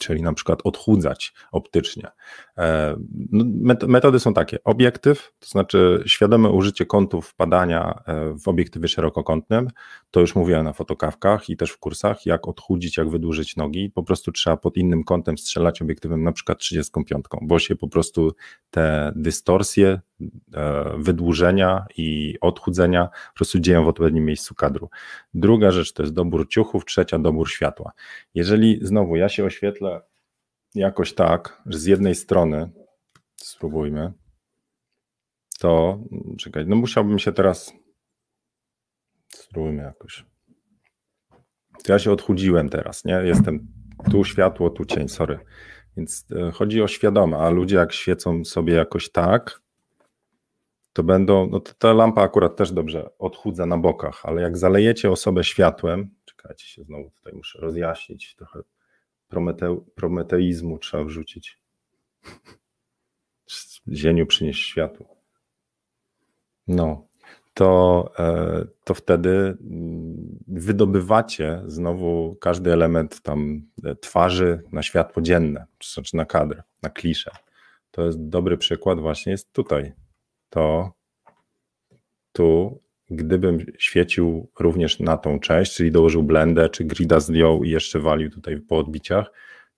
czyli 0.00 0.22
na 0.22 0.32
przykład 0.32 0.60
odchudzać 0.64 1.32
optycznie. 1.52 2.08
E, 2.58 2.96
no, 3.32 3.74
metody 3.86 4.20
są 4.20 4.34
takie: 4.34 4.58
obiektyw, 4.64 5.32
to 5.38 5.46
znaczy 5.46 6.02
świadome 6.06 6.50
użycie 6.50 6.86
kątów 6.86 7.28
wpadania 7.28 8.02
e, 8.06 8.34
w 8.38 8.48
obiektywie 8.48 8.88
szerokokątnym. 8.88 9.70
To 10.10 10.20
już 10.20 10.34
mówiłem 10.34 10.64
na 10.64 10.72
fotokawkach 10.72 11.50
i 11.50 11.56
też 11.56 11.70
w 11.70 11.78
kursach, 11.78 12.26
jak 12.26 12.48
odchudzić, 12.48 12.96
jak 12.96 13.08
wydłużyć 13.08 13.56
nogi. 13.56 13.90
Po 13.90 14.02
prostu 14.02 14.32
trzeba 14.32 14.56
pod 14.56 14.76
innym 14.76 15.04
kątem 15.04 15.38
strzelać 15.38 15.82
obiektywem, 15.82 16.22
na 16.22 16.32
przykład 16.32 16.58
35, 16.58 17.24
bo 17.42 17.58
się 17.58 17.76
po 17.76 17.88
prostu 17.88 18.32
te 18.70 19.12
dystorsje, 19.16 20.00
e, 20.54 20.92
wydłużenia 20.98 21.86
i 21.96 22.36
odchudzenia 22.40 23.08
po 23.32 23.36
prostu 23.36 23.58
dzieją 23.58 23.84
w 23.84 23.88
odpowiednim 23.88 24.24
miejscu 24.24 24.54
kadru. 24.54 24.90
Druga 25.34 25.70
rzecz 25.70 25.92
to 25.92 26.02
jest 26.02 26.14
dobór 26.14 26.48
ciuchów, 26.48 26.84
trzecia 26.84 27.18
dobór 27.18 27.50
światła. 27.50 27.92
Jeżeli 28.34 28.78
znowu 28.82 29.16
ja 29.16 29.28
się 29.28 29.44
oświetlę 29.44 29.77
jakoś 30.74 31.14
tak, 31.14 31.62
że 31.66 31.78
z 31.78 31.84
jednej 31.84 32.14
strony, 32.14 32.70
spróbujmy, 33.36 34.12
to 35.58 35.98
czekaj, 36.38 36.66
no 36.66 36.76
musiałbym 36.76 37.18
się 37.18 37.32
teraz, 37.32 37.72
spróbujmy 39.28 39.82
jakoś. 39.82 40.24
To 41.84 41.92
ja 41.92 41.98
się 41.98 42.12
odchudziłem 42.12 42.68
teraz, 42.68 43.04
nie? 43.04 43.14
Jestem 43.24 43.68
tu 44.10 44.24
światło, 44.24 44.70
tu 44.70 44.84
cień, 44.84 45.08
sorry. 45.08 45.38
Więc 45.96 46.26
e, 46.32 46.50
chodzi 46.50 46.82
o 46.82 46.88
świadome, 46.88 47.36
a 47.36 47.50
ludzie 47.50 47.76
jak 47.76 47.92
świecą 47.92 48.44
sobie 48.44 48.74
jakoś 48.74 49.10
tak, 49.10 49.60
to 50.92 51.02
będą, 51.02 51.48
no 51.50 51.60
to 51.60 51.72
ta 51.78 51.92
lampa 51.92 52.22
akurat 52.22 52.56
też 52.56 52.72
dobrze 52.72 53.10
odchudza 53.18 53.66
na 53.66 53.78
bokach, 53.78 54.26
ale 54.26 54.42
jak 54.42 54.58
zalejecie 54.58 55.10
osobę 55.10 55.44
światłem, 55.44 56.10
czekajcie 56.24 56.66
się 56.66 56.84
znowu 56.84 57.10
tutaj 57.10 57.32
muszę 57.32 57.58
rozjaśnić 57.60 58.36
trochę 58.36 58.60
promete, 59.28 59.80
prometeizmu 59.94 60.78
trzeba 60.78 61.04
wrzucić. 61.04 61.58
Zieniu 63.88 64.26
przynieść 64.26 64.66
światło. 64.66 65.16
No, 66.68 67.08
to, 67.54 68.10
e, 68.18 68.64
to 68.84 68.94
wtedy 68.94 69.30
mm, 69.30 70.38
wydobywacie 70.48 71.62
znowu 71.66 72.36
każdy 72.40 72.72
element 72.72 73.20
tam 73.20 73.62
e, 73.84 73.94
twarzy 73.94 74.62
na 74.72 74.82
światło 74.82 75.22
dzienne, 75.22 75.66
czy 75.78 75.92
znaczy 75.92 76.16
na 76.16 76.24
kadr, 76.24 76.62
na 76.82 76.90
kliszę. 76.90 77.30
To 77.90 78.04
jest 78.04 78.28
dobry 78.28 78.56
przykład 78.56 79.00
właśnie 79.00 79.32
jest 79.32 79.52
tutaj. 79.52 79.92
To 80.50 80.92
tu 82.32 82.80
gdybym 83.10 83.58
świecił 83.78 84.50
również 84.58 85.00
na 85.00 85.16
tą 85.16 85.40
część, 85.40 85.74
czyli 85.74 85.92
dołożył 85.92 86.22
blendę, 86.22 86.68
czy 86.68 86.84
grida 86.84 87.20
zdjął 87.20 87.64
i 87.64 87.70
jeszcze 87.70 88.00
walił 88.00 88.30
tutaj 88.30 88.60
po 88.60 88.78
odbiciach, 88.78 89.32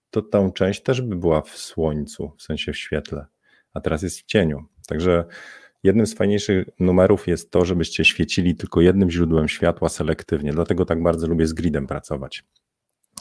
to 0.09 0.21
tą 0.21 0.51
część 0.51 0.83
też 0.83 1.01
by 1.01 1.15
była 1.15 1.41
w 1.41 1.49
słońcu, 1.49 2.33
w 2.37 2.41
sensie 2.41 2.73
w 2.73 2.77
świetle, 2.77 3.25
a 3.73 3.81
teraz 3.81 4.01
jest 4.01 4.19
w 4.19 4.25
cieniu. 4.25 4.65
Także 4.87 5.25
jednym 5.83 6.05
z 6.05 6.13
fajniejszych 6.13 6.67
numerów 6.79 7.27
jest 7.27 7.51
to, 7.51 7.65
żebyście 7.65 8.05
świecili 8.05 8.55
tylko 8.55 8.81
jednym 8.81 9.11
źródłem 9.11 9.47
światła 9.47 9.89
selektywnie, 9.89 10.51
dlatego 10.51 10.85
tak 10.85 11.03
bardzo 11.03 11.27
lubię 11.27 11.47
z 11.47 11.53
gridem 11.53 11.87
pracować. 11.87 12.43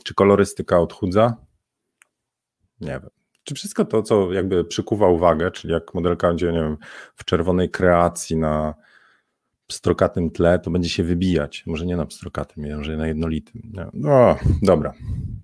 Czy 0.05 0.15
kolorystyka 0.15 0.81
odchudza? 0.81 1.37
Nie 2.81 2.91
wiem. 2.91 3.11
Czy 3.45 3.55
wszystko 3.55 3.85
to, 3.85 4.03
co 4.03 4.33
jakby 4.33 4.65
przykuwa 4.65 5.09
uwagę, 5.09 5.51
czyli 5.51 5.73
jak 5.73 5.95
modelka 5.95 6.29
będzie, 6.29 6.53
nie 6.53 6.61
wiem, 6.61 6.77
w 7.17 7.25
czerwonej 7.25 7.71
kreacji 7.71 8.37
na 8.37 8.75
pstrokatym 9.71 10.31
tle, 10.31 10.59
to 10.59 10.71
będzie 10.71 10.89
się 10.89 11.05
wybijać. 11.05 11.66
Może 11.66 11.87
nie 11.87 11.97
na 11.97 12.07
pstrokatym, 12.07 12.77
może 12.77 12.97
na 12.97 13.07
jednolitym. 13.07 13.73
No, 13.93 14.37
dobra. 14.62 14.93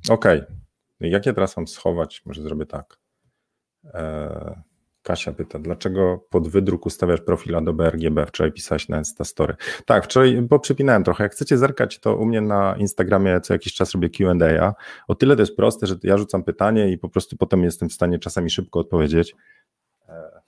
Okej. 0.08 0.42
Okay. 0.42 0.56
Jak 1.00 1.26
ja 1.26 1.32
teraz 1.32 1.56
mam 1.56 1.66
schować? 1.66 2.22
Może 2.26 2.42
zrobię 2.42 2.66
tak. 2.66 2.98
Eee, 3.94 4.54
Kasia 5.02 5.32
pyta, 5.32 5.58
dlaczego 5.58 6.26
pod 6.30 6.48
wydruk 6.48 6.86
ustawiasz 6.86 7.20
profil 7.20 7.56
Adobe 7.56 7.90
RGB? 7.90 8.26
Wczoraj 8.26 8.52
pisałeś 8.52 8.88
na 8.88 8.98
Instastory. 8.98 9.54
Tak, 9.84 10.04
wczoraj, 10.04 10.42
bo 10.42 10.58
przypinałem 10.58 11.04
trochę. 11.04 11.24
Jak 11.24 11.32
chcecie 11.32 11.58
zerkać, 11.58 12.00
to 12.00 12.16
u 12.16 12.26
mnie 12.26 12.40
na 12.40 12.76
Instagramie 12.76 13.40
co 13.40 13.52
jakiś 13.52 13.74
czas 13.74 13.92
robię 13.92 14.10
Q&A. 14.10 14.74
O 15.08 15.14
tyle 15.14 15.36
to 15.36 15.42
jest 15.42 15.56
proste, 15.56 15.86
że 15.86 15.94
ja 16.02 16.18
rzucam 16.18 16.44
pytanie 16.44 16.92
i 16.92 16.98
po 16.98 17.08
prostu 17.08 17.36
potem 17.36 17.64
jestem 17.64 17.88
w 17.88 17.92
stanie 17.92 18.18
czasami 18.18 18.50
szybko 18.50 18.80
odpowiedzieć. 18.80 19.34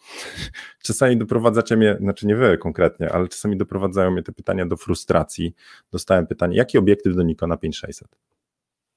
Czasami 0.82 1.16
doprowadzacie 1.16 1.76
mnie, 1.76 1.96
znaczy 2.00 2.26
nie 2.26 2.36
wy 2.36 2.58
konkretnie, 2.58 3.12
ale 3.12 3.28
czasami 3.28 3.56
doprowadzają 3.56 4.10
mnie 4.10 4.22
te 4.22 4.32
pytania 4.32 4.66
do 4.66 4.76
frustracji. 4.76 5.54
Dostałem 5.92 6.26
pytanie, 6.26 6.56
jaki 6.56 6.78
obiektyw 6.78 7.16
do 7.16 7.22
Nikona 7.22 7.56
5600? 7.56 8.37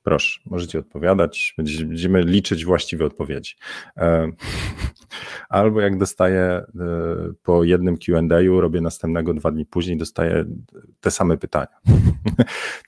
Proszę, 0.03 0.39
możecie 0.45 0.79
odpowiadać, 0.79 1.53
będziemy 1.57 2.21
liczyć 2.21 2.65
właściwe 2.65 3.05
odpowiedzi. 3.05 3.55
E, 3.97 4.31
albo 5.49 5.81
jak 5.81 5.97
dostaję 5.97 6.41
e, 6.41 6.65
po 7.43 7.63
jednym 7.63 7.97
QA, 7.97 8.21
robię 8.59 8.81
następnego 8.81 9.33
dwa 9.33 9.51
dni 9.51 9.65
później, 9.65 9.97
dostaję 9.97 10.45
te 10.99 11.11
same 11.11 11.37
pytania. 11.37 11.67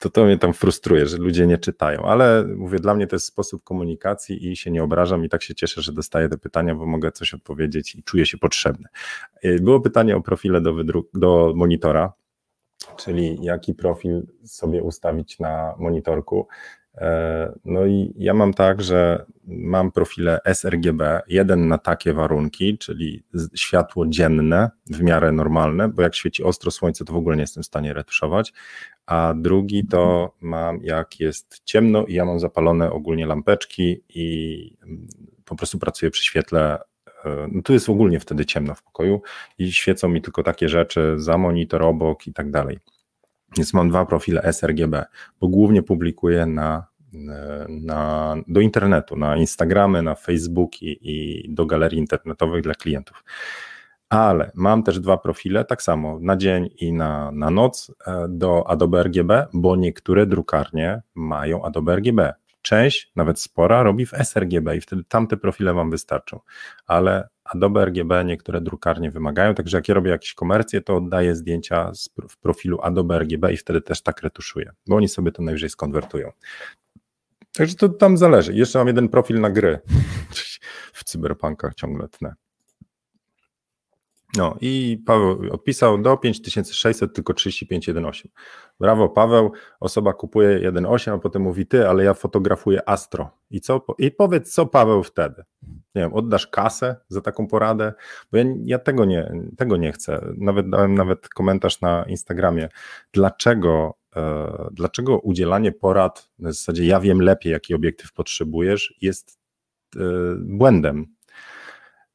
To 0.00 0.10
to 0.10 0.24
mnie 0.24 0.38
tam 0.38 0.54
frustruje, 0.54 1.06
że 1.06 1.16
ludzie 1.16 1.46
nie 1.46 1.58
czytają, 1.58 2.02
ale 2.02 2.44
mówię, 2.56 2.78
dla 2.78 2.94
mnie 2.94 3.06
to 3.06 3.16
jest 3.16 3.26
sposób 3.26 3.64
komunikacji 3.64 4.52
i 4.52 4.56
się 4.56 4.70
nie 4.70 4.82
obrażam 4.82 5.24
i 5.24 5.28
tak 5.28 5.42
się 5.42 5.54
cieszę, 5.54 5.82
że 5.82 5.92
dostaję 5.92 6.28
te 6.28 6.38
pytania, 6.38 6.74
bo 6.74 6.86
mogę 6.86 7.12
coś 7.12 7.34
odpowiedzieć 7.34 7.94
i 7.94 8.02
czuję 8.02 8.26
się 8.26 8.38
potrzebny. 8.38 8.88
E, 9.42 9.58
było 9.58 9.80
pytanie 9.80 10.16
o 10.16 10.20
profile 10.20 10.60
do, 10.60 10.74
do 11.14 11.52
monitora, 11.56 12.12
czyli 12.96 13.38
jaki 13.42 13.74
profil 13.74 14.26
sobie 14.44 14.82
ustawić 14.82 15.38
na 15.38 15.74
monitorku. 15.78 16.48
E, 16.98 17.52
no 17.64 17.86
i 17.86 18.14
ja 18.16 18.34
mam 18.34 18.54
tak, 18.54 18.82
że 18.82 19.26
mam 19.46 19.92
profile 19.92 20.40
sRGB, 20.54 21.20
jeden 21.28 21.68
na 21.68 21.78
takie 21.78 22.12
warunki, 22.12 22.78
czyli 22.78 23.22
światło 23.54 24.06
dzienne 24.06 24.70
w 24.86 25.02
miarę 25.02 25.32
normalne, 25.32 25.88
bo 25.88 26.02
jak 26.02 26.14
świeci 26.14 26.42
ostro 26.44 26.70
słońce, 26.70 27.04
to 27.04 27.12
w 27.12 27.16
ogóle 27.16 27.36
nie 27.36 27.42
jestem 27.42 27.62
w 27.62 27.66
stanie 27.66 27.92
retuszować, 27.92 28.52
a 29.06 29.34
drugi 29.36 29.86
to 29.86 30.34
mam 30.40 30.82
jak 30.82 31.20
jest 31.20 31.60
ciemno 31.64 32.04
i 32.06 32.14
ja 32.14 32.24
mam 32.24 32.40
zapalone 32.40 32.90
ogólnie 32.90 33.26
lampeczki 33.26 34.00
i 34.08 34.76
mm, 34.82 35.06
po 35.44 35.56
prostu 35.56 35.78
pracuję 35.78 36.10
przy 36.10 36.24
świetle 36.24 36.78
e, 37.24 37.48
no 37.52 37.62
tu 37.62 37.72
jest 37.72 37.88
ogólnie 37.88 38.20
wtedy 38.20 38.46
ciemno 38.46 38.74
w 38.74 38.82
pokoju 38.82 39.22
i 39.58 39.72
świecą 39.72 40.08
mi 40.08 40.22
tylko 40.22 40.42
takie 40.42 40.68
rzeczy 40.68 41.14
za 41.16 41.38
monitor 41.38 41.82
obok 41.82 42.26
i 42.26 42.32
tak 42.32 42.50
dalej. 42.50 42.78
Więc 43.56 43.74
mam 43.74 43.88
dwa 43.88 44.06
profile 44.06 44.52
sRGB, 44.52 45.04
bo 45.40 45.48
głównie 45.48 45.82
publikuję 45.82 46.46
na, 46.46 46.86
na, 47.68 48.36
do 48.48 48.60
internetu, 48.60 49.16
na 49.16 49.36
Instagramy, 49.36 50.02
na 50.02 50.14
Facebooki 50.14 50.98
i 51.02 51.46
do 51.54 51.66
galerii 51.66 51.98
internetowych 51.98 52.62
dla 52.62 52.74
klientów. 52.74 53.24
Ale 54.08 54.50
mam 54.54 54.82
też 54.82 55.00
dwa 55.00 55.16
profile, 55.16 55.64
tak 55.64 55.82
samo 55.82 56.18
na 56.20 56.36
dzień 56.36 56.70
i 56.80 56.92
na, 56.92 57.30
na 57.32 57.50
noc 57.50 57.92
e, 58.06 58.26
do 58.28 58.70
Adobe 58.70 59.02
RGB, 59.02 59.46
bo 59.52 59.76
niektóre 59.76 60.26
drukarnie 60.26 61.02
mają 61.14 61.64
Adobe 61.64 61.96
RGB. 61.96 62.32
Część, 62.62 63.12
nawet 63.16 63.40
spora, 63.40 63.82
robi 63.82 64.06
w 64.06 64.12
sRGB 64.12 64.76
i 64.76 64.80
wtedy 64.80 65.04
tamte 65.08 65.36
profile 65.36 65.74
Wam 65.74 65.90
wystarczą. 65.90 66.40
Ale 66.86 67.28
Adobe 67.54 67.84
RGB 67.84 68.24
niektóre 68.24 68.60
drukarnie 68.60 69.10
wymagają, 69.10 69.54
także 69.54 69.76
jak 69.76 69.88
ja 69.88 69.94
robię 69.94 70.10
jakieś 70.10 70.34
komercje, 70.34 70.80
to 70.80 70.96
oddaję 70.96 71.34
zdjęcia 71.34 71.92
w 72.28 72.38
profilu 72.38 72.80
Adobe 72.82 73.18
RGB 73.18 73.52
i 73.52 73.56
wtedy 73.56 73.80
też 73.80 74.02
tak 74.02 74.22
retuszuję, 74.22 74.70
bo 74.86 74.96
oni 74.96 75.08
sobie 75.08 75.32
to 75.32 75.42
najwyżej 75.42 75.70
skonwertują. 75.70 76.32
Także 77.56 77.74
to 77.74 77.88
tam 77.88 78.16
zależy. 78.16 78.54
Jeszcze 78.54 78.78
mam 78.78 78.86
jeden 78.86 79.08
profil 79.08 79.40
na 79.40 79.50
gry. 79.50 79.78
W 80.92 81.04
cyberpunkach 81.04 81.74
ciągle 81.74 82.08
tnę. 82.08 82.34
No 84.36 84.56
i 84.60 85.02
Paweł 85.06 85.38
odpisał 85.52 85.98
do 85.98 86.16
5600 86.16 87.14
tylko 87.14 87.32
35,18. 87.32 88.28
Brawo 88.80 89.08
Paweł, 89.08 89.52
osoba 89.80 90.12
kupuje 90.12 90.70
1,8, 90.72 91.14
a 91.14 91.18
potem 91.18 91.42
mówi 91.42 91.66
ty, 91.66 91.88
ale 91.88 92.04
ja 92.04 92.14
fotografuję 92.14 92.88
Astro. 92.88 93.30
I 93.50 93.60
co? 93.60 93.86
I 93.98 94.10
powiedz 94.10 94.52
co 94.52 94.66
Paweł 94.66 95.02
wtedy? 95.02 95.42
Nie 95.94 96.02
wiem, 96.02 96.14
oddasz 96.14 96.46
kasę 96.46 96.96
za 97.08 97.20
taką 97.20 97.46
poradę? 97.46 97.92
Bo 98.32 98.38
ja, 98.38 98.44
ja 98.64 98.78
tego, 98.78 99.04
nie, 99.04 99.32
tego 99.56 99.76
nie 99.76 99.92
chcę. 99.92 100.32
Nawet 100.38 100.70
dałem 100.70 100.94
nawet 100.94 101.28
komentarz 101.28 101.80
na 101.80 102.04
Instagramie. 102.08 102.68
Dlaczego 103.12 103.94
e, 104.16 104.68
dlaczego 104.72 105.18
udzielanie 105.18 105.72
porad, 105.72 106.30
w 106.38 106.42
zasadzie 106.42 106.86
ja 106.86 107.00
wiem 107.00 107.22
lepiej, 107.22 107.52
jaki 107.52 107.74
obiektyw 107.74 108.12
potrzebujesz, 108.12 108.94
jest 109.00 109.38
e, 109.96 110.00
błędem. 110.38 111.13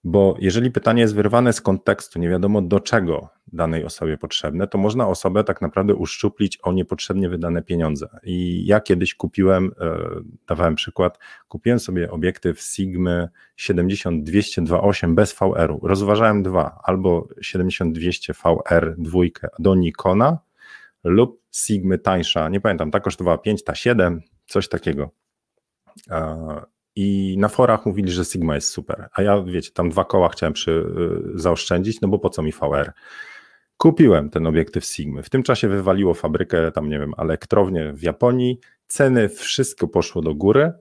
Bo 0.04 0.36
jeżeli 0.40 0.72
pytanie 0.72 1.02
jest 1.02 1.16
wyrwane 1.16 1.54
z 1.54 1.62
kontekstu, 1.62 2.20
nie 2.20 2.30
wiadomo 2.30 2.62
do 2.62 2.80
czego 2.80 3.30
danej 3.54 3.86
osobie 3.86 4.18
potrzebne, 4.18 4.68
to 4.68 4.78
można 4.78 5.08
osobę 5.08 5.44
tak 5.44 5.62
naprawdę 5.62 5.96
uszczuplić 5.96 6.58
o 6.58 6.72
niepotrzebnie 6.74 7.30
wydane 7.30 7.62
pieniądze. 7.62 8.08
I 8.24 8.66
ja 8.66 8.80
kiedyś 8.80 9.16
kupiłem, 9.16 9.72
e, 9.80 9.98
dawałem 10.48 10.76
przykład, 10.76 11.20
kupiłem 11.48 11.80
sobie 11.80 12.12
obiektyw 12.12 12.62
Sigmy 12.62 13.30
70-200-2.8 13.58 15.16
bez 15.16 15.34
VR-u. 15.34 15.88
Rozważałem 15.88 16.44
dwa, 16.44 16.80
albo 16.84 17.28
70-200 17.42 18.34
VR 18.34 18.96
dwójkę 18.98 19.48
do 19.60 19.76
Nikona 19.76 20.40
lub 21.04 21.42
Sigmy 21.52 21.98
tańsza, 21.98 22.50
nie 22.50 22.62
pamiętam, 22.62 22.92
ta 22.92 23.00
kosztowała 23.00 23.38
5, 23.38 23.64
ta 23.64 23.76
7, 23.76 24.22
coś 24.46 24.70
takiego. 24.70 25.10
I 27.02 27.36
na 27.38 27.48
forach 27.48 27.86
mówili, 27.86 28.12
że 28.12 28.26
Sigma 28.26 28.56
jest 28.56 28.68
super, 28.68 29.08
a 29.14 29.22
ja 29.22 29.42
wiecie, 29.42 29.72
tam 29.74 29.90
dwa 29.90 30.06
koła 30.06 30.30
chciałem 30.30 30.54
przy, 30.54 30.72
y, 30.72 31.40
zaoszczędzić, 31.40 32.02
no 32.02 32.08
bo 32.08 32.20
po 32.20 32.30
co 32.30 32.42
mi 32.42 32.52
VR? 32.52 32.92
Kupiłem 33.78 34.30
ten 34.30 34.48
obiektyw 34.48 34.86
Sigmy. 34.86 35.24
W 35.24 35.30
tym 35.30 35.44
czasie 35.44 35.68
wywaliło 35.68 36.14
fabrykę, 36.14 36.72
tam 36.72 36.90
nie 36.90 37.00
wiem, 37.00 37.14
elektrownię 37.18 37.94
w 37.94 38.04
Japonii, 38.04 38.60
ceny, 38.88 39.30
wszystko 39.30 39.88
poszło 39.88 40.22
do 40.22 40.36
góry 40.36 40.72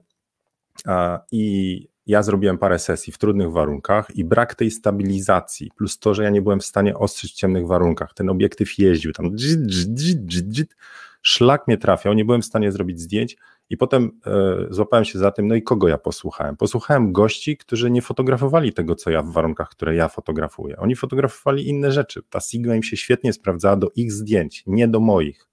a, 0.85 1.19
i 1.31 1.87
ja 2.07 2.23
zrobiłem 2.23 2.57
parę 2.57 2.79
sesji 2.79 3.13
w 3.13 3.17
trudnych 3.17 3.51
warunkach 3.51 4.15
i 4.15 4.23
brak 4.23 4.55
tej 4.55 4.71
stabilizacji, 4.71 5.71
plus 5.77 5.99
to, 5.99 6.13
że 6.13 6.23
ja 6.23 6.29
nie 6.29 6.41
byłem 6.41 6.59
w 6.59 6.65
stanie 6.65 6.97
ostrzyć 6.97 7.31
w 7.31 7.35
ciemnych 7.35 7.67
warunkach. 7.67 8.13
Ten 8.13 8.29
obiektyw 8.29 8.77
jeździł 8.77 9.13
tam, 9.13 9.35
dżit, 9.35 9.59
dżit, 9.59 10.19
dżit, 10.27 10.75
szlak 11.21 11.67
mnie 11.67 11.77
trafiał, 11.77 12.13
nie 12.13 12.25
byłem 12.25 12.41
w 12.41 12.45
stanie 12.45 12.71
zrobić 12.71 12.99
zdjęć 12.99 13.37
i 13.69 13.77
potem 13.77 14.19
e, 14.25 14.67
złapałem 14.69 15.05
się 15.05 15.19
za 15.19 15.31
tym, 15.31 15.47
no 15.47 15.55
i 15.55 15.63
kogo 15.63 15.87
ja 15.87 15.97
posłuchałem? 15.97 16.57
Posłuchałem 16.57 17.13
gości, 17.13 17.57
którzy 17.57 17.91
nie 17.91 18.01
fotografowali 18.01 18.73
tego, 18.73 18.95
co 18.95 19.09
ja 19.09 19.21
w 19.23 19.31
warunkach, 19.31 19.69
które 19.69 19.95
ja 19.95 20.07
fotografuję. 20.07 20.77
Oni 20.77 20.95
fotografowali 20.95 21.67
inne 21.67 21.91
rzeczy. 21.91 22.21
Ta 22.29 22.39
Sigma 22.39 22.75
im 22.75 22.83
się 22.83 22.97
świetnie 22.97 23.33
sprawdzała 23.33 23.75
do 23.75 23.91
ich 23.95 24.11
zdjęć, 24.11 24.63
nie 24.67 24.87
do 24.87 24.99
moich. 24.99 25.48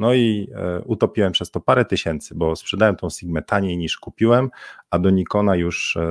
No 0.00 0.14
i 0.14 0.50
e, 0.54 0.80
utopiłem 0.80 1.32
przez 1.32 1.50
to 1.50 1.60
parę 1.60 1.84
tysięcy, 1.84 2.34
bo 2.34 2.56
sprzedałem 2.56 2.96
tą 2.96 3.10
Sigmę 3.10 3.42
taniej 3.42 3.78
niż 3.78 3.98
kupiłem, 3.98 4.50
a 4.90 4.98
do 4.98 5.10
Nikona 5.10 5.56
już 5.56 5.96
e, 5.96 6.02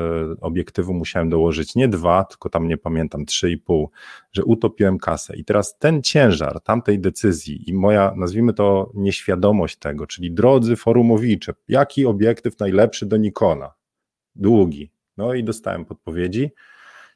obiektywu 0.41 0.93
musiałem 0.93 1.29
dołożyć 1.29 1.75
nie 1.75 1.87
dwa, 1.87 2.23
tylko 2.23 2.49
tam 2.49 2.67
nie 2.67 2.77
pamiętam, 2.77 3.25
trzy 3.25 3.51
i 3.51 3.57
pół, 3.57 3.91
że 4.31 4.43
utopiłem 4.43 4.97
kasę. 4.97 5.37
I 5.37 5.45
teraz 5.45 5.77
ten 5.77 6.01
ciężar 6.01 6.61
tamtej 6.61 6.99
decyzji 6.99 7.69
i 7.69 7.73
moja, 7.73 8.13
nazwijmy 8.15 8.53
to, 8.53 8.91
nieświadomość 8.93 9.77
tego, 9.77 10.07
czyli 10.07 10.31
drodzy 10.31 10.75
forumowicze, 10.75 11.53
jaki 11.67 12.05
obiektyw 12.05 12.59
najlepszy 12.59 13.05
do 13.05 13.17
Nikona? 13.17 13.73
Długi. 14.35 14.91
No 15.17 15.33
i 15.33 15.43
dostałem 15.43 15.85
podpowiedzi. 15.85 16.51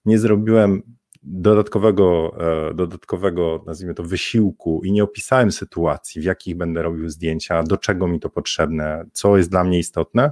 Nie 0.06 0.20
zrobiłem 0.20 0.82
dodatkowego, 1.24 2.36
e, 2.70 2.74
dodatkowego, 2.74 3.64
nazwijmy 3.68 3.94
to, 3.94 4.04
wysiłku 4.04 4.82
i 4.84 4.92
nie 4.92 5.04
opisałem 5.04 5.52
sytuacji, 5.52 6.22
w 6.22 6.24
jakich 6.24 6.58
będę 6.58 6.82
robił 6.82 7.10
zdjęcia, 7.10 7.64
do 7.64 7.78
czego 7.78 8.08
mi 8.08 8.20
to 8.20 8.30
potrzebne, 8.30 9.06
co 9.14 9.38
jest 9.38 9.50
dla 9.50 9.64
mnie 9.64 9.80
istotne, 9.80 10.32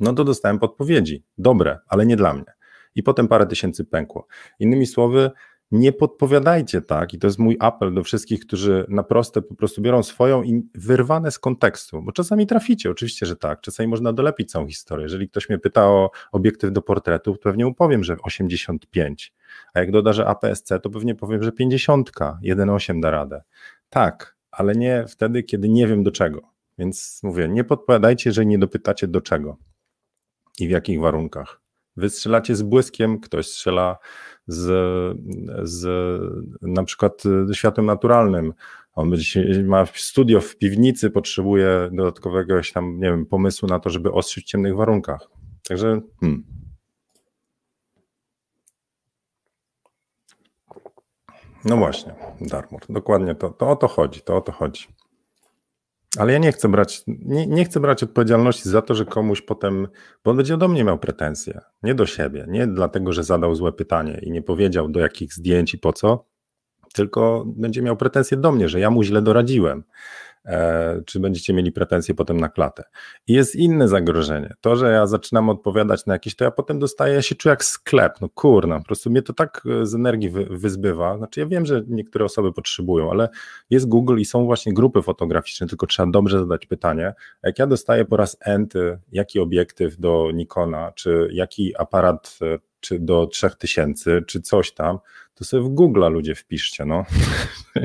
no 0.00 0.12
to 0.12 0.24
dostałem 0.24 0.58
podpowiedzi. 0.58 1.24
Dobre, 1.38 1.78
ale 1.88 2.06
nie 2.06 2.16
dla 2.16 2.34
mnie. 2.34 2.52
I 2.94 3.02
potem 3.02 3.28
parę 3.28 3.46
tysięcy 3.46 3.84
pękło. 3.84 4.26
Innymi 4.58 4.86
słowy, 4.86 5.30
nie 5.74 5.92
podpowiadajcie 5.92 6.82
tak, 6.82 7.14
i 7.14 7.18
to 7.18 7.26
jest 7.26 7.38
mój 7.38 7.56
apel 7.60 7.94
do 7.94 8.02
wszystkich, 8.04 8.40
którzy 8.40 8.86
na 8.88 9.02
proste 9.02 9.42
po 9.42 9.54
prostu 9.54 9.82
biorą 9.82 10.02
swoją 10.02 10.42
i 10.42 10.62
wyrwane 10.74 11.30
z 11.30 11.38
kontekstu, 11.38 12.02
bo 12.02 12.12
czasami 12.12 12.46
traficie, 12.46 12.90
oczywiście, 12.90 13.26
że 13.26 13.36
tak, 13.36 13.60
czasami 13.60 13.88
można 13.88 14.12
dolepić 14.12 14.50
całą 14.50 14.66
historię. 14.66 15.02
Jeżeli 15.02 15.28
ktoś 15.28 15.48
mnie 15.48 15.58
pyta 15.58 15.86
o 15.86 16.10
obiektyw 16.32 16.72
do 16.72 16.82
portretu, 16.82 17.32
to 17.32 17.38
pewnie 17.38 17.64
mu 17.64 17.74
powiem, 17.74 18.04
że 18.04 18.16
85, 18.22 19.32
a 19.74 19.80
jak 19.80 19.90
doda, 19.90 20.12
że 20.12 20.26
APS-C, 20.26 20.80
to 20.80 20.90
pewnie 20.90 21.14
powiem, 21.14 21.42
że 21.42 21.52
50, 21.52 22.10
1,8 22.10 23.00
da 23.00 23.10
radę. 23.10 23.42
Tak, 23.90 24.36
ale 24.50 24.74
nie 24.74 25.04
wtedy, 25.08 25.42
kiedy 25.42 25.68
nie 25.68 25.86
wiem 25.86 26.02
do 26.02 26.10
czego. 26.10 26.40
Więc 26.78 27.20
mówię, 27.22 27.48
nie 27.48 27.64
podpowiadajcie, 27.64 28.30
jeżeli 28.30 28.46
nie 28.46 28.58
dopytacie 28.58 29.08
do 29.08 29.20
czego 29.20 29.56
i 30.60 30.68
w 30.68 30.70
jakich 30.70 31.00
warunkach. 31.00 31.63
Wy 31.96 32.10
strzelacie 32.10 32.56
z 32.56 32.62
błyskiem, 32.62 33.20
ktoś 33.20 33.46
strzela 33.46 33.98
z, 34.46 34.66
z 35.62 35.86
na 36.62 36.84
przykład 36.84 37.22
światłem 37.52 37.86
naturalnym. 37.86 38.52
On 38.94 39.10
będzie, 39.10 39.64
ma 39.64 39.86
studio 39.94 40.40
w 40.40 40.56
piwnicy, 40.56 41.10
potrzebuje 41.10 41.90
dodatkowego 41.92 42.54
tam, 42.74 43.00
nie 43.00 43.10
wiem, 43.10 43.26
pomysłu 43.26 43.68
na 43.68 43.80
to, 43.80 43.90
żeby 43.90 44.12
ostrzyć 44.12 44.44
w 44.44 44.48
ciemnych 44.48 44.76
warunkach. 44.76 45.28
Także 45.68 46.00
hmm. 46.20 46.44
No 51.64 51.76
właśnie, 51.76 52.14
Darmur, 52.40 52.80
dokładnie 52.88 53.34
to, 53.34 53.50
to 53.50 53.68
o 53.68 53.76
to 53.76 53.88
chodzi, 53.88 54.20
to 54.20 54.36
o 54.36 54.40
to 54.40 54.52
chodzi. 54.52 54.86
Ale 56.18 56.32
ja 56.32 56.38
nie 56.38 56.52
chcę 56.52 56.68
brać, 56.68 57.02
nie, 57.06 57.46
nie, 57.46 57.64
chcę 57.64 57.80
brać 57.80 58.02
odpowiedzialności 58.02 58.68
za 58.68 58.82
to, 58.82 58.94
że 58.94 59.04
komuś 59.04 59.42
potem, 59.42 59.88
bo 60.24 60.30
on 60.30 60.36
będzie 60.36 60.56
do 60.56 60.68
mnie 60.68 60.84
miał 60.84 60.98
pretensje, 60.98 61.60
nie 61.82 61.94
do 61.94 62.06
siebie, 62.06 62.46
nie 62.48 62.66
dlatego, 62.66 63.12
że 63.12 63.24
zadał 63.24 63.54
złe 63.54 63.72
pytanie 63.72 64.18
i 64.22 64.30
nie 64.30 64.42
powiedział 64.42 64.88
do 64.88 65.00
jakich 65.00 65.34
zdjęć 65.34 65.74
i 65.74 65.78
po 65.78 65.92
co, 65.92 66.24
tylko 66.94 67.44
będzie 67.46 67.82
miał 67.82 67.96
pretensje 67.96 68.36
do 68.36 68.52
mnie, 68.52 68.68
że 68.68 68.80
ja 68.80 68.90
mu 68.90 69.02
źle 69.02 69.22
doradziłem. 69.22 69.84
E, 70.46 71.02
czy 71.06 71.20
będziecie 71.20 71.54
mieli 71.54 71.72
pretensje 71.72 72.14
potem 72.14 72.40
na 72.40 72.48
klatę. 72.48 72.84
I 73.26 73.32
jest 73.32 73.56
inne 73.56 73.88
zagrożenie. 73.88 74.54
To, 74.60 74.76
że 74.76 74.92
ja 74.92 75.06
zaczynam 75.06 75.48
odpowiadać 75.48 76.06
na 76.06 76.12
jakieś, 76.12 76.36
to 76.36 76.44
ja 76.44 76.50
potem 76.50 76.78
dostaję, 76.78 77.14
ja 77.14 77.22
się 77.22 77.34
czuję 77.34 77.50
jak 77.50 77.64
sklep. 77.64 78.20
No 78.20 78.28
kurna, 78.28 78.78
po 78.78 78.84
prostu 78.84 79.10
mnie 79.10 79.22
to 79.22 79.32
tak 79.32 79.62
e, 79.82 79.86
z 79.86 79.94
energii 79.94 80.30
wy, 80.30 80.44
wyzbywa. 80.50 81.18
Znaczy 81.18 81.40
ja 81.40 81.46
wiem, 81.46 81.66
że 81.66 81.82
niektóre 81.88 82.24
osoby 82.24 82.52
potrzebują, 82.52 83.10
ale 83.10 83.28
jest 83.70 83.88
Google 83.88 84.18
i 84.18 84.24
są 84.24 84.44
właśnie 84.44 84.74
grupy 84.74 85.02
fotograficzne, 85.02 85.66
tylko 85.66 85.86
trzeba 85.86 86.10
dobrze 86.10 86.38
zadać 86.38 86.66
pytanie. 86.66 87.14
Jak 87.42 87.58
ja 87.58 87.66
dostaję 87.66 88.04
po 88.04 88.16
raz 88.16 88.36
enty, 88.40 88.98
jaki 89.12 89.40
obiektyw 89.40 89.96
do 89.98 90.30
Nikona, 90.34 90.92
czy 90.92 91.28
jaki 91.32 91.76
aparat 91.76 92.38
e, 92.42 92.58
czy 92.80 92.98
do 92.98 93.26
3000, 93.26 94.22
czy 94.22 94.40
coś 94.40 94.72
tam, 94.72 94.98
to 95.34 95.44
sobie 95.44 95.62
w 95.62 95.68
Google 95.68 96.00
ludzie 96.10 96.34
wpiszcie, 96.34 96.84
no. 96.84 97.04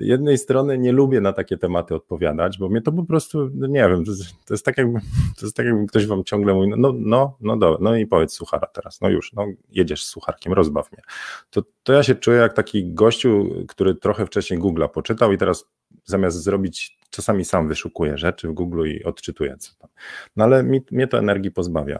jednej 0.00 0.38
strony 0.38 0.78
nie 0.78 0.92
lubię 0.92 1.20
na 1.20 1.32
takie 1.32 1.58
tematy 1.58 1.94
odpowiadać, 1.94 2.58
bo 2.58 2.68
mnie 2.68 2.82
to 2.82 2.92
po 2.92 3.04
prostu, 3.04 3.50
no 3.54 3.66
nie 3.66 3.88
wiem, 3.88 4.04
to 4.04 4.10
jest, 4.10 4.22
to 4.44 4.54
jest 4.54 4.64
tak 4.64 4.78
jakby, 4.78 5.00
to 5.38 5.46
jest 5.46 5.56
tak 5.56 5.66
jakby 5.66 5.86
ktoś 5.86 6.06
wam 6.06 6.24
ciągle 6.24 6.54
mówi, 6.54 6.72
no, 6.76 6.92
no, 6.96 7.36
no, 7.40 7.56
do, 7.56 7.78
no 7.80 7.96
i 7.96 8.06
powiedz 8.06 8.32
suchara 8.32 8.66
teraz, 8.66 9.00
no 9.00 9.08
już, 9.08 9.32
no 9.32 9.46
jedziesz 9.70 10.04
z 10.04 10.08
sucharkiem, 10.08 10.52
rozbaw 10.52 10.92
mnie. 10.92 11.02
To, 11.50 11.62
to 11.82 11.92
ja 11.92 12.02
się 12.02 12.14
czuję 12.14 12.38
jak 12.38 12.52
taki 12.52 12.94
gościu, 12.94 13.48
który 13.68 13.94
trochę 13.94 14.26
wcześniej 14.26 14.60
Google'a 14.60 14.88
poczytał 14.88 15.32
i 15.32 15.38
teraz 15.38 15.64
zamiast 16.04 16.42
zrobić, 16.42 16.98
czasami 17.10 17.44
sam 17.44 17.68
wyszukuje 17.68 18.18
rzeczy 18.18 18.48
w 18.48 18.52
Google 18.52 18.86
i 18.86 19.04
odczytuje 19.04 19.56
co 19.56 19.72
tam. 19.78 19.90
No 20.36 20.44
ale 20.44 20.62
mi, 20.62 20.80
mnie 20.90 21.06
to 21.06 21.18
energii 21.18 21.50
pozbawia. 21.50 21.98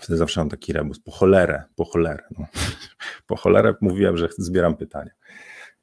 Wtedy 0.00 0.16
zawsze 0.16 0.40
mam 0.40 0.48
taki 0.48 0.72
rebus, 0.72 1.00
po 1.00 1.10
cholerę, 1.10 1.62
po 1.76 1.84
cholerę. 1.84 2.22
No. 2.38 2.46
Po 3.26 3.36
cholerę 3.36 3.74
mówiłem, 3.80 4.16
że 4.16 4.28
zbieram 4.38 4.76
pytania. 4.76 5.10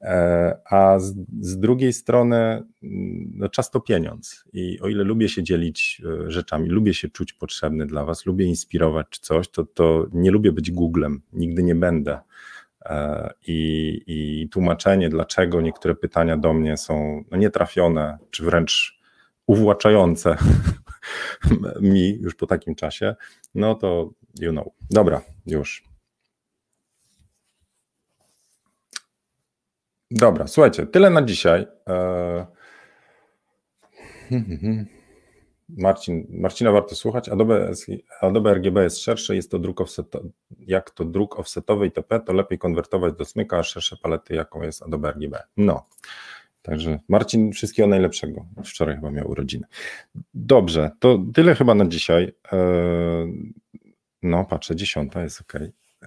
E, 0.03 0.57
a 0.69 0.99
z, 0.99 1.15
z, 1.41 1.59
drugiej 1.59 1.93
strony 1.93 2.35
mm, 2.35 3.31
no, 3.35 3.49
czas 3.49 3.71
to 3.71 3.79
pieniądz 3.79 4.45
i 4.53 4.79
o 4.79 4.87
ile 4.87 5.03
lubię 5.03 5.29
się 5.29 5.43
dzielić 5.43 6.01
e, 6.05 6.31
rzeczami, 6.31 6.69
lubię 6.69 6.93
się 6.93 7.09
czuć 7.09 7.33
potrzebny 7.33 7.85
dla 7.85 8.05
Was, 8.05 8.25
lubię 8.25 8.45
inspirować 8.45 9.07
czy 9.09 9.21
coś, 9.21 9.49
to, 9.49 9.63
to 9.63 10.07
nie 10.13 10.31
lubię 10.31 10.51
być 10.51 10.71
Googlem, 10.71 11.21
nigdy 11.33 11.63
nie 11.63 11.75
będę. 11.75 12.19
E, 12.85 13.33
I, 13.47 14.01
I 14.07 14.49
tłumaczenie, 14.49 15.09
dlaczego 15.09 15.61
niektóre 15.61 15.95
pytania 15.95 16.37
do 16.37 16.53
mnie 16.53 16.77
są 16.77 17.23
no, 17.31 17.37
nietrafione, 17.37 18.17
czy 18.31 18.43
wręcz 18.43 18.99
uwłaczające 19.47 20.37
mi 21.81 22.19
już 22.21 22.35
po 22.35 22.47
takim 22.47 22.75
czasie, 22.75 23.15
no 23.55 23.75
to 23.75 24.09
you 24.39 24.51
know. 24.51 24.67
Dobra, 24.89 25.21
już. 25.45 25.92
Dobra, 30.15 30.47
słuchajcie, 30.47 30.85
tyle 30.85 31.09
na 31.09 31.21
dzisiaj. 31.21 31.67
E, 31.87 32.45
Marcin, 35.69 36.27
Marcina 36.29 36.71
warto 36.71 36.95
słuchać. 36.95 37.29
Adobe, 37.29 37.71
Adobe 38.21 38.53
RGB 38.53 38.83
jest 38.83 38.99
szersze, 38.99 39.35
jest 39.35 39.51
to 39.51 39.59
druk 39.59 39.81
offsetowy. 39.81 40.29
Jak 40.59 40.89
to 40.89 41.05
druk 41.05 41.39
offsetowy 41.39 41.85
itp., 41.85 42.19
to 42.19 42.33
lepiej 42.33 42.57
konwertować 42.59 43.13
do 43.13 43.25
smyka, 43.25 43.57
a 43.57 43.63
szersze 43.63 43.97
palety, 43.97 44.35
jaką 44.35 44.61
jest 44.61 44.83
Adobe 44.83 45.09
RGB. 45.09 45.37
No. 45.57 45.85
Także 46.61 46.99
Marcin, 47.09 47.51
wszystkiego 47.51 47.87
najlepszego. 47.87 48.45
Wczoraj 48.65 48.95
chyba 48.95 49.11
miał 49.11 49.29
urodziny. 49.29 49.67
Dobrze, 50.33 50.91
to 50.99 51.19
tyle 51.33 51.55
chyba 51.55 51.75
na 51.75 51.85
dzisiaj. 51.85 52.33
E, 52.53 52.57
no, 54.23 54.45
patrzę, 54.45 54.75
dziesiąta 54.75 55.23
jest 55.23 55.41
ok. 55.41 55.53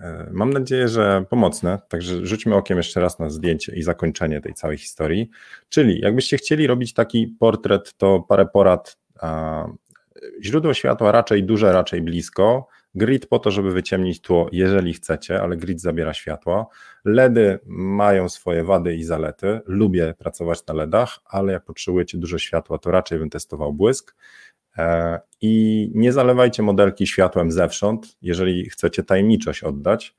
E, 0.01 0.30
mam 0.32 0.53
nadzieję, 0.53 0.88
że 0.88 1.24
pomocne, 1.30 1.78
także 1.88 2.26
rzućmy 2.26 2.55
okiem 2.55 2.76
jeszcze 2.76 3.01
raz 3.01 3.18
na 3.18 3.30
zdjęcie 3.30 3.76
i 3.76 3.82
zakończenie 3.82 4.40
tej 4.40 4.55
całej 4.55 4.78
historii. 4.78 5.30
Czyli 5.68 6.01
jakbyście 6.01 6.36
chcieli 6.36 6.66
robić 6.66 6.94
taki 6.94 7.26
portret, 7.26 7.94
to 7.97 8.24
parę 8.28 8.47
porad. 8.47 8.99
Źródło 10.42 10.74
światła 10.74 11.12
raczej 11.12 11.44
duże, 11.44 11.72
raczej 11.72 12.03
blisko. 12.03 12.68
Grid 12.94 13.26
po 13.26 13.38
to, 13.38 13.51
żeby 13.51 13.70
wyciemnić 13.72 14.20
tło, 14.20 14.49
jeżeli 14.53 14.94
chcecie, 14.94 15.42
ale 15.42 15.57
grid 15.57 15.80
zabiera 15.80 16.14
światło. 16.14 16.70
LEDy 17.05 17.59
mają 17.66 18.28
swoje 18.28 18.64
wady 18.64 18.94
i 18.94 19.05
zalety. 19.05 19.61
Lubię 19.66 20.14
pracować 20.18 20.66
na 20.66 20.74
LEDach, 20.74 21.18
ale 21.24 21.53
jak 21.53 21.64
potrzebujecie 21.64 22.18
dużo 22.18 22.38
światła, 22.38 22.78
to 22.78 22.90
raczej 22.90 23.18
bym 23.18 23.30
testował 23.30 23.72
błysk. 23.72 24.14
E, 24.78 25.20
I 25.40 25.90
nie 25.94 26.12
zalewajcie 26.12 26.62
modelki 26.62 27.06
światłem 27.06 27.50
zewsząd, 27.50 28.16
jeżeli 28.22 28.70
chcecie 28.70 29.02
tajemniczość 29.02 29.64
oddać. 29.64 30.16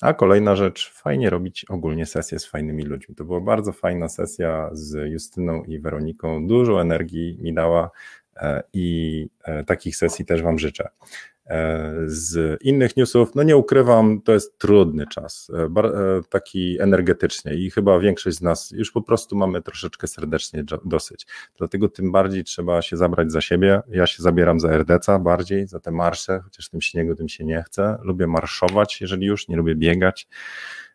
A 0.00 0.14
kolejna 0.14 0.56
rzecz, 0.56 0.92
fajnie 0.92 1.30
robić 1.30 1.64
ogólnie 1.64 2.06
sesje 2.06 2.38
z 2.38 2.46
fajnymi 2.46 2.82
ludźmi. 2.82 3.14
To 3.14 3.24
była 3.24 3.40
bardzo 3.40 3.72
fajna 3.72 4.08
sesja 4.08 4.70
z 4.72 5.10
Justyną 5.12 5.62
i 5.64 5.78
Weroniką. 5.78 6.46
Dużo 6.46 6.80
energii 6.80 7.38
mi 7.40 7.54
dała 7.54 7.90
e, 8.36 8.62
i 8.72 9.28
e, 9.44 9.64
takich 9.64 9.96
sesji 9.96 10.24
też 10.24 10.42
Wam 10.42 10.58
życzę. 10.58 10.88
E, 11.48 11.94
z 12.06 12.62
innych 12.62 12.96
newsów, 12.96 13.34
no 13.34 13.42
nie 13.42 13.56
ukrywam, 13.56 14.20
to 14.22 14.32
jest 14.32 14.58
trudny 14.58 15.06
czas, 15.06 15.50
e, 15.54 15.80
e, 15.82 16.20
taki 16.28 16.80
energetycznie 16.80 17.54
i 17.54 17.70
chyba 17.70 17.98
większość 17.98 18.36
z 18.36 18.42
nas 18.42 18.70
już 18.70 18.92
po 18.92 19.02
prostu 19.02 19.36
mamy 19.36 19.62
troszeczkę 19.62 20.06
serdecznie 20.06 20.64
dosyć. 20.84 21.26
Dlatego 21.58 21.88
tym 21.88 22.12
bardziej 22.12 22.44
trzeba 22.44 22.82
się 22.82 22.96
zabrać 22.96 23.32
za 23.32 23.40
siebie. 23.40 23.80
Ja 23.88 24.06
się 24.06 24.22
zabieram 24.22 24.60
za 24.60 24.68
RDC 24.78 25.18
bardziej, 25.18 25.66
za 25.66 25.80
te 25.80 25.90
marsze, 25.90 26.40
chociaż 26.44 26.68
tym 26.68 26.80
śniegu 26.80 27.14
tym 27.14 27.28
się 27.28 27.44
nie 27.44 27.62
chce. 27.62 27.98
Lubię 28.02 28.26
marszować, 28.26 29.00
jeżeli 29.00 29.26
już, 29.26 29.48
nie 29.48 29.56
lubię 29.56 29.74
biegać. 29.74 30.28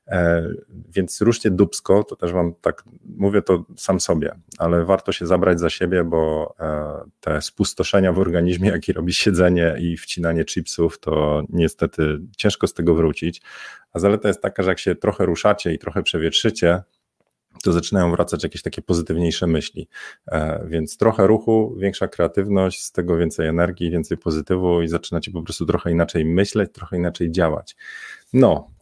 E, 0.07 0.49
więc 0.89 1.21
ruszcie 1.21 1.51
dubsko, 1.51 2.03
to 2.03 2.15
też 2.15 2.31
wam 2.31 2.53
tak 2.61 2.83
mówię 3.05 3.41
to 3.41 3.65
sam 3.77 3.99
sobie, 3.99 4.35
ale 4.57 4.85
warto 4.85 5.11
się 5.11 5.27
zabrać 5.27 5.59
za 5.59 5.69
siebie, 5.69 6.03
bo 6.03 6.53
e, 6.59 7.09
te 7.19 7.41
spustoszenia 7.41 8.13
w 8.13 8.19
organizmie, 8.19 8.69
jakie 8.69 8.93
robi 8.93 9.13
siedzenie 9.13 9.75
i 9.79 9.97
wcinanie 9.97 10.45
chipsów, 10.45 10.99
to 10.99 11.43
niestety 11.49 12.19
ciężko 12.37 12.67
z 12.67 12.73
tego 12.73 12.95
wrócić. 12.95 13.41
A 13.93 13.99
zaleta 13.99 14.27
jest 14.27 14.41
taka, 14.41 14.63
że 14.63 14.69
jak 14.69 14.79
się 14.79 14.95
trochę 14.95 15.25
ruszacie 15.25 15.73
i 15.73 15.79
trochę 15.79 16.03
przewietrzycie, 16.03 16.81
to 17.63 17.71
zaczynają 17.71 18.11
wracać 18.11 18.43
jakieś 18.43 18.61
takie 18.61 18.81
pozytywniejsze 18.81 19.47
myśli. 19.47 19.87
E, 20.31 20.65
więc 20.67 20.97
trochę 20.97 21.27
ruchu, 21.27 21.75
większa 21.77 22.07
kreatywność, 22.07 22.83
z 22.83 22.91
tego 22.91 23.17
więcej 23.17 23.47
energii, 23.47 23.91
więcej 23.91 24.17
pozytywu 24.17 24.81
i 24.81 24.87
zaczynacie 24.87 25.31
po 25.31 25.41
prostu 25.41 25.65
trochę 25.65 25.91
inaczej 25.91 26.25
myśleć, 26.25 26.71
trochę 26.73 26.97
inaczej 26.97 27.31
działać. 27.31 27.75
No, 28.33 28.72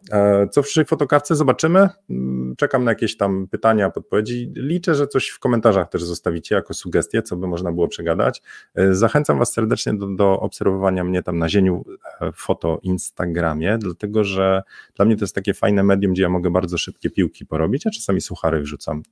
co 0.51 0.61
w 0.61 0.65
przyszłej 0.65 0.85
fotokawce 0.85 1.35
zobaczymy. 1.35 1.89
Mm, 2.09 2.55
czekam 2.57 2.83
na 2.83 2.91
jakieś 2.91 3.17
tam 3.17 3.47
pytania, 3.47 3.89
podpowiedzi. 3.89 4.51
Liczę, 4.55 4.95
że 4.95 5.07
coś 5.07 5.27
w 5.27 5.39
komentarzach 5.39 5.89
też 5.89 6.03
zostawicie 6.03 6.55
jako 6.55 6.73
sugestie, 6.73 7.21
co 7.21 7.35
by 7.35 7.47
można 7.47 7.71
było 7.71 7.87
przegadać. 7.87 8.41
E, 8.75 8.95
zachęcam 8.95 9.39
Was 9.39 9.53
serdecznie 9.53 9.93
do, 9.93 10.07
do 10.07 10.39
obserwowania 10.39 11.03
mnie 11.03 11.23
tam 11.23 11.37
na 11.37 11.49
zieniu 11.49 11.85
e, 12.21 12.31
foto 12.31 12.79
Instagramie, 12.83 13.77
dlatego 13.77 14.23
że 14.23 14.63
dla 14.95 15.05
mnie 15.05 15.17
to 15.17 15.23
jest 15.23 15.35
takie 15.35 15.53
fajne 15.53 15.83
medium, 15.83 16.13
gdzie 16.13 16.23
ja 16.23 16.29
mogę 16.29 16.51
bardzo 16.51 16.77
szybkie 16.77 17.09
piłki 17.09 17.45
porobić, 17.45 17.87
a 17.87 17.89
czasami 17.89 18.21
suchary 18.21 18.61
wrzucam. 18.61 19.03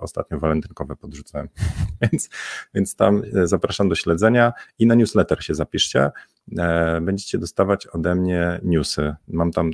Ostatnio 0.00 0.38
walentynkowe 0.38 0.96
podrzucałem, 0.96 1.48
więc, 2.02 2.28
więc 2.74 2.96
tam 2.96 3.22
zapraszam 3.44 3.88
do 3.88 3.94
śledzenia 3.94 4.52
i 4.78 4.86
na 4.86 4.94
newsletter 4.94 5.44
się 5.44 5.54
zapiszcie. 5.54 6.10
E, 6.58 7.00
będziecie 7.00 7.38
dostawać 7.38 7.86
ode 7.86 8.14
mnie 8.14 8.60
newsy. 8.62 9.14
Mam 9.28 9.50
tam 9.50 9.70
e, 9.70 9.72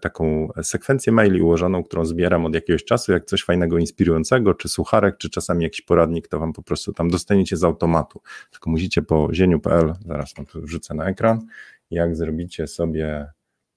taką 0.00 0.48
sekwencję 0.62 1.12
maili 1.12 1.42
ułożoną, 1.42 1.84
którą 1.84 2.04
zbieram 2.04 2.46
od 2.46 2.54
jakiegoś 2.54 2.84
czasu, 2.84 3.12
jak 3.12 3.24
coś 3.24 3.44
fajnego, 3.44 3.78
inspirującego, 3.78 4.54
czy 4.54 4.68
sucharek, 4.68 5.18
czy 5.18 5.30
czasami 5.30 5.64
jakiś 5.64 5.80
poradnik, 5.80 6.28
to 6.28 6.38
wam 6.38 6.52
po 6.52 6.62
prostu 6.62 6.92
tam 6.92 7.10
dostaniecie 7.10 7.56
z 7.56 7.64
automatu. 7.64 8.20
Tylko 8.50 8.70
musicie 8.70 9.02
po 9.02 9.28
zieniu.pl, 9.32 9.92
zaraz 10.06 10.34
wam 10.34 10.46
to 10.46 10.60
wrzucę 10.60 10.94
na 10.94 11.08
ekran, 11.08 11.46
jak 11.90 12.16
zrobicie 12.16 12.66
sobie 12.66 13.26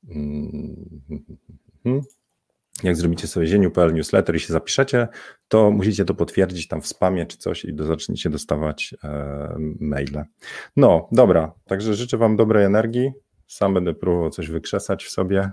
hmm, 0.07 0.75
jak 2.83 2.95
zrobicie 2.95 3.27
sobie 3.27 3.47
zieniu.pl 3.47 3.93
newsletter 3.93 4.35
i 4.35 4.39
się 4.39 4.53
zapiszecie, 4.53 5.07
to 5.47 5.71
musicie 5.71 6.05
to 6.05 6.13
potwierdzić 6.13 6.67
tam 6.67 6.81
w 6.81 6.87
spamie 6.87 7.25
czy 7.25 7.37
coś 7.37 7.65
i 7.65 7.73
do, 7.73 7.85
zaczniecie 7.85 8.29
dostawać 8.29 8.95
e, 9.03 9.55
maile. 9.79 10.23
No, 10.75 11.09
dobra, 11.11 11.53
także 11.65 11.93
życzę 11.93 12.17
Wam 12.17 12.35
dobrej 12.35 12.65
energii. 12.65 13.11
Sam 13.47 13.73
będę 13.73 13.93
próbował 13.93 14.29
coś 14.29 14.49
wykrzesać 14.49 15.05
w 15.05 15.09
sobie 15.09 15.51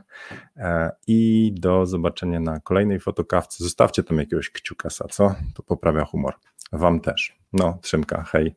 e, 0.57 0.91
i 1.07 1.53
do 1.57 1.86
zobaczenia 1.86 2.41
na 2.41 2.61
kolejnej 2.61 3.01
fotokawce. 3.01 3.64
Zostawcie 3.64 4.03
tam 4.03 4.18
jakiegoś 4.18 4.51
kciukasa, 4.51 5.09
co? 5.09 5.34
To 5.55 5.62
poprawia 5.62 6.05
humor. 6.05 6.34
Wam 6.72 7.01
też. 7.01 7.38
No, 7.53 7.78
trzymka, 7.82 8.22
hej. 8.22 8.55